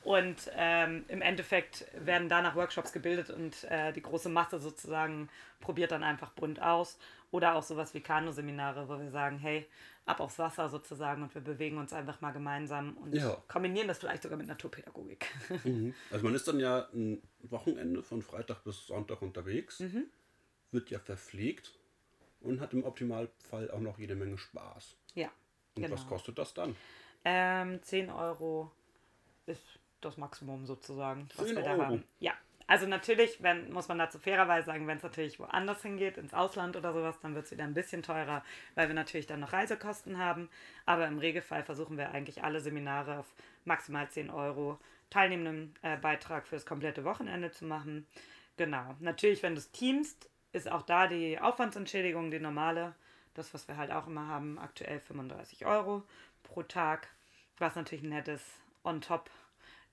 und 0.04 0.52
ähm, 0.54 1.04
im 1.08 1.20
Endeffekt 1.20 1.86
werden 1.94 2.28
danach 2.28 2.54
Workshops 2.54 2.92
gebildet 2.92 3.30
und 3.30 3.64
äh, 3.64 3.92
die 3.92 4.02
große 4.02 4.28
Masse 4.28 4.60
sozusagen 4.60 5.28
probiert 5.60 5.90
dann 5.90 6.04
einfach 6.04 6.30
bunt 6.30 6.62
aus. 6.62 6.96
Oder 7.32 7.56
auch 7.56 7.64
sowas 7.64 7.94
wie 7.94 8.00
Kanu-Seminare, 8.00 8.88
wo 8.88 9.00
wir 9.00 9.10
sagen, 9.10 9.38
hey, 9.38 9.66
ab 10.06 10.20
aufs 10.20 10.38
Wasser 10.38 10.68
sozusagen 10.68 11.22
und 11.22 11.34
wir 11.34 11.42
bewegen 11.42 11.78
uns 11.78 11.92
einfach 11.92 12.20
mal 12.20 12.32
gemeinsam 12.32 12.96
und 12.98 13.14
ja. 13.14 13.42
kombinieren 13.48 13.88
das 13.88 13.98
vielleicht 13.98 14.22
sogar 14.22 14.38
mit 14.38 14.46
Naturpädagogik. 14.46 15.26
Mhm. 15.64 15.94
Also 16.10 16.24
man 16.24 16.34
ist 16.34 16.46
dann 16.46 16.60
ja 16.60 16.88
ein 16.92 17.22
Wochenende 17.38 18.02
von 18.02 18.22
Freitag 18.22 18.64
bis 18.64 18.86
Sonntag 18.86 19.22
unterwegs, 19.22 19.80
mhm. 19.80 20.06
wird 20.72 20.90
ja 20.90 20.98
verpflegt 20.98 21.72
und 22.40 22.60
hat 22.60 22.74
im 22.74 22.84
Optimalfall 22.84 23.70
auch 23.70 23.80
noch 23.80 23.98
jede 23.98 24.14
Menge 24.14 24.36
Spaß. 24.36 24.96
Ja. 25.14 25.30
Und 25.74 25.82
genau. 25.82 25.94
was 25.94 26.06
kostet 26.06 26.38
das 26.38 26.52
dann? 26.54 26.76
Ähm, 27.24 27.82
10 27.82 28.10
Euro 28.10 28.70
ist 29.46 29.62
das 30.00 30.16
Maximum 30.18 30.66
sozusagen, 30.66 31.28
was 31.36 31.48
wir 31.48 31.62
da 31.62 31.72
Euro. 31.72 31.82
haben. 31.82 32.04
Ja, 32.20 32.34
also 32.66 32.86
natürlich, 32.86 33.42
wenn, 33.42 33.72
muss 33.72 33.88
man 33.88 33.98
dazu 33.98 34.18
fairerweise 34.18 34.66
sagen, 34.66 34.86
wenn 34.86 34.96
es 34.96 35.02
natürlich 35.02 35.38
woanders 35.38 35.82
hingeht, 35.82 36.16
ins 36.16 36.32
Ausland 36.32 36.76
oder 36.76 36.92
sowas, 36.92 37.18
dann 37.20 37.34
wird 37.34 37.44
es 37.44 37.50
wieder 37.50 37.64
ein 37.64 37.74
bisschen 37.74 38.02
teurer, 38.02 38.42
weil 38.74 38.88
wir 38.88 38.94
natürlich 38.94 39.26
dann 39.26 39.40
noch 39.40 39.52
Reisekosten 39.52 40.18
haben. 40.18 40.48
Aber 40.86 41.06
im 41.06 41.18
Regelfall 41.18 41.62
versuchen 41.62 41.98
wir 41.98 42.12
eigentlich 42.12 42.42
alle 42.42 42.60
Seminare 42.60 43.18
auf 43.18 43.26
maximal 43.64 44.08
10 44.08 44.30
Euro 44.30 44.78
teilnehmenden 45.10 45.74
äh, 45.82 45.96
Beitrag 45.96 46.46
für 46.46 46.56
das 46.56 46.66
komplette 46.66 47.04
Wochenende 47.04 47.50
zu 47.50 47.66
machen. 47.66 48.06
Genau. 48.56 48.94
Natürlich, 49.00 49.42
wenn 49.42 49.54
du 49.54 49.58
es 49.58 49.70
teamst, 49.70 50.30
ist 50.52 50.70
auch 50.70 50.82
da 50.82 51.06
die 51.06 51.38
Aufwandsentschädigung, 51.38 52.30
die 52.30 52.38
normale, 52.38 52.94
das, 53.34 53.52
was 53.52 53.68
wir 53.68 53.76
halt 53.76 53.90
auch 53.90 54.06
immer 54.06 54.26
haben, 54.28 54.58
aktuell 54.58 55.00
35 55.00 55.66
Euro 55.66 56.02
pro 56.42 56.62
Tag, 56.62 57.08
was 57.58 57.74
natürlich 57.74 58.04
ein 58.04 58.10
nettes 58.10 58.42
on 58.84 59.00
top 59.00 59.28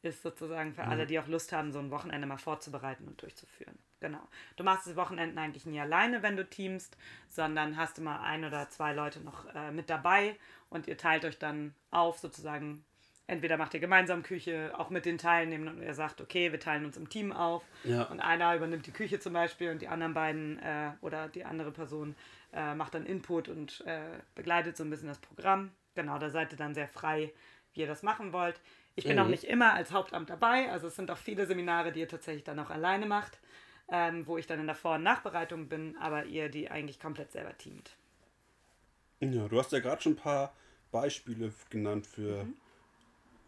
ist 0.01 0.21
sozusagen 0.23 0.73
für 0.73 0.83
mhm. 0.83 0.89
alle, 0.89 1.05
die 1.05 1.19
auch 1.19 1.27
Lust 1.27 1.51
haben, 1.51 1.71
so 1.71 1.79
ein 1.79 1.91
Wochenende 1.91 2.27
mal 2.27 2.37
vorzubereiten 2.37 3.07
und 3.07 3.21
durchzuführen. 3.21 3.77
Genau. 3.99 4.27
Du 4.55 4.63
machst 4.63 4.87
das 4.87 4.95
Wochenenden 4.95 5.37
eigentlich 5.37 5.65
nie 5.65 5.79
alleine, 5.79 6.23
wenn 6.23 6.35
du 6.35 6.43
teamst, 6.43 6.97
sondern 7.29 7.77
hast 7.77 7.99
immer 7.99 8.21
ein 8.21 8.43
oder 8.43 8.67
zwei 8.69 8.93
Leute 8.93 9.19
noch 9.19 9.45
äh, 9.53 9.71
mit 9.71 9.89
dabei 9.89 10.35
und 10.69 10.87
ihr 10.87 10.97
teilt 10.97 11.23
euch 11.23 11.37
dann 11.37 11.75
auf, 11.91 12.17
sozusagen. 12.19 12.83
Entweder 13.27 13.55
macht 13.55 13.73
ihr 13.73 13.79
gemeinsam 13.79 14.23
Küche, 14.23 14.73
auch 14.77 14.89
mit 14.89 15.05
den 15.05 15.17
Teilnehmern 15.17 15.77
und 15.77 15.83
ihr 15.83 15.93
sagt, 15.93 16.19
okay, 16.19 16.51
wir 16.51 16.59
teilen 16.59 16.83
uns 16.83 16.97
im 16.97 17.07
Team 17.07 17.31
auf 17.31 17.63
ja. 17.85 18.03
und 18.03 18.19
einer 18.19 18.55
übernimmt 18.55 18.87
die 18.87 18.91
Küche 18.91 19.19
zum 19.19 19.31
Beispiel 19.31 19.69
und 19.69 19.81
die 19.81 19.87
anderen 19.87 20.13
beiden 20.13 20.59
äh, 20.59 20.91
oder 20.99 21.29
die 21.29 21.45
andere 21.45 21.71
Person 21.71 22.15
äh, 22.51 22.75
macht 22.75 22.93
dann 22.93 23.05
Input 23.05 23.47
und 23.47 23.85
äh, 23.85 24.01
begleitet 24.35 24.75
so 24.75 24.83
ein 24.83 24.89
bisschen 24.89 25.07
das 25.07 25.19
Programm. 25.19 25.71
Genau, 25.95 26.17
da 26.17 26.29
seid 26.29 26.51
ihr 26.51 26.57
dann 26.57 26.73
sehr 26.73 26.89
frei, 26.89 27.31
wie 27.73 27.81
ihr 27.81 27.87
das 27.87 28.03
machen 28.03 28.33
wollt. 28.33 28.59
Ich 28.95 29.05
bin 29.05 29.15
mhm. 29.15 29.23
auch 29.23 29.27
nicht 29.27 29.45
immer 29.45 29.73
als 29.73 29.91
Hauptamt 29.91 30.29
dabei, 30.29 30.69
also 30.71 30.87
es 30.87 30.95
sind 30.95 31.09
auch 31.11 31.17
viele 31.17 31.45
Seminare, 31.45 31.91
die 31.91 32.01
ihr 32.01 32.07
tatsächlich 32.07 32.43
dann 32.43 32.59
auch 32.59 32.69
alleine 32.69 33.05
macht, 33.05 33.39
ähm, 33.89 34.27
wo 34.27 34.37
ich 34.37 34.47
dann 34.47 34.59
in 34.59 34.67
der 34.67 34.75
Vor- 34.75 34.95
und 34.95 35.03
Nachbereitung 35.03 35.69
bin, 35.69 35.97
aber 35.97 36.25
ihr 36.25 36.49
die 36.49 36.69
eigentlich 36.69 36.99
komplett 36.99 37.31
selber 37.31 37.57
teamt. 37.57 37.95
Ja, 39.21 39.47
du 39.47 39.59
hast 39.59 39.71
ja 39.71 39.79
gerade 39.79 40.01
schon 40.01 40.13
ein 40.13 40.17
paar 40.17 40.53
Beispiele 40.91 41.53
genannt 41.69 42.07
für 42.07 42.43
mhm. 42.43 42.57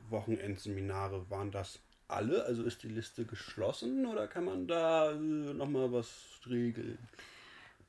Wochenendseminare. 0.09 1.29
Waren 1.29 1.51
das 1.51 1.79
alle? 2.07 2.45
Also 2.45 2.63
ist 2.63 2.83
die 2.83 2.89
Liste 2.89 3.25
geschlossen 3.25 4.05
oder 4.05 4.27
kann 4.27 4.45
man 4.45 4.67
da 4.67 5.11
äh, 5.11 5.15
nochmal 5.15 5.91
was 5.91 6.39
regeln? 6.47 6.97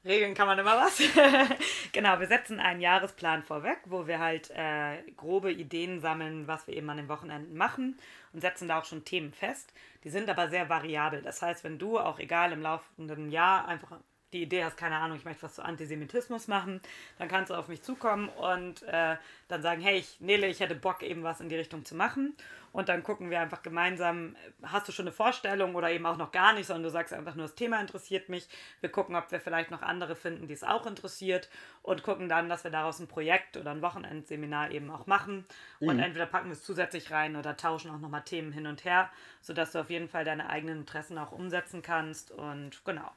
Regeln 0.04 0.34
kann 0.34 0.46
man 0.46 0.58
immer 0.58 0.76
was. 0.76 0.98
genau, 1.92 2.20
wir 2.20 2.26
setzen 2.26 2.60
einen 2.60 2.80
Jahresplan 2.80 3.42
vorweg, 3.42 3.78
wo 3.86 4.06
wir 4.06 4.18
halt 4.18 4.50
äh, 4.50 4.98
grobe 5.16 5.50
Ideen 5.50 6.00
sammeln, 6.00 6.46
was 6.46 6.66
wir 6.66 6.76
eben 6.76 6.90
an 6.90 6.98
den 6.98 7.08
Wochenenden 7.08 7.56
machen 7.56 7.98
und 8.32 8.40
setzen 8.40 8.68
da 8.68 8.78
auch 8.78 8.84
schon 8.84 9.04
Themen 9.04 9.32
fest. 9.32 9.72
Die 10.04 10.10
sind 10.10 10.28
aber 10.28 10.50
sehr 10.50 10.68
variabel. 10.68 11.22
Das 11.22 11.40
heißt, 11.40 11.64
wenn 11.64 11.78
du 11.78 11.98
auch 11.98 12.18
egal 12.18 12.52
im 12.52 12.60
laufenden 12.60 13.30
Jahr 13.30 13.66
einfach 13.66 13.98
die 14.34 14.42
Idee 14.42 14.64
hast, 14.64 14.76
keine 14.76 14.96
Ahnung, 14.96 15.16
ich 15.16 15.24
möchte 15.24 15.44
was 15.44 15.54
zu 15.54 15.64
Antisemitismus 15.64 16.48
machen, 16.48 16.80
dann 17.18 17.28
kannst 17.28 17.50
du 17.50 17.54
auf 17.54 17.68
mich 17.68 17.82
zukommen 17.82 18.28
und 18.28 18.82
äh, 18.82 19.16
dann 19.48 19.62
sagen, 19.62 19.80
hey, 19.80 19.96
ich, 19.96 20.20
Nele, 20.20 20.48
ich 20.48 20.60
hätte 20.60 20.74
Bock, 20.74 21.02
eben 21.02 21.22
was 21.22 21.40
in 21.40 21.48
die 21.48 21.56
Richtung 21.56 21.84
zu 21.84 21.94
machen. 21.94 22.36
Und 22.74 22.88
dann 22.88 23.04
gucken 23.04 23.30
wir 23.30 23.38
einfach 23.38 23.62
gemeinsam, 23.62 24.34
hast 24.64 24.88
du 24.88 24.92
schon 24.92 25.04
eine 25.04 25.12
Vorstellung 25.12 25.76
oder 25.76 25.92
eben 25.92 26.04
auch 26.06 26.16
noch 26.16 26.32
gar 26.32 26.52
nicht, 26.52 26.66
sondern 26.66 26.82
du 26.82 26.90
sagst 26.90 27.14
einfach 27.14 27.36
nur, 27.36 27.46
das 27.46 27.54
Thema 27.54 27.80
interessiert 27.80 28.28
mich. 28.28 28.48
Wir 28.80 28.90
gucken, 28.90 29.14
ob 29.14 29.30
wir 29.30 29.38
vielleicht 29.38 29.70
noch 29.70 29.80
andere 29.80 30.16
finden, 30.16 30.48
die 30.48 30.54
es 30.54 30.64
auch 30.64 30.84
interessiert 30.84 31.48
und 31.82 32.02
gucken 32.02 32.28
dann, 32.28 32.48
dass 32.48 32.64
wir 32.64 32.72
daraus 32.72 32.98
ein 32.98 33.06
Projekt 33.06 33.56
oder 33.56 33.70
ein 33.70 33.80
Wochenendseminar 33.80 34.72
eben 34.72 34.90
auch 34.90 35.06
machen. 35.06 35.46
Und 35.78 35.98
mhm. 35.98 36.02
entweder 36.02 36.26
packen 36.26 36.48
wir 36.48 36.54
es 36.54 36.64
zusätzlich 36.64 37.12
rein 37.12 37.36
oder 37.36 37.56
tauschen 37.56 37.92
auch 37.92 38.00
nochmal 38.00 38.24
Themen 38.24 38.50
hin 38.50 38.66
und 38.66 38.84
her, 38.84 39.08
sodass 39.40 39.70
du 39.70 39.78
auf 39.78 39.90
jeden 39.90 40.08
Fall 40.08 40.24
deine 40.24 40.50
eigenen 40.50 40.78
Interessen 40.78 41.16
auch 41.16 41.30
umsetzen 41.30 41.80
kannst. 41.80 42.32
Und 42.32 42.84
genau. 42.84 43.08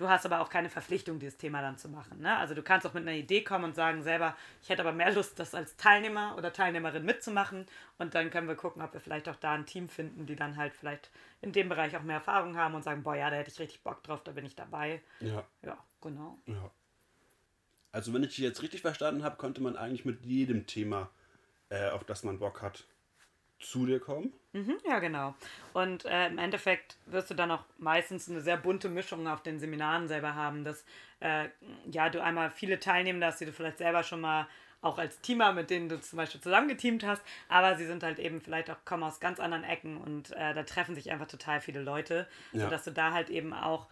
Du 0.00 0.08
hast 0.08 0.24
aber 0.24 0.40
auch 0.40 0.48
keine 0.48 0.70
Verpflichtung, 0.70 1.18
dieses 1.18 1.36
Thema 1.36 1.60
dann 1.60 1.76
zu 1.76 1.86
machen. 1.90 2.22
Ne? 2.22 2.34
Also 2.34 2.54
du 2.54 2.62
kannst 2.62 2.86
auch 2.86 2.94
mit 2.94 3.02
einer 3.06 3.18
Idee 3.18 3.44
kommen 3.44 3.64
und 3.64 3.74
sagen 3.74 4.02
selber, 4.02 4.34
ich 4.62 4.70
hätte 4.70 4.80
aber 4.80 4.92
mehr 4.92 5.12
Lust, 5.12 5.38
das 5.38 5.54
als 5.54 5.76
Teilnehmer 5.76 6.36
oder 6.38 6.54
Teilnehmerin 6.54 7.04
mitzumachen. 7.04 7.66
Und 7.98 8.14
dann 8.14 8.30
können 8.30 8.48
wir 8.48 8.54
gucken, 8.54 8.80
ob 8.80 8.94
wir 8.94 9.00
vielleicht 9.00 9.28
auch 9.28 9.36
da 9.36 9.52
ein 9.52 9.66
Team 9.66 9.90
finden, 9.90 10.24
die 10.24 10.36
dann 10.36 10.56
halt 10.56 10.72
vielleicht 10.72 11.10
in 11.42 11.52
dem 11.52 11.68
Bereich 11.68 11.94
auch 11.98 12.02
mehr 12.02 12.16
Erfahrung 12.16 12.56
haben 12.56 12.74
und 12.74 12.82
sagen, 12.82 13.02
boah, 13.02 13.14
ja, 13.14 13.28
da 13.28 13.36
hätte 13.36 13.50
ich 13.50 13.58
richtig 13.58 13.82
Bock 13.82 14.02
drauf, 14.02 14.22
da 14.24 14.32
bin 14.32 14.46
ich 14.46 14.56
dabei. 14.56 15.02
Ja. 15.20 15.44
Ja, 15.60 15.76
genau. 16.00 16.38
Ja. 16.46 16.70
Also 17.92 18.14
wenn 18.14 18.22
ich 18.22 18.30
dich 18.30 18.38
jetzt 18.38 18.62
richtig 18.62 18.80
verstanden 18.80 19.22
habe, 19.22 19.36
konnte 19.36 19.60
man 19.60 19.76
eigentlich 19.76 20.06
mit 20.06 20.24
jedem 20.24 20.66
Thema, 20.66 21.10
äh, 21.68 21.90
auf 21.90 22.04
das 22.04 22.24
man 22.24 22.38
Bock 22.38 22.62
hat, 22.62 22.86
zu 23.60 23.86
dir 23.86 24.00
kommen. 24.00 24.32
Mhm, 24.52 24.78
ja, 24.84 24.98
genau. 24.98 25.34
Und 25.72 26.04
äh, 26.04 26.26
im 26.26 26.38
Endeffekt 26.38 26.96
wirst 27.06 27.30
du 27.30 27.34
dann 27.34 27.50
auch 27.50 27.64
meistens 27.78 28.28
eine 28.28 28.40
sehr 28.40 28.56
bunte 28.56 28.88
Mischung 28.88 29.28
auf 29.28 29.42
den 29.42 29.60
Seminaren 29.60 30.08
selber 30.08 30.34
haben, 30.34 30.64
dass 30.64 30.84
äh, 31.20 31.48
ja, 31.90 32.08
du 32.08 32.22
einmal 32.22 32.50
viele 32.50 32.80
Teilnehmende 32.80 33.26
hast, 33.26 33.40
die 33.40 33.46
du 33.46 33.52
vielleicht 33.52 33.78
selber 33.78 34.02
schon 34.02 34.20
mal 34.20 34.48
auch 34.82 34.98
als 34.98 35.20
Teamer, 35.20 35.52
mit 35.52 35.70
denen 35.70 35.88
du 35.88 36.00
zum 36.00 36.16
Beispiel 36.16 36.40
zusammengeteamt 36.40 37.04
hast, 37.04 37.22
aber 37.48 37.76
sie 37.76 37.86
sind 37.86 38.02
halt 38.02 38.18
eben 38.18 38.40
vielleicht 38.40 38.70
auch, 38.70 38.82
kommen 38.84 39.02
aus 39.02 39.20
ganz 39.20 39.38
anderen 39.38 39.62
Ecken 39.62 39.98
und 39.98 40.32
äh, 40.32 40.54
da 40.54 40.62
treffen 40.62 40.94
sich 40.94 41.10
einfach 41.10 41.26
total 41.26 41.60
viele 41.60 41.82
Leute, 41.82 42.26
ja. 42.52 42.62
sodass 42.62 42.84
du 42.84 42.90
da 42.90 43.12
halt 43.12 43.28
eben 43.28 43.52
auch 43.52 43.88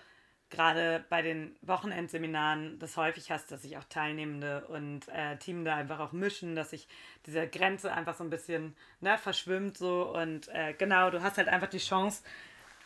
gerade 0.51 1.05
bei 1.11 1.23
den 1.23 1.55
Wochenendseminaren 1.63 2.79
das 2.79 2.97
häufig 2.97 3.31
hast, 3.31 3.53
dass 3.53 3.63
sich 3.63 3.77
auch 3.77 3.85
Teilnehmende 3.85 4.67
und 4.69 5.09
äh, 5.09 5.37
Team 5.37 5.65
da 5.65 5.77
einfach 5.77 6.01
auch 6.01 6.13
mischen, 6.13 6.57
dass 6.57 6.71
sich 6.71 6.89
diese 7.27 7.47
Grenze 7.47 7.93
einfach 7.93 8.15
so 8.15 8.25
ein 8.25 8.31
bisschen 8.31 8.75
ne, 9.01 9.19
verschwimmt 9.19 9.77
so 9.77 10.15
und 10.15 10.49
äh, 10.49 10.73
genau, 10.73 11.11
du 11.11 11.23
hast 11.23 11.37
halt 11.37 11.49
einfach 11.49 11.69
die 11.69 11.79
Chance, 11.79 12.23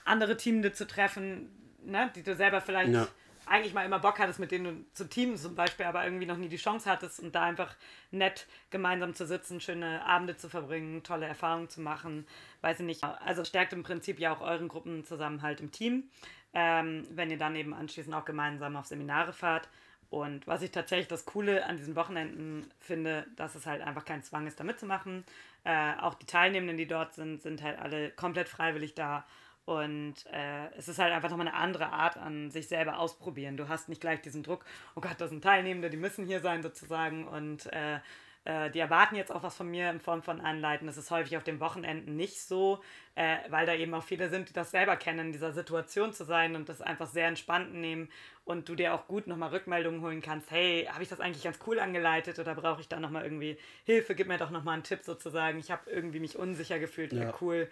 andere 0.05 0.37
Teamende 0.37 0.73
zu 0.73 0.87
treffen, 0.87 1.51
ne, 1.85 2.11
die 2.17 2.25
du 2.25 2.35
selber 2.35 2.61
vielleicht 2.61 2.93
ja. 2.93 3.07
eigentlich 3.47 3.75
mal 3.75 3.87
immer 3.87 4.01
Bock 4.01 4.19
hattest, 4.19 4.41
mit 4.41 4.51
denen 4.51 4.65
du 4.65 4.85
zu 4.95 5.09
Teams 5.09 5.43
zum 5.43 5.55
Beispiel, 5.55 5.87
aber 5.87 6.05
irgendwie 6.05 6.27
noch 6.27 6.37
nie 6.37 6.49
die 6.49 6.57
Chance 6.57 6.91
hattest 6.91 7.21
und 7.21 7.33
da 7.33 7.43
einfach 7.43 7.77
nett 8.11 8.49
gemeinsam 8.71 9.15
zu 9.15 9.25
sitzen, 9.25 9.61
schöne 9.61 10.05
Abende 10.05 10.37
zu 10.37 10.49
verbringen, 10.49 11.05
tolle 11.05 11.27
Erfahrungen 11.27 11.69
zu 11.69 11.81
machen, 11.81 12.27
weiß 12.63 12.81
ich 12.81 12.87
nicht. 12.87 13.05
Also 13.05 13.45
stärkt 13.45 13.73
im 13.73 13.85
Prinzip 13.85 14.19
ja 14.19 14.33
auch 14.33 14.41
euren 14.41 14.67
Gruppenzusammenhalt 14.67 15.61
im 15.61 15.71
Team 15.71 16.11
ähm, 16.55 17.07
wenn 17.11 17.31
ihr 17.31 17.39
dann 17.39 17.57
eben 17.57 17.75
anschließend 17.75 18.15
auch 18.15 18.25
gemeinsam 18.25 18.77
auf 18.77 18.87
Seminare 18.87 19.33
fahrt. 19.33 19.69
Und 20.11 20.47
was 20.47 20.61
ich 20.61 20.71
tatsächlich 20.71 21.09
das 21.09 21.25
Coole 21.25 21.65
an 21.65 21.79
diesen 21.79 21.97
Wochenenden 21.97 22.71
finde, 22.79 23.27
dass 23.37 23.55
es 23.55 23.65
halt 23.67 23.81
einfach 23.81 24.05
kein 24.05 24.23
Zwang 24.23 24.47
ist, 24.47 24.61
da 24.61 24.65
mitzumachen. 24.65 25.25
Äh, 25.65 25.95
auch 26.01 26.15
die 26.15 26.27
Teilnehmenden, 26.27 26.77
die 26.77 26.87
dort 26.87 27.15
sind, 27.15 27.41
sind 27.41 27.63
halt 27.63 27.79
alle 27.79 28.11
komplett 28.11 28.49
freiwillig 28.49 28.95
da. 28.95 29.25
Und 29.65 30.15
äh, 30.33 30.67
es 30.77 30.89
ist 30.89 30.99
halt 30.99 31.13
einfach 31.13 31.31
nochmal 31.31 31.49
eine 31.49 31.57
andere 31.57 31.87
Art 31.87 32.17
an 32.17 32.51
sich 32.51 32.69
selber 32.69 32.99
ausprobieren. 32.99 33.57
Du 33.57 33.69
hast 33.69 33.89
nicht 33.89 34.01
gleich 34.01 34.21
diesen 34.21 34.43
Druck, 34.43 34.65
oh 34.97 35.01
Gott, 35.01 35.15
das 35.19 35.31
sind 35.31 35.43
Teilnehmende, 35.43 35.89
die 35.89 35.97
müssen 35.97 36.27
hier 36.27 36.41
sein 36.41 36.63
sozusagen. 36.63 37.27
Und 37.27 37.73
äh, 37.73 38.01
äh, 38.45 38.71
die 38.71 38.81
erwarten 38.81 39.15
jetzt 39.15 39.31
auch 39.31 39.43
was 39.43 39.57
von 39.57 39.71
mir 39.71 39.89
in 39.91 40.01
Form 40.01 40.23
von 40.23 40.41
Anleiten. 40.41 40.87
Das 40.87 40.97
ist 40.97 41.11
häufig 41.11 41.37
auf 41.37 41.45
den 41.45 41.61
Wochenenden 41.61 42.17
nicht 42.17 42.41
so, 42.41 42.83
äh, 43.15 43.37
weil 43.51 43.67
da 43.67 43.75
eben 43.75 43.95
auch 43.95 44.03
viele 44.03 44.29
sind, 44.31 44.49
die 44.49 44.53
das 44.53 44.73
selber 44.73 44.97
kennen, 44.97 45.27
in 45.27 45.33
dieser 45.33 45.53
Situation 45.53 46.13
zu 46.13 46.25
sein 46.25 46.57
und 46.57 46.69
das 46.69 46.83
einfach 46.83 47.07
sehr 47.07 47.29
entspannt 47.29 47.73
nehmen 47.73 48.09
und 48.45 48.69
du 48.69 48.75
dir 48.75 48.95
auch 48.95 49.07
gut 49.07 49.29
nochmal 49.29 49.51
Rückmeldungen 49.51 50.01
holen 50.01 50.21
kannst. 50.21 50.51
Hey, 50.51 50.89
habe 50.91 51.05
ich 51.05 51.09
das 51.09 51.21
eigentlich 51.21 51.45
ganz 51.45 51.61
cool 51.67 51.79
angeleitet 51.79 52.41
oder 52.41 52.55
brauche 52.57 52.81
ich 52.81 52.89
da 52.89 52.99
nochmal 52.99 53.23
irgendwie 53.23 53.57
Hilfe? 53.85 54.17
Gib 54.17 54.27
mir 54.27 54.39
doch 54.39 54.51
nochmal 54.51 54.75
einen 54.75 54.83
Tipp 54.83 55.05
sozusagen. 55.05 55.61
Ich 55.61 55.71
habe 55.71 55.89
irgendwie 55.89 56.19
mich 56.19 56.37
unsicher 56.37 56.81
gefühlt. 56.81 57.13
Ja. 57.13 57.33
Cool 57.41 57.69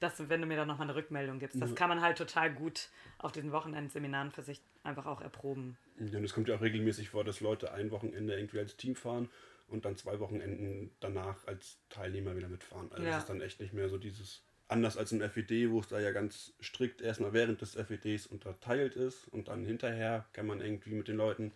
dass 0.00 0.30
wenn 0.30 0.40
du 0.40 0.46
mir 0.46 0.56
da 0.56 0.64
nochmal 0.64 0.86
eine 0.86 0.96
Rückmeldung 0.96 1.38
gibst. 1.38 1.60
Das 1.60 1.74
kann 1.74 1.90
man 1.90 2.00
halt 2.00 2.16
total 2.16 2.50
gut 2.50 2.88
auf 3.18 3.32
diesen 3.32 3.52
Wochenendseminaren 3.52 4.30
für 4.30 4.42
sich 4.42 4.62
einfach 4.82 5.04
auch 5.04 5.20
erproben. 5.20 5.76
Ja, 5.98 6.16
und 6.16 6.24
es 6.24 6.32
kommt 6.32 6.48
ja 6.48 6.56
auch 6.56 6.62
regelmäßig 6.62 7.10
vor, 7.10 7.22
dass 7.22 7.40
Leute 7.40 7.74
ein 7.74 7.90
Wochenende 7.90 8.34
irgendwie 8.34 8.60
als 8.60 8.76
Team 8.76 8.96
fahren 8.96 9.28
und 9.70 9.84
dann 9.84 9.96
zwei 9.96 10.18
Wochenenden 10.20 10.90
danach 11.00 11.46
als 11.46 11.78
Teilnehmer 11.88 12.36
wieder 12.36 12.48
mitfahren. 12.48 12.90
Also 12.92 13.04
ja. 13.04 13.12
das 13.12 13.20
ist 13.20 13.28
dann 13.28 13.40
echt 13.40 13.60
nicht 13.60 13.72
mehr 13.72 13.88
so 13.88 13.98
dieses, 13.98 14.42
anders 14.68 14.96
als 14.96 15.12
im 15.12 15.20
FED, 15.20 15.70
wo 15.70 15.80
es 15.80 15.88
da 15.88 16.00
ja 16.00 16.12
ganz 16.12 16.52
strikt 16.60 17.00
erstmal 17.00 17.32
während 17.32 17.60
des 17.60 17.74
FEDs 17.74 18.26
unterteilt 18.26 18.96
ist 18.96 19.28
und 19.28 19.48
dann 19.48 19.64
hinterher 19.64 20.26
kann 20.32 20.46
man 20.46 20.60
irgendwie 20.60 20.94
mit 20.94 21.08
den 21.08 21.16
Leuten 21.16 21.52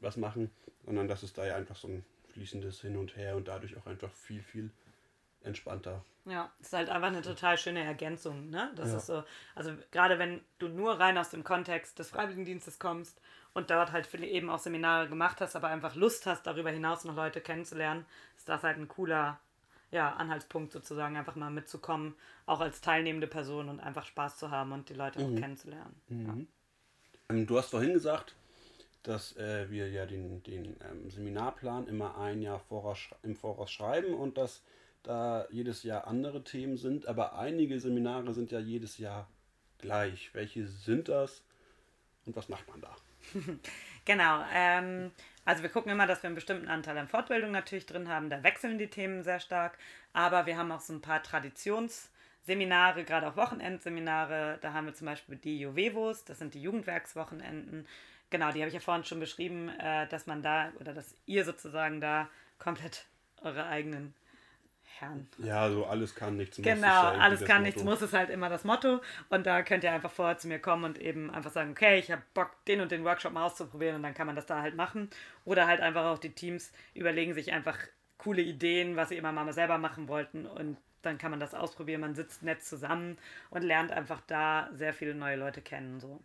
was 0.00 0.16
machen, 0.16 0.50
sondern 0.84 1.08
das 1.08 1.22
ist 1.22 1.38
da 1.38 1.46
ja 1.46 1.56
einfach 1.56 1.76
so 1.76 1.88
ein 1.88 2.04
fließendes 2.32 2.80
Hin 2.80 2.96
und 2.96 3.16
Her 3.16 3.36
und 3.36 3.48
dadurch 3.48 3.76
auch 3.76 3.86
einfach 3.86 4.12
viel, 4.12 4.42
viel 4.42 4.70
entspannter. 5.44 6.04
Ja, 6.24 6.52
ist 6.60 6.72
halt 6.72 6.88
einfach 6.88 7.08
eine 7.08 7.22
total 7.22 7.58
schöne 7.58 7.82
Ergänzung, 7.82 8.48
ne? 8.50 8.70
Das 8.76 8.90
ja. 8.90 8.96
ist 8.98 9.06
so, 9.06 9.24
also 9.56 9.72
gerade 9.90 10.18
wenn 10.18 10.40
du 10.58 10.68
nur 10.68 11.00
rein 11.00 11.18
aus 11.18 11.30
dem 11.30 11.42
Kontext 11.42 11.98
des 11.98 12.10
Freiwilligendienstes 12.10 12.78
kommst 12.78 13.20
und 13.54 13.70
dort 13.70 13.90
halt 13.90 14.12
eben 14.14 14.48
auch 14.48 14.60
Seminare 14.60 15.08
gemacht 15.08 15.40
hast, 15.40 15.56
aber 15.56 15.68
einfach 15.68 15.96
Lust 15.96 16.26
hast, 16.26 16.46
darüber 16.46 16.70
hinaus 16.70 17.04
noch 17.04 17.16
Leute 17.16 17.40
kennenzulernen, 17.40 18.06
ist 18.36 18.48
das 18.48 18.62
halt 18.62 18.78
ein 18.78 18.88
cooler 18.88 19.40
ja, 19.90 20.14
Anhaltspunkt 20.14 20.72
sozusagen, 20.72 21.16
einfach 21.16 21.36
mal 21.36 21.50
mitzukommen, 21.50 22.14
auch 22.46 22.60
als 22.60 22.80
teilnehmende 22.80 23.26
Person 23.26 23.68
und 23.68 23.80
einfach 23.80 24.06
Spaß 24.06 24.38
zu 24.38 24.50
haben 24.50 24.72
und 24.72 24.88
die 24.88 24.94
Leute 24.94 25.20
mhm. 25.20 25.36
auch 25.36 25.40
kennenzulernen. 25.40 26.00
Mhm. 26.08 26.26
Ja. 26.26 27.34
Ähm, 27.34 27.46
du 27.46 27.58
hast 27.58 27.70
vorhin 27.70 27.92
gesagt, 27.92 28.34
dass 29.02 29.36
äh, 29.36 29.68
wir 29.70 29.90
ja 29.90 30.06
den, 30.06 30.42
den 30.44 30.76
ähm, 30.88 31.10
Seminarplan 31.10 31.88
immer 31.88 32.16
ein 32.18 32.40
Jahr 32.40 32.60
voraus, 32.60 32.98
im 33.22 33.34
Voraus 33.36 33.70
schreiben 33.70 34.14
und 34.14 34.38
dass 34.38 34.62
da 35.02 35.46
jedes 35.50 35.82
Jahr 35.82 36.06
andere 36.06 36.44
Themen 36.44 36.76
sind, 36.76 37.06
aber 37.06 37.38
einige 37.38 37.80
Seminare 37.80 38.32
sind 38.34 38.52
ja 38.52 38.60
jedes 38.60 38.98
Jahr 38.98 39.28
gleich. 39.78 40.30
Welche 40.32 40.66
sind 40.66 41.08
das 41.08 41.42
und 42.24 42.36
was 42.36 42.48
macht 42.48 42.68
man 42.68 42.80
da? 42.80 42.96
genau. 44.04 44.44
Ähm, 44.52 45.10
also 45.44 45.62
wir 45.62 45.70
gucken 45.70 45.90
immer, 45.90 46.06
dass 46.06 46.22
wir 46.22 46.28
einen 46.28 46.36
bestimmten 46.36 46.68
Anteil 46.68 46.96
an 46.98 47.08
Fortbildung 47.08 47.50
natürlich 47.50 47.86
drin 47.86 48.08
haben. 48.08 48.30
Da 48.30 48.42
wechseln 48.42 48.78
die 48.78 48.88
Themen 48.88 49.22
sehr 49.22 49.40
stark, 49.40 49.76
aber 50.12 50.46
wir 50.46 50.56
haben 50.56 50.70
auch 50.70 50.80
so 50.80 50.92
ein 50.92 51.00
paar 51.00 51.22
Traditionsseminare, 51.22 53.04
gerade 53.04 53.28
auch 53.28 53.36
Wochenendseminare. 53.36 54.58
Da 54.60 54.72
haben 54.72 54.86
wir 54.86 54.94
zum 54.94 55.06
Beispiel 55.06 55.36
die 55.36 55.58
Juvevos, 55.58 56.24
das 56.24 56.38
sind 56.38 56.54
die 56.54 56.62
Jugendwerkswochenenden. 56.62 57.86
Genau, 58.30 58.52
die 58.52 58.60
habe 58.60 58.68
ich 58.68 58.74
ja 58.74 58.80
vorhin 58.80 59.04
schon 59.04 59.20
beschrieben, 59.20 59.68
äh, 59.68 60.06
dass 60.08 60.26
man 60.26 60.42
da 60.42 60.72
oder 60.80 60.94
dass 60.94 61.14
ihr 61.26 61.44
sozusagen 61.44 62.00
da 62.00 62.30
komplett 62.58 63.06
eure 63.42 63.66
eigenen 63.66 64.14
kann. 65.02 65.26
Ja, 65.38 65.68
so 65.68 65.84
alles 65.84 66.14
kann, 66.14 66.36
nichts 66.36 66.58
muss. 66.58 66.64
Genau, 66.64 66.86
ja 66.86 67.12
alles 67.18 67.44
kann, 67.44 67.62
nichts 67.62 67.82
muss 67.82 68.02
ist 68.02 68.12
halt 68.12 68.30
immer 68.30 68.48
das 68.48 68.64
Motto. 68.64 69.00
Und 69.30 69.46
da 69.46 69.62
könnt 69.62 69.82
ihr 69.82 69.92
einfach 69.92 70.10
vorher 70.10 70.38
zu 70.38 70.46
mir 70.46 70.60
kommen 70.60 70.84
und 70.84 70.98
eben 70.98 71.30
einfach 71.30 71.50
sagen, 71.50 71.72
okay, 71.72 71.98
ich 71.98 72.10
habe 72.12 72.22
Bock, 72.34 72.50
den 72.66 72.80
und 72.80 72.92
den 72.92 73.04
Workshop 73.04 73.32
mal 73.32 73.44
auszuprobieren 73.44 73.96
und 73.96 74.02
dann 74.02 74.14
kann 74.14 74.26
man 74.26 74.36
das 74.36 74.46
da 74.46 74.62
halt 74.62 74.76
machen. 74.76 75.10
Oder 75.44 75.66
halt 75.66 75.80
einfach 75.80 76.04
auch 76.04 76.18
die 76.18 76.30
Teams 76.30 76.72
überlegen 76.94 77.34
sich 77.34 77.52
einfach 77.52 77.78
coole 78.18 78.42
Ideen, 78.42 78.94
was 78.94 79.08
sie 79.08 79.16
immer 79.16 79.32
mal 79.32 79.52
selber 79.52 79.78
machen 79.78 80.06
wollten 80.06 80.46
und 80.46 80.76
dann 81.02 81.18
kann 81.18 81.32
man 81.32 81.40
das 81.40 81.52
ausprobieren. 81.52 82.00
Man 82.00 82.14
sitzt 82.14 82.44
nett 82.44 82.62
zusammen 82.62 83.18
und 83.50 83.62
lernt 83.62 83.90
einfach 83.90 84.20
da 84.28 84.68
sehr 84.72 84.94
viele 84.94 85.16
neue 85.16 85.34
Leute 85.34 85.60
kennen. 85.60 85.98
So. 85.98 86.20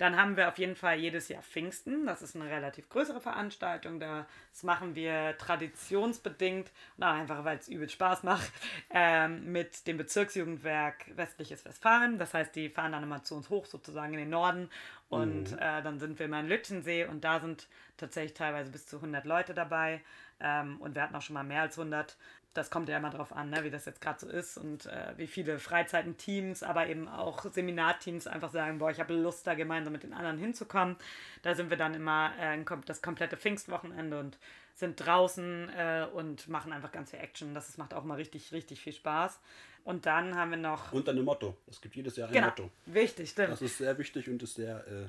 Dann 0.00 0.16
haben 0.16 0.38
wir 0.38 0.48
auf 0.48 0.56
jeden 0.56 0.76
Fall 0.76 0.98
jedes 0.98 1.28
Jahr 1.28 1.42
Pfingsten. 1.42 2.06
Das 2.06 2.22
ist 2.22 2.34
eine 2.34 2.48
relativ 2.48 2.88
größere 2.88 3.20
Veranstaltung. 3.20 4.00
Das 4.00 4.62
machen 4.62 4.94
wir 4.94 5.36
traditionsbedingt 5.36 6.70
und 6.96 7.04
auch 7.04 7.12
einfach, 7.12 7.44
weil 7.44 7.58
es 7.58 7.68
übel 7.68 7.86
Spaß 7.86 8.22
macht, 8.22 8.50
ähm, 8.90 9.52
mit 9.52 9.86
dem 9.86 9.98
Bezirksjugendwerk 9.98 11.14
Westliches 11.16 11.66
Westfalen. 11.66 12.18
Das 12.18 12.32
heißt, 12.32 12.56
die 12.56 12.70
fahren 12.70 12.92
dann 12.92 13.02
immer 13.02 13.24
zu 13.24 13.34
uns 13.34 13.50
hoch, 13.50 13.66
sozusagen 13.66 14.14
in 14.14 14.20
den 14.20 14.30
Norden. 14.30 14.70
Und 15.10 15.52
mhm. 15.52 15.58
äh, 15.58 15.82
dann 15.82 15.98
sind 16.00 16.18
wir 16.18 16.24
immer 16.24 16.40
in 16.40 16.48
Lützensee 16.48 17.04
und 17.04 17.22
da 17.22 17.38
sind 17.38 17.68
tatsächlich 17.98 18.32
teilweise 18.32 18.70
bis 18.70 18.86
zu 18.86 18.96
100 18.96 19.26
Leute 19.26 19.52
dabei. 19.52 20.00
Ähm, 20.40 20.80
und 20.80 20.94
wir 20.94 21.02
hatten 21.02 21.14
auch 21.14 21.20
schon 21.20 21.34
mal 21.34 21.44
mehr 21.44 21.60
als 21.60 21.78
100 21.78 22.16
das 22.54 22.70
kommt 22.70 22.88
ja 22.88 22.96
immer 22.96 23.10
drauf 23.10 23.32
an, 23.32 23.50
ne, 23.50 23.62
wie 23.62 23.70
das 23.70 23.84
jetzt 23.84 24.00
gerade 24.00 24.18
so 24.18 24.28
ist 24.28 24.56
und 24.56 24.86
äh, 24.86 25.12
wie 25.16 25.26
viele 25.26 25.58
Freizeitenteams, 25.58 26.62
aber 26.62 26.88
eben 26.88 27.06
auch 27.08 27.44
Seminarteams 27.44 28.26
einfach 28.26 28.50
sagen, 28.50 28.78
boah, 28.78 28.90
ich 28.90 28.98
habe 28.98 29.14
Lust, 29.14 29.46
da 29.46 29.54
gemeinsam 29.54 29.92
mit 29.92 30.02
den 30.02 30.12
anderen 30.12 30.38
hinzukommen. 30.38 30.96
Da 31.42 31.54
sind 31.54 31.70
wir 31.70 31.76
dann 31.76 31.94
immer 31.94 32.32
äh, 32.40 32.58
das 32.86 33.02
komplette 33.02 33.36
Pfingstwochenende 33.36 34.18
und 34.18 34.38
sind 34.74 34.96
draußen 35.04 35.68
äh, 35.76 36.06
und 36.12 36.48
machen 36.48 36.72
einfach 36.72 36.90
ganz 36.90 37.10
viel 37.10 37.20
Action. 37.20 37.54
Das, 37.54 37.68
das 37.68 37.78
macht 37.78 37.94
auch 37.94 38.02
mal 38.02 38.14
richtig, 38.14 38.52
richtig 38.52 38.80
viel 38.80 38.94
Spaß. 38.94 39.38
Und 39.84 40.06
dann 40.06 40.34
haben 40.36 40.50
wir 40.50 40.58
noch. 40.58 40.92
Und 40.92 41.06
dann 41.08 41.16
ein 41.16 41.24
Motto. 41.24 41.56
Es 41.68 41.80
gibt 41.80 41.94
jedes 41.96 42.16
Jahr 42.16 42.28
ein 42.28 42.34
genau. 42.34 42.46
Motto. 42.48 42.70
Wichtig, 42.86 43.30
stimmt. 43.30 43.52
Das 43.52 43.62
ist 43.62 43.78
sehr 43.78 43.96
wichtig 43.96 44.28
und 44.28 44.42
ist 44.42 44.54
sehr 44.54 44.86
äh, 44.86 45.06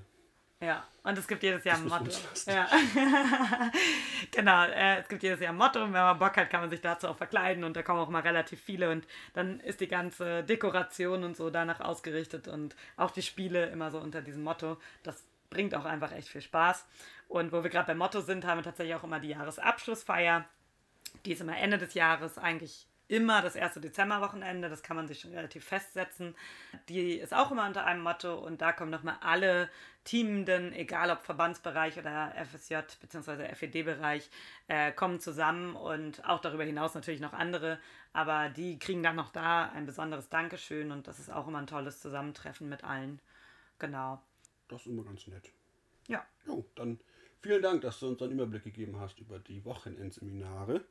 ja, 0.61 0.85
und 1.03 1.17
es 1.17 1.27
gibt 1.27 1.41
jedes 1.41 1.63
Jahr 1.63 1.77
ein 1.77 1.87
Motto. 1.87 2.11
Ja. 2.45 2.67
genau, 4.31 4.65
äh, 4.65 4.99
es 4.99 5.07
gibt 5.07 5.23
jedes 5.23 5.39
Jahr 5.39 5.53
ein 5.53 5.57
Motto 5.57 5.83
und 5.83 5.93
wenn 5.93 6.01
man 6.01 6.19
Bock 6.19 6.37
hat, 6.37 6.51
kann 6.51 6.61
man 6.61 6.69
sich 6.69 6.81
dazu 6.81 7.07
auch 7.07 7.17
verkleiden 7.17 7.63
und 7.63 7.75
da 7.75 7.81
kommen 7.81 7.99
auch 7.99 8.09
mal 8.09 8.21
relativ 8.21 8.61
viele 8.61 8.91
und 8.91 9.07
dann 9.33 9.59
ist 9.61 9.81
die 9.81 9.87
ganze 9.87 10.43
Dekoration 10.43 11.23
und 11.23 11.35
so 11.35 11.49
danach 11.49 11.79
ausgerichtet 11.79 12.47
und 12.47 12.75
auch 12.95 13.09
die 13.09 13.23
Spiele 13.23 13.65
immer 13.71 13.89
so 13.89 13.99
unter 13.99 14.21
diesem 14.21 14.43
Motto. 14.43 14.77
Das 15.01 15.23
bringt 15.49 15.73
auch 15.73 15.85
einfach 15.85 16.11
echt 16.11 16.29
viel 16.29 16.41
Spaß. 16.41 16.87
Und 17.27 17.51
wo 17.51 17.63
wir 17.63 17.69
gerade 17.71 17.87
beim 17.87 17.97
Motto 17.97 18.21
sind, 18.21 18.45
haben 18.45 18.59
wir 18.59 18.63
tatsächlich 18.63 18.95
auch 18.95 19.03
immer 19.03 19.19
die 19.19 19.29
Jahresabschlussfeier. 19.29 20.45
Die 21.25 21.31
ist 21.31 21.41
immer 21.41 21.57
Ende 21.57 21.79
des 21.79 21.95
Jahres 21.95 22.37
eigentlich 22.37 22.87
immer 23.11 23.41
das 23.41 23.57
erste 23.57 23.81
Dezemberwochenende, 23.81 24.69
das 24.69 24.83
kann 24.83 24.95
man 24.95 25.05
sich 25.05 25.19
schon 25.19 25.33
relativ 25.33 25.65
festsetzen. 25.65 26.33
Die 26.87 27.15
ist 27.15 27.33
auch 27.33 27.51
immer 27.51 27.67
unter 27.67 27.85
einem 27.85 28.01
Motto 28.01 28.33
und 28.35 28.61
da 28.61 28.71
kommen 28.71 28.89
nochmal 28.89 29.17
alle 29.19 29.69
Teamenden, 30.05 30.71
egal 30.71 31.11
ob 31.11 31.21
Verbandsbereich 31.21 31.99
oder 31.99 32.33
FSJ 32.45 32.75
bzw. 33.01 33.53
FED-Bereich, 33.53 34.29
äh, 34.69 34.93
kommen 34.93 35.19
zusammen 35.19 35.75
und 35.75 36.23
auch 36.25 36.39
darüber 36.39 36.63
hinaus 36.63 36.95
natürlich 36.95 37.19
noch 37.19 37.33
andere, 37.33 37.79
aber 38.13 38.49
die 38.49 38.79
kriegen 38.79 39.03
dann 39.03 39.17
noch 39.17 39.29
da 39.29 39.69
ein 39.71 39.85
besonderes 39.85 40.29
Dankeschön 40.29 40.91
und 40.91 41.07
das 41.09 41.19
ist 41.19 41.29
auch 41.29 41.49
immer 41.49 41.59
ein 41.59 41.67
tolles 41.67 41.99
Zusammentreffen 41.99 42.69
mit 42.69 42.85
allen. 42.85 43.19
Genau. 43.77 44.21
Das 44.69 44.81
ist 44.81 44.87
immer 44.87 45.03
ganz 45.03 45.27
nett. 45.27 45.51
Ja. 46.07 46.25
Jo, 46.45 46.65
dann 46.75 46.97
vielen 47.41 47.61
Dank, 47.61 47.81
dass 47.81 47.99
du 47.99 48.07
uns 48.07 48.21
einen 48.21 48.31
Überblick 48.31 48.63
gegeben 48.63 48.97
hast 49.01 49.19
über 49.19 49.37
die 49.37 49.65
Wochenendseminare. 49.65 50.85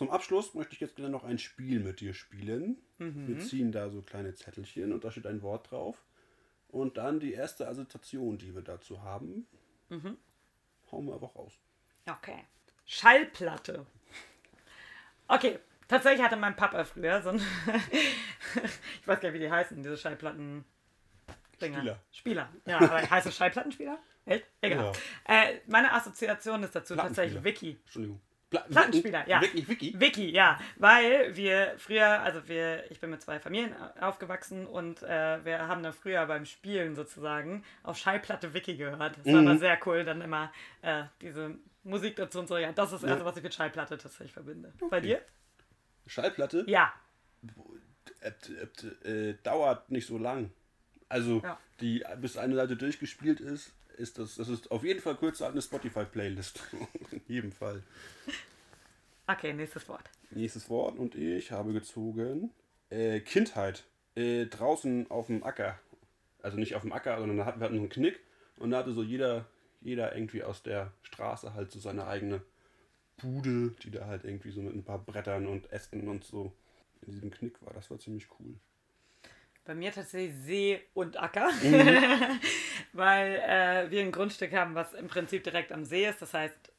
Zum 0.00 0.10
Abschluss 0.10 0.54
möchte 0.54 0.72
ich 0.72 0.80
jetzt 0.80 0.96
gerne 0.96 1.10
noch 1.10 1.24
ein 1.24 1.38
Spiel 1.38 1.78
mit 1.78 2.00
dir 2.00 2.14
spielen. 2.14 2.78
Mhm. 2.96 3.28
Wir 3.28 3.38
ziehen 3.38 3.70
da 3.70 3.90
so 3.90 4.00
kleine 4.00 4.34
Zettelchen 4.34 4.94
und 4.94 5.04
da 5.04 5.10
steht 5.10 5.26
ein 5.26 5.42
Wort 5.42 5.70
drauf. 5.70 6.02
Und 6.68 6.96
dann 6.96 7.20
die 7.20 7.34
erste 7.34 7.68
Assoziation, 7.68 8.38
die 8.38 8.54
wir 8.54 8.62
dazu 8.62 9.02
haben, 9.02 9.46
mhm. 9.90 10.16
hauen 10.90 11.06
wir 11.06 11.12
einfach 11.12 11.36
raus. 11.36 11.52
Okay. 12.08 12.46
Schallplatte. 12.86 13.84
Okay, 15.28 15.58
tatsächlich 15.86 16.24
hatte 16.24 16.36
mein 16.36 16.56
Papa 16.56 16.82
früher 16.84 17.20
so 17.20 17.28
ein. 17.28 17.36
ich 19.02 19.06
weiß 19.06 19.20
gar 19.20 19.28
nicht, 19.28 19.34
wie 19.34 19.44
die 19.44 19.50
heißen, 19.50 19.82
diese 19.82 19.98
Schallplatten. 19.98 20.64
Spieler. 21.58 22.00
Spieler. 22.10 22.48
Ja, 22.64 22.78
aber 22.78 23.02
heißt 23.10 23.26
es 23.26 23.36
Schallplattenspieler? 23.36 23.98
Egal. 24.62 24.94
Ja. 25.28 25.42
Äh, 25.42 25.60
meine 25.66 25.92
Assoziation 25.92 26.62
ist 26.62 26.74
dazu 26.74 26.96
tatsächlich 26.96 27.44
Wiki. 27.44 27.76
Entschuldigung. 27.84 28.22
Plattenspieler, 28.50 29.28
ja. 29.28 29.40
Wirklich 29.40 29.68
Wiki? 29.68 29.94
Wiki, 29.98 30.30
ja. 30.30 30.58
Weil 30.76 31.36
wir 31.36 31.74
früher, 31.78 32.20
also 32.20 32.46
wir, 32.48 32.90
ich 32.90 32.98
bin 32.98 33.10
mit 33.10 33.22
zwei 33.22 33.38
Familien 33.38 33.74
aufgewachsen 34.00 34.66
und 34.66 35.02
äh, 35.02 35.44
wir 35.44 35.68
haben 35.68 35.82
dann 35.82 35.92
früher 35.92 36.26
beim 36.26 36.44
Spielen 36.44 36.96
sozusagen 36.96 37.64
auf 37.84 37.96
Schallplatte 37.96 38.52
Wiki 38.52 38.76
gehört. 38.76 39.18
Das 39.18 39.26
war 39.26 39.34
mhm. 39.34 39.48
immer 39.48 39.58
sehr 39.58 39.78
cool, 39.86 40.04
dann 40.04 40.20
immer 40.20 40.52
äh, 40.82 41.04
diese 41.20 41.54
Musik 41.84 42.16
dazu 42.16 42.40
und 42.40 42.48
so. 42.48 42.58
Ja, 42.58 42.72
das 42.72 42.92
ist 42.92 43.02
das 43.02 43.10
Erste, 43.10 43.24
was 43.24 43.36
ich 43.36 43.42
mit 43.42 43.54
Schallplatte 43.54 43.96
tatsächlich 43.96 44.32
verbinde. 44.32 44.72
Okay. 44.80 44.90
Bei 44.90 45.00
dir? 45.00 45.22
Schallplatte? 46.06 46.64
Ja. 46.66 46.92
Äh, 49.04 49.34
dauert 49.44 49.90
nicht 49.90 50.06
so 50.06 50.18
lang. 50.18 50.50
Also, 51.08 51.40
ja. 51.42 51.58
die, 51.80 52.04
bis 52.20 52.36
eine 52.36 52.56
Seite 52.56 52.76
durchgespielt 52.76 53.40
ist, 53.40 53.72
ist 54.00 54.18
das, 54.18 54.36
das 54.36 54.48
ist 54.48 54.70
auf 54.70 54.82
jeden 54.82 55.00
Fall 55.00 55.16
kürzer 55.16 55.46
als 55.46 55.52
eine 55.52 55.62
Spotify-Playlist. 55.62 56.60
In 57.12 57.22
jedem 57.28 57.52
Fall. 57.52 57.82
Okay, 59.26 59.52
nächstes 59.52 59.88
Wort. 59.88 60.10
Nächstes 60.30 60.68
Wort 60.68 60.98
und 60.98 61.14
ich 61.14 61.52
habe 61.52 61.72
gezogen 61.72 62.50
äh, 62.88 63.20
Kindheit. 63.20 63.84
Äh, 64.16 64.46
draußen 64.46 65.10
auf 65.10 65.28
dem 65.28 65.44
Acker. 65.44 65.78
Also 66.42 66.58
nicht 66.58 66.74
auf 66.74 66.82
dem 66.82 66.92
Acker, 66.92 67.18
sondern 67.18 67.36
da 67.36 67.44
hatten 67.44 67.60
wir 67.60 67.66
hatten 67.66 67.76
einen 67.76 67.88
Knick 67.88 68.18
und 68.56 68.70
da 68.70 68.78
hatte 68.78 68.92
so 68.92 69.02
jeder, 69.02 69.46
jeder 69.80 70.14
irgendwie 70.14 70.42
aus 70.42 70.62
der 70.62 70.92
Straße 71.02 71.54
halt 71.54 71.70
so 71.70 71.78
seine 71.78 72.06
eigene 72.06 72.42
Bude, 73.18 73.74
die 73.82 73.90
da 73.90 74.06
halt 74.06 74.24
irgendwie 74.24 74.50
so 74.50 74.62
mit 74.62 74.74
ein 74.74 74.82
paar 74.82 74.98
Brettern 74.98 75.46
und 75.46 75.70
Ästen 75.70 76.08
und 76.08 76.24
so 76.24 76.52
in 77.02 77.12
diesem 77.12 77.30
Knick 77.30 77.60
war. 77.62 77.72
Das 77.74 77.90
war 77.90 77.98
ziemlich 77.98 78.28
cool. 78.38 78.54
Bei 79.70 79.76
mir 79.76 79.92
tatsächlich 79.92 80.34
See 80.34 80.80
und 80.94 81.22
Acker, 81.22 81.48
mhm. 81.62 82.40
weil 82.92 83.36
äh, 83.36 83.88
wir 83.88 84.00
ein 84.00 84.10
Grundstück 84.10 84.52
haben, 84.52 84.74
was 84.74 84.94
im 84.94 85.06
Prinzip 85.06 85.44
direkt 85.44 85.70
am 85.70 85.84
See 85.84 86.08
ist. 86.08 86.20
Das 86.20 86.34
heißt, 86.34 86.72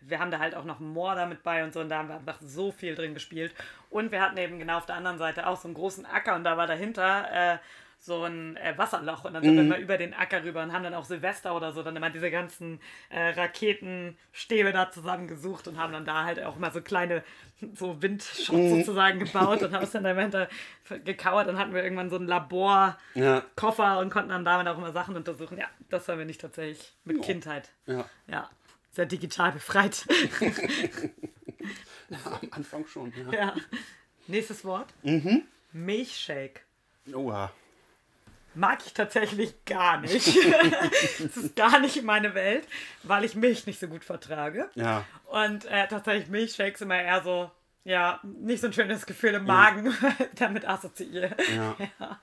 wir 0.00 0.18
haben 0.18 0.30
da 0.30 0.38
halt 0.38 0.54
auch 0.54 0.64
noch 0.64 0.80
einen 0.80 0.88
Moor 0.88 1.14
damit 1.14 1.42
bei 1.42 1.62
und 1.62 1.74
so 1.74 1.80
und 1.80 1.90
da 1.90 1.98
haben 1.98 2.08
wir 2.08 2.14
einfach 2.14 2.38
so 2.40 2.72
viel 2.72 2.94
drin 2.94 3.12
gespielt. 3.12 3.54
Und 3.90 4.12
wir 4.12 4.22
hatten 4.22 4.38
eben 4.38 4.58
genau 4.58 4.78
auf 4.78 4.86
der 4.86 4.94
anderen 4.94 5.18
Seite 5.18 5.46
auch 5.46 5.58
so 5.58 5.68
einen 5.68 5.74
großen 5.74 6.06
Acker 6.06 6.36
und 6.36 6.44
da 6.44 6.56
war 6.56 6.66
dahinter 6.66 7.28
äh, 7.30 7.58
so 8.00 8.24
ein 8.24 8.56
äh, 8.56 8.74
Wasserloch 8.76 9.24
und 9.24 9.34
dann 9.34 9.42
sind 9.42 9.54
mhm. 9.54 9.56
wir 9.56 9.64
immer 9.64 9.78
über 9.78 9.98
den 9.98 10.14
Acker 10.14 10.44
rüber 10.44 10.62
und 10.62 10.72
haben 10.72 10.84
dann 10.84 10.94
auch 10.94 11.04
Silvester 11.04 11.54
oder 11.54 11.72
so 11.72 11.82
dann 11.82 11.96
immer 11.96 12.10
diese 12.10 12.30
ganzen 12.30 12.80
äh, 13.10 13.30
Raketenstäbe 13.30 14.72
da 14.72 14.90
zusammengesucht 14.90 15.66
und 15.68 15.78
haben 15.78 15.92
dann 15.92 16.04
da 16.04 16.24
halt 16.24 16.42
auch 16.42 16.56
mal 16.56 16.72
so 16.72 16.80
kleine 16.80 17.24
so 17.74 18.00
Windshots 18.00 18.52
mhm. 18.52 18.78
sozusagen 18.78 19.18
gebaut 19.18 19.62
und 19.62 19.72
haben 19.72 19.82
es 19.82 19.90
dann 19.90 20.04
dahinter 20.04 20.48
gekauert. 21.04 21.48
Dann 21.48 21.58
hatten 21.58 21.74
wir 21.74 21.82
irgendwann 21.82 22.08
so 22.08 22.16
einen 22.16 22.28
Laborkoffer 22.28 23.84
ja. 23.84 23.98
und 23.98 24.10
konnten 24.10 24.30
dann 24.30 24.44
damit 24.44 24.68
auch 24.68 24.78
immer 24.78 24.92
Sachen 24.92 25.16
untersuchen. 25.16 25.58
Ja, 25.58 25.66
das 25.90 26.06
war 26.06 26.14
mir 26.14 26.24
nicht 26.24 26.40
tatsächlich 26.40 26.94
mit 27.04 27.18
oh. 27.18 27.22
Kindheit. 27.22 27.72
Ja. 27.86 28.08
Ja, 28.28 28.48
sehr 28.92 29.06
digital 29.06 29.50
befreit. 29.52 30.06
ja, 32.10 32.18
am 32.24 32.48
Anfang 32.52 32.86
schon. 32.86 33.12
Ja. 33.32 33.38
ja. 33.38 33.54
Nächstes 34.28 34.64
Wort. 34.64 34.86
Mhm. 35.02 35.42
Milchshake. 35.72 36.60
Oha 37.12 37.50
mag 38.54 38.80
ich 38.84 38.92
tatsächlich 38.92 39.64
gar 39.64 40.00
nicht. 40.00 40.14
Es 40.14 41.36
ist 41.36 41.56
gar 41.56 41.80
nicht 41.80 42.02
meine 42.02 42.34
Welt, 42.34 42.66
weil 43.02 43.24
ich 43.24 43.34
Milch 43.34 43.66
nicht 43.66 43.80
so 43.80 43.88
gut 43.88 44.04
vertrage. 44.04 44.68
Ja. 44.74 45.04
Und 45.26 45.64
äh, 45.66 45.86
tatsächlich 45.88 46.28
Milchshakes 46.28 46.80
immer 46.80 47.00
eher 47.00 47.22
so, 47.22 47.50
ja, 47.84 48.20
nicht 48.22 48.60
so 48.60 48.66
ein 48.66 48.72
schönes 48.72 49.06
Gefühl 49.06 49.34
im 49.34 49.44
Magen 49.44 49.86
ja. 49.86 50.16
damit 50.36 50.68
assoziiere. 50.68 51.36
Ja. 51.54 51.76
ja. 52.00 52.20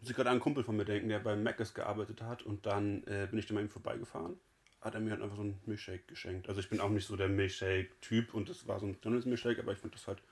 Muss 0.00 0.08
ich 0.08 0.16
gerade 0.16 0.30
an 0.30 0.34
einen 0.34 0.40
Kumpel 0.40 0.64
von 0.64 0.76
mir 0.76 0.84
denken, 0.84 1.08
der 1.08 1.18
bei 1.18 1.36
Mc's 1.36 1.74
gearbeitet 1.74 2.22
hat 2.22 2.42
und 2.42 2.64
dann 2.64 3.04
äh, 3.04 3.26
bin 3.28 3.38
ich 3.38 3.46
da 3.46 3.54
mal 3.54 3.60
ihm 3.60 3.68
vorbeigefahren. 3.68 4.38
Hat 4.80 4.94
er 4.94 5.00
mir 5.00 5.10
halt 5.10 5.20
einfach 5.20 5.36
so 5.36 5.42
einen 5.42 5.60
Milchshake 5.66 6.06
geschenkt. 6.06 6.48
Also 6.48 6.60
ich 6.60 6.70
bin 6.70 6.80
auch 6.80 6.88
nicht 6.88 7.06
so 7.06 7.16
der 7.16 7.28
Milchshake-Typ 7.28 8.32
und 8.32 8.48
das 8.48 8.66
war 8.66 8.80
so 8.80 8.86
ein 8.86 8.92
McDonalds-Milchshake, 8.92 9.58
aber 9.58 9.72
ich 9.72 9.78
finde 9.78 9.96
das 9.96 10.06
halt 10.06 10.22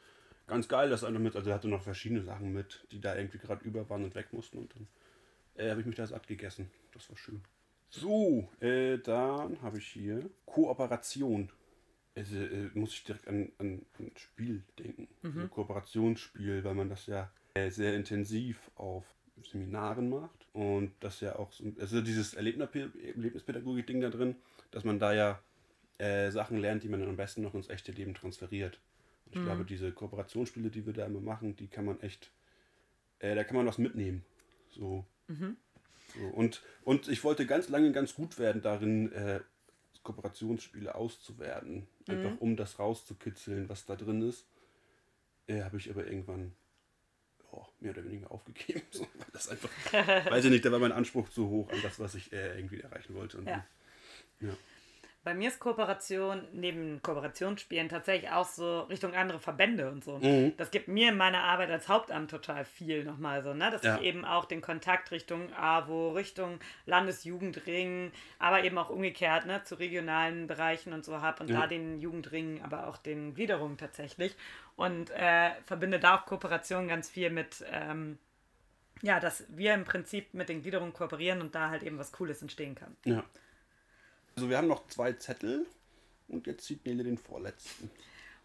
ganz 0.48 0.68
geil, 0.68 0.90
dass 0.90 1.04
er 1.04 1.10
mit, 1.10 1.36
also 1.36 1.50
er 1.50 1.56
hatte 1.56 1.68
noch 1.68 1.82
verschiedene 1.82 2.22
Sachen 2.22 2.52
mit, 2.52 2.86
die 2.90 3.00
da 3.00 3.14
irgendwie 3.14 3.38
gerade 3.38 3.64
über 3.64 3.88
waren 3.88 4.04
und 4.04 4.14
weg 4.14 4.32
mussten 4.32 4.58
und 4.58 4.74
dann 4.74 4.88
äh, 5.54 5.70
habe 5.70 5.80
ich 5.80 5.86
mich 5.86 5.96
da 5.96 6.06
satt 6.06 6.26
gegessen. 6.26 6.70
Das 6.92 7.08
war 7.08 7.16
schön. 7.16 7.42
So, 7.90 8.48
äh, 8.60 8.98
dann 8.98 9.62
habe 9.62 9.78
ich 9.78 9.86
hier 9.86 10.28
Kooperation. 10.46 11.50
Also, 12.14 12.36
äh, 12.36 12.70
muss 12.74 12.94
ich 12.94 13.04
direkt 13.04 13.28
an, 13.28 13.52
an, 13.58 13.86
ein 13.98 14.10
Spiel 14.16 14.64
denken. 14.78 15.06
Mhm. 15.22 15.42
Ein 15.42 15.50
Kooperationsspiel, 15.50 16.64
weil 16.64 16.74
man 16.74 16.88
das 16.88 17.06
ja 17.06 17.30
äh, 17.54 17.70
sehr 17.70 17.94
intensiv 17.94 18.70
auf 18.74 19.04
Seminaren 19.44 20.10
macht 20.10 20.46
und 20.52 20.92
das 21.00 21.20
ja 21.20 21.36
auch 21.36 21.52
so, 21.52 21.64
also 21.78 22.00
dieses 22.00 22.34
Erlebnispädagogik-Ding 22.34 24.00
da 24.00 24.10
drin, 24.10 24.34
dass 24.72 24.82
man 24.82 24.98
da 24.98 25.12
ja 25.12 25.40
äh, 25.98 26.30
Sachen 26.30 26.58
lernt, 26.58 26.82
die 26.82 26.88
man 26.88 27.00
dann 27.00 27.08
am 27.08 27.16
besten 27.16 27.42
noch 27.42 27.54
ins 27.54 27.68
echte 27.68 27.92
Leben 27.92 28.14
transferiert. 28.14 28.80
Ich 29.30 29.38
mhm. 29.38 29.44
glaube, 29.44 29.64
diese 29.64 29.92
Kooperationsspiele, 29.92 30.70
die 30.70 30.86
wir 30.86 30.92
da 30.92 31.06
immer 31.06 31.20
machen, 31.20 31.56
die 31.56 31.68
kann 31.68 31.84
man 31.84 32.00
echt, 32.00 32.30
äh, 33.18 33.34
da 33.34 33.44
kann 33.44 33.56
man 33.56 33.66
was 33.66 33.78
mitnehmen. 33.78 34.24
So, 34.70 35.04
Mhm. 35.28 35.56
So, 36.14 36.26
und, 36.28 36.62
und 36.84 37.08
ich 37.08 37.22
wollte 37.22 37.46
ganz 37.46 37.68
lange 37.68 37.92
ganz 37.92 38.14
gut 38.14 38.38
werden 38.38 38.62
darin, 38.62 39.12
äh, 39.12 39.40
Kooperationsspiele 40.02 40.94
auszuwerten. 40.94 41.86
Einfach 42.08 42.30
mhm. 42.30 42.38
um 42.38 42.56
das 42.56 42.78
rauszukitzeln, 42.78 43.68
was 43.68 43.84
da 43.84 43.94
drin 43.94 44.26
ist. 44.26 44.46
Äh, 45.46 45.62
Habe 45.62 45.76
ich 45.76 45.90
aber 45.90 46.06
irgendwann 46.06 46.52
oh, 47.52 47.66
mehr 47.80 47.92
oder 47.92 48.04
weniger 48.04 48.30
aufgegeben. 48.30 48.82
So, 48.90 49.02
weil 49.02 49.26
das 49.32 49.48
einfach, 49.48 49.70
weiß 49.92 50.46
ich 50.46 50.50
nicht, 50.50 50.64
da 50.64 50.72
war 50.72 50.78
mein 50.78 50.92
Anspruch 50.92 51.28
zu 51.28 51.48
hoch 51.48 51.70
an 51.70 51.78
das, 51.82 52.00
was 52.00 52.14
ich 52.14 52.32
äh, 52.32 52.56
irgendwie 52.56 52.80
erreichen 52.80 53.14
wollte. 53.14 53.38
Und 53.38 53.46
ja. 53.46 53.66
ja. 54.40 54.56
Bei 55.24 55.34
mir 55.34 55.48
ist 55.48 55.58
Kooperation 55.58 56.46
neben 56.52 57.02
Kooperationsspielen 57.02 57.88
tatsächlich 57.88 58.30
auch 58.30 58.46
so 58.46 58.80
Richtung 58.82 59.14
andere 59.14 59.40
Verbände 59.40 59.90
und 59.90 60.04
so. 60.04 60.18
Mhm. 60.18 60.56
Das 60.56 60.70
gibt 60.70 60.88
mir 60.88 61.10
in 61.10 61.16
meiner 61.16 61.42
Arbeit 61.42 61.70
als 61.70 61.88
Hauptamt 61.88 62.30
total 62.30 62.64
viel 62.64 63.04
nochmal 63.04 63.42
so, 63.42 63.52
ne? 63.52 63.70
Dass 63.70 63.82
ja. 63.82 63.96
ich 63.96 64.02
eben 64.02 64.24
auch 64.24 64.44
den 64.44 64.62
Kontakt 64.62 65.10
Richtung 65.10 65.52
AWO, 65.54 66.12
Richtung 66.12 66.60
Landesjugendring, 66.86 68.12
aber 68.38 68.64
eben 68.64 68.78
auch 68.78 68.90
umgekehrt, 68.90 69.44
ne, 69.44 69.62
zu 69.64 69.74
regionalen 69.74 70.46
Bereichen 70.46 70.92
und 70.92 71.04
so 71.04 71.20
habe 71.20 71.42
und 71.42 71.50
ja. 71.50 71.60
da 71.60 71.66
den 71.66 72.00
Jugendringen, 72.00 72.62
aber 72.62 72.86
auch 72.86 72.96
den 72.96 73.34
Gliederungen 73.34 73.76
tatsächlich. 73.76 74.34
Und 74.76 75.10
äh, 75.10 75.50
verbinde 75.66 75.98
da 75.98 76.16
auch 76.16 76.26
Kooperation 76.26 76.88
ganz 76.88 77.10
viel 77.10 77.30
mit. 77.30 77.64
Ähm, 77.70 78.18
ja, 79.02 79.20
dass 79.20 79.44
wir 79.48 79.74
im 79.74 79.84
Prinzip 79.84 80.34
mit 80.34 80.48
den 80.48 80.60
Gliederungen 80.60 80.92
kooperieren 80.92 81.40
und 81.40 81.54
da 81.54 81.70
halt 81.70 81.84
eben 81.84 81.98
was 81.98 82.10
Cooles 82.12 82.42
entstehen 82.42 82.74
kann. 82.74 82.96
Ja. 83.04 83.22
Also 84.38 84.48
wir 84.50 84.58
haben 84.58 84.68
noch 84.68 84.86
zwei 84.86 85.14
Zettel 85.14 85.66
und 86.28 86.46
jetzt 86.46 86.64
zieht 86.64 86.86
Nele 86.86 87.02
den 87.02 87.18
vorletzten. 87.18 87.90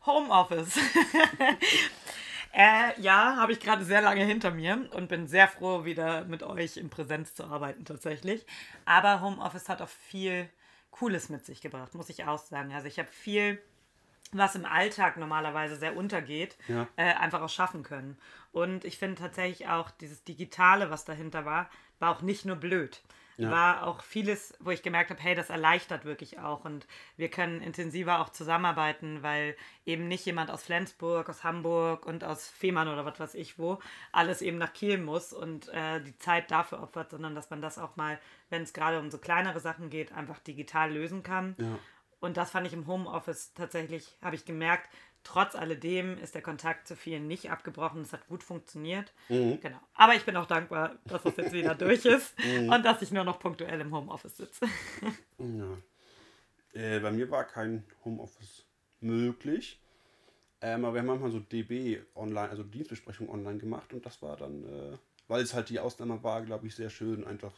Homeoffice. 0.07 0.75
äh, 2.51 2.99
ja, 2.99 3.35
habe 3.35 3.51
ich 3.51 3.59
gerade 3.59 3.85
sehr 3.85 4.01
lange 4.01 4.25
hinter 4.25 4.49
mir 4.49 4.89
und 4.93 5.07
bin 5.07 5.27
sehr 5.27 5.47
froh, 5.47 5.85
wieder 5.85 6.25
mit 6.25 6.41
euch 6.41 6.77
in 6.77 6.89
Präsenz 6.89 7.35
zu 7.35 7.43
arbeiten 7.43 7.85
tatsächlich. 7.85 8.43
Aber 8.85 9.21
Homeoffice 9.21 9.69
hat 9.69 9.83
auch 9.83 9.87
viel 9.87 10.49
Cooles 10.89 11.29
mit 11.29 11.45
sich 11.45 11.61
gebracht, 11.61 11.93
muss 11.93 12.09
ich 12.09 12.25
auch 12.25 12.39
sagen. 12.39 12.73
Also 12.73 12.87
ich 12.87 12.97
habe 12.97 13.09
viel 13.11 13.61
was 14.31 14.55
im 14.55 14.65
Alltag 14.65 15.17
normalerweise 15.17 15.75
sehr 15.75 15.95
untergeht, 15.95 16.57
ja. 16.67 16.87
äh, 16.95 17.13
einfach 17.13 17.43
auch 17.43 17.49
schaffen 17.49 17.83
können. 17.83 18.17
Und 18.51 18.83
ich 18.83 18.97
finde 18.97 19.21
tatsächlich 19.21 19.67
auch 19.67 19.91
dieses 19.91 20.23
Digitale, 20.23 20.89
was 20.89 21.05
dahinter 21.05 21.45
war, 21.45 21.69
war 21.99 22.17
auch 22.17 22.23
nicht 22.23 22.45
nur 22.45 22.55
blöd 22.55 23.03
ja. 23.38 23.49
war 23.51 23.88
auch 23.88 24.01
vieles, 24.03 24.53
wo 24.59 24.71
ich 24.71 24.84
gemerkt 24.84 25.09
habe, 25.09 25.21
hey, 25.21 25.36
das 25.36 25.49
erleichtert 25.49 26.05
wirklich 26.05 26.39
auch 26.39 26.65
und 26.65 26.86
wir 27.17 27.29
können 27.29 27.61
intensiver 27.61 28.19
auch 28.19 28.29
zusammenarbeiten, 28.29 29.23
weil 29.23 29.55
eben 29.86 30.07
nicht 30.07 30.25
jemand 30.25 30.51
aus 30.51 30.63
Flensburg, 30.63 31.29
aus 31.29 31.43
Hamburg 31.43 32.05
und 32.05 32.23
aus 32.23 32.47
Fehmarn 32.47 32.88
oder 32.88 33.05
was 33.05 33.19
weiß 33.19 33.36
ich 33.36 33.53
wo 33.57 33.79
alles 34.11 34.41
eben 34.41 34.57
nach 34.57 34.73
Kiel 34.73 34.97
muss 34.97 35.34
und 35.34 35.69
äh, 35.69 36.01
die 36.01 36.17
Zeit 36.17 36.51
dafür 36.51 36.81
opfert, 36.81 37.11
sondern 37.11 37.36
dass 37.36 37.49
man 37.49 37.61
das 37.61 37.77
auch 37.77 37.95
mal, 37.95 38.19
wenn 38.49 38.63
es 38.63 38.73
gerade 38.73 38.99
um 38.99 39.09
so 39.09 39.17
kleinere 39.17 39.59
Sachen 39.59 39.89
geht, 39.89 40.11
einfach 40.11 40.39
digital 40.39 40.91
lösen 40.91 41.23
kann. 41.23 41.55
Ja. 41.57 41.79
Und 42.19 42.38
das 42.38 42.51
fand 42.51 42.65
ich 42.67 42.73
im 42.73 42.88
Homeoffice 42.88 43.53
tatsächlich, 43.53 44.15
habe 44.21 44.36
ich 44.36 44.45
gemerkt, 44.45 44.89
Trotz 45.24 45.55
alledem 45.55 46.17
ist 46.17 46.36
der 46.36 46.41
Kontakt 46.41 46.88
zu 46.88 46.95
vielen 46.95 47.28
nicht 47.28 47.49
abgebrochen. 47.49 48.01
Es 48.01 48.11
hat 48.11 48.28
gut 48.28 48.43
funktioniert. 48.43 49.13
Mhm. 49.30 49.59
Genau. 49.61 49.80
Aber 49.93 50.15
ich 50.15 50.26
bin 50.26 50.36
auch 50.36 50.45
dankbar, 50.45 50.97
dass 51.05 51.24
das 51.24 51.38
jetzt 51.38 51.53
wieder 51.53 51.76
durch 51.76 52.05
ist 52.05 52.38
mhm. 52.39 52.69
und 52.69 52.86
dass 52.86 53.01
ich 53.01 53.11
nur 53.11 53.24
noch 53.24 53.39
punktuell 53.39 53.80
im 53.80 53.93
Homeoffice 53.93 54.38
sitze. 54.38 54.65
ja. 55.38 55.78
Äh, 56.74 56.99
bei 56.99 57.11
mir 57.11 57.30
war 57.32 57.45
kein 57.45 57.84
Homeoffice 58.03 58.65
möglich. 58.99 59.80
Ähm, 60.61 60.86
aber 60.86 60.93
wir 60.93 60.99
haben 61.01 61.07
manchmal 61.07 61.32
so 61.32 61.39
DB 61.39 62.01
online, 62.15 62.49
also 62.49 62.63
Dienstbesprechung 62.63 63.30
online 63.30 63.59
gemacht 63.59 63.93
und 63.93 64.05
das 64.05 64.21
war 64.21 64.38
dann, 64.38 64.63
äh, 64.63 64.97
weil 65.28 65.43
es 65.43 65.53
halt 65.53 65.69
die 65.69 65.80
Ausnahme 65.80 66.24
war, 66.24 66.41
glaube 66.41 66.67
ich, 66.67 66.76
sehr 66.76 66.89
schön, 66.89 67.26
einfach 67.26 67.51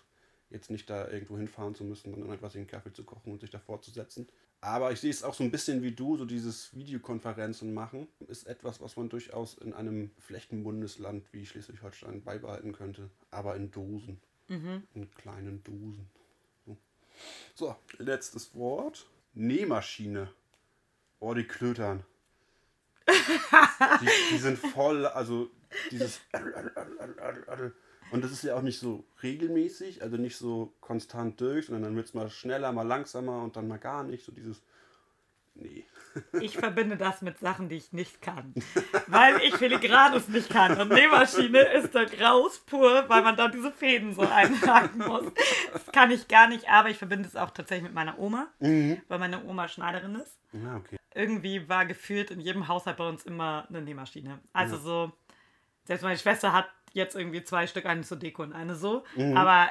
jetzt 0.49 0.69
nicht 0.69 0.89
da 0.89 1.09
irgendwo 1.09 1.37
hinfahren 1.37 1.75
zu 1.75 1.83
müssen, 1.83 2.11
sondern 2.11 2.31
einfach 2.31 2.51
sich 2.51 2.59
einen 2.59 2.67
Kaffee 2.67 2.93
zu 2.93 3.03
kochen 3.03 3.31
und 3.31 3.41
sich 3.41 3.49
davor 3.49 3.81
zu 3.81 3.91
setzen. 3.91 4.27
Aber 4.61 4.91
ich 4.91 4.99
sehe 4.99 5.11
es 5.11 5.23
auch 5.23 5.33
so 5.33 5.43
ein 5.43 5.51
bisschen 5.51 5.83
wie 5.83 5.91
du, 5.91 6.17
so 6.17 6.25
dieses 6.25 6.75
Videokonferenzen 6.75 7.73
machen, 7.73 8.07
ist 8.27 8.47
etwas, 8.47 8.81
was 8.81 8.97
man 8.97 9.09
durchaus 9.09 9.55
in 9.57 9.73
einem 9.73 10.11
Flächenbundesland 10.19 11.31
wie 11.33 11.45
Schleswig-Holstein 11.45 12.23
beibehalten 12.23 12.73
könnte, 12.73 13.09
aber 13.31 13.55
in 13.55 13.71
Dosen. 13.71 14.19
Mhm. 14.47 14.83
In 14.93 15.11
kleinen 15.11 15.63
Dosen. 15.63 16.09
So. 16.65 16.77
so, 17.53 17.75
letztes 17.97 18.55
Wort. 18.55 19.07
Nähmaschine. 19.33 20.31
Oh, 21.19 21.33
die 21.33 21.43
klötern. 21.43 22.03
die, 23.07 24.09
die 24.31 24.37
sind 24.37 24.57
voll, 24.57 25.05
also 25.05 25.49
dieses 25.91 26.21
und 28.11 28.23
das 28.23 28.31
ist 28.31 28.43
ja 28.43 28.55
auch 28.55 28.61
nicht 28.61 28.79
so 28.79 29.03
regelmäßig, 29.23 30.01
also 30.01 30.17
nicht 30.17 30.37
so 30.37 30.73
konstant 30.79 31.39
durch, 31.41 31.67
sondern 31.67 31.83
dann 31.83 31.95
wird 31.95 32.07
es 32.07 32.13
mal 32.13 32.29
schneller, 32.29 32.71
mal 32.71 32.87
langsamer 32.87 33.43
und 33.43 33.55
dann 33.55 33.67
mal 33.67 33.79
gar 33.79 34.03
nicht. 34.03 34.25
So 34.25 34.31
dieses. 34.31 34.61
Nee. 35.55 35.85
Ich 36.41 36.57
verbinde 36.57 36.97
das 36.97 37.21
mit 37.21 37.39
Sachen, 37.39 37.69
die 37.69 37.77
ich 37.77 37.93
nicht 37.93 38.21
kann. 38.21 38.53
Weil 39.07 39.37
ich 39.41 39.55
Filigranes 39.55 40.27
nicht 40.27 40.49
kann. 40.49 40.79
Und 40.79 40.89
Nähmaschine 40.89 41.59
ist 41.59 41.95
da 41.95 42.03
Graus 42.03 42.59
pur, 42.59 43.05
weil 43.07 43.21
man 43.21 43.37
da 43.37 43.47
diese 43.47 43.71
Fäden 43.71 44.13
so 44.13 44.21
einhaken 44.21 44.99
muss. 44.99 45.25
Das 45.71 45.85
kann 45.87 46.11
ich 46.11 46.27
gar 46.27 46.47
nicht, 46.47 46.69
aber 46.69 46.89
ich 46.89 46.97
verbinde 46.97 47.27
es 47.27 47.35
auch 47.35 47.51
tatsächlich 47.51 47.85
mit 47.85 47.93
meiner 47.93 48.19
Oma, 48.19 48.47
mhm. 48.59 49.01
weil 49.07 49.19
meine 49.19 49.43
Oma 49.45 49.67
Schneiderin 49.67 50.15
ist. 50.15 50.37
Ja, 50.51 50.75
okay. 50.77 50.97
Irgendwie 51.13 51.67
war 51.69 51.85
gefühlt 51.85 52.31
in 52.31 52.41
jedem 52.41 52.67
Haushalt 52.67 52.97
bei 52.97 53.07
uns 53.07 53.23
immer 53.23 53.65
eine 53.69 53.81
Nähmaschine. 53.81 54.39
Also 54.51 54.75
ja. 54.75 54.81
so, 54.81 55.11
selbst 55.85 56.03
meine 56.03 56.17
Schwester 56.17 56.51
hat 56.51 56.67
jetzt 56.95 57.15
irgendwie 57.15 57.43
zwei 57.43 57.67
Stück, 57.67 57.85
eine 57.85 58.01
zur 58.01 58.17
Deko 58.17 58.41
und 58.43 58.53
eine 58.53 58.75
so. 58.75 59.03
Mhm. 59.15 59.37
Aber 59.37 59.69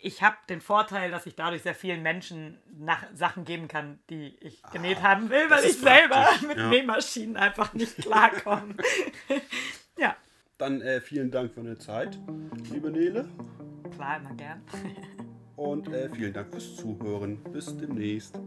ich 0.00 0.22
habe 0.22 0.36
den 0.48 0.60
Vorteil, 0.60 1.10
dass 1.10 1.26
ich 1.26 1.36
dadurch 1.36 1.62
sehr 1.62 1.74
vielen 1.74 2.02
Menschen 2.02 2.58
nach 2.76 3.04
Sachen 3.14 3.44
geben 3.44 3.68
kann, 3.68 4.00
die 4.10 4.36
ich 4.40 4.62
genäht 4.72 4.98
ah, 4.98 5.10
haben 5.10 5.30
will, 5.30 5.48
weil 5.48 5.64
ich 5.64 5.78
selber 5.78 6.26
mit 6.46 6.56
ja. 6.56 6.68
Nähmaschinen 6.68 7.36
einfach 7.36 7.72
nicht 7.74 7.96
klarkomme. 7.98 8.74
ja. 9.98 10.16
Dann 10.58 10.80
äh, 10.80 11.00
vielen 11.00 11.30
Dank 11.30 11.52
für 11.52 11.62
deine 11.62 11.78
Zeit, 11.78 12.18
liebe 12.70 12.90
Nele. 12.90 13.28
Klar, 13.94 14.18
immer 14.18 14.34
gern. 14.34 14.62
Und 15.56 15.88
äh, 15.88 16.08
vielen 16.10 16.32
Dank 16.32 16.50
fürs 16.50 16.76
Zuhören. 16.76 17.42
Bis 17.52 17.76
demnächst. 17.76 18.40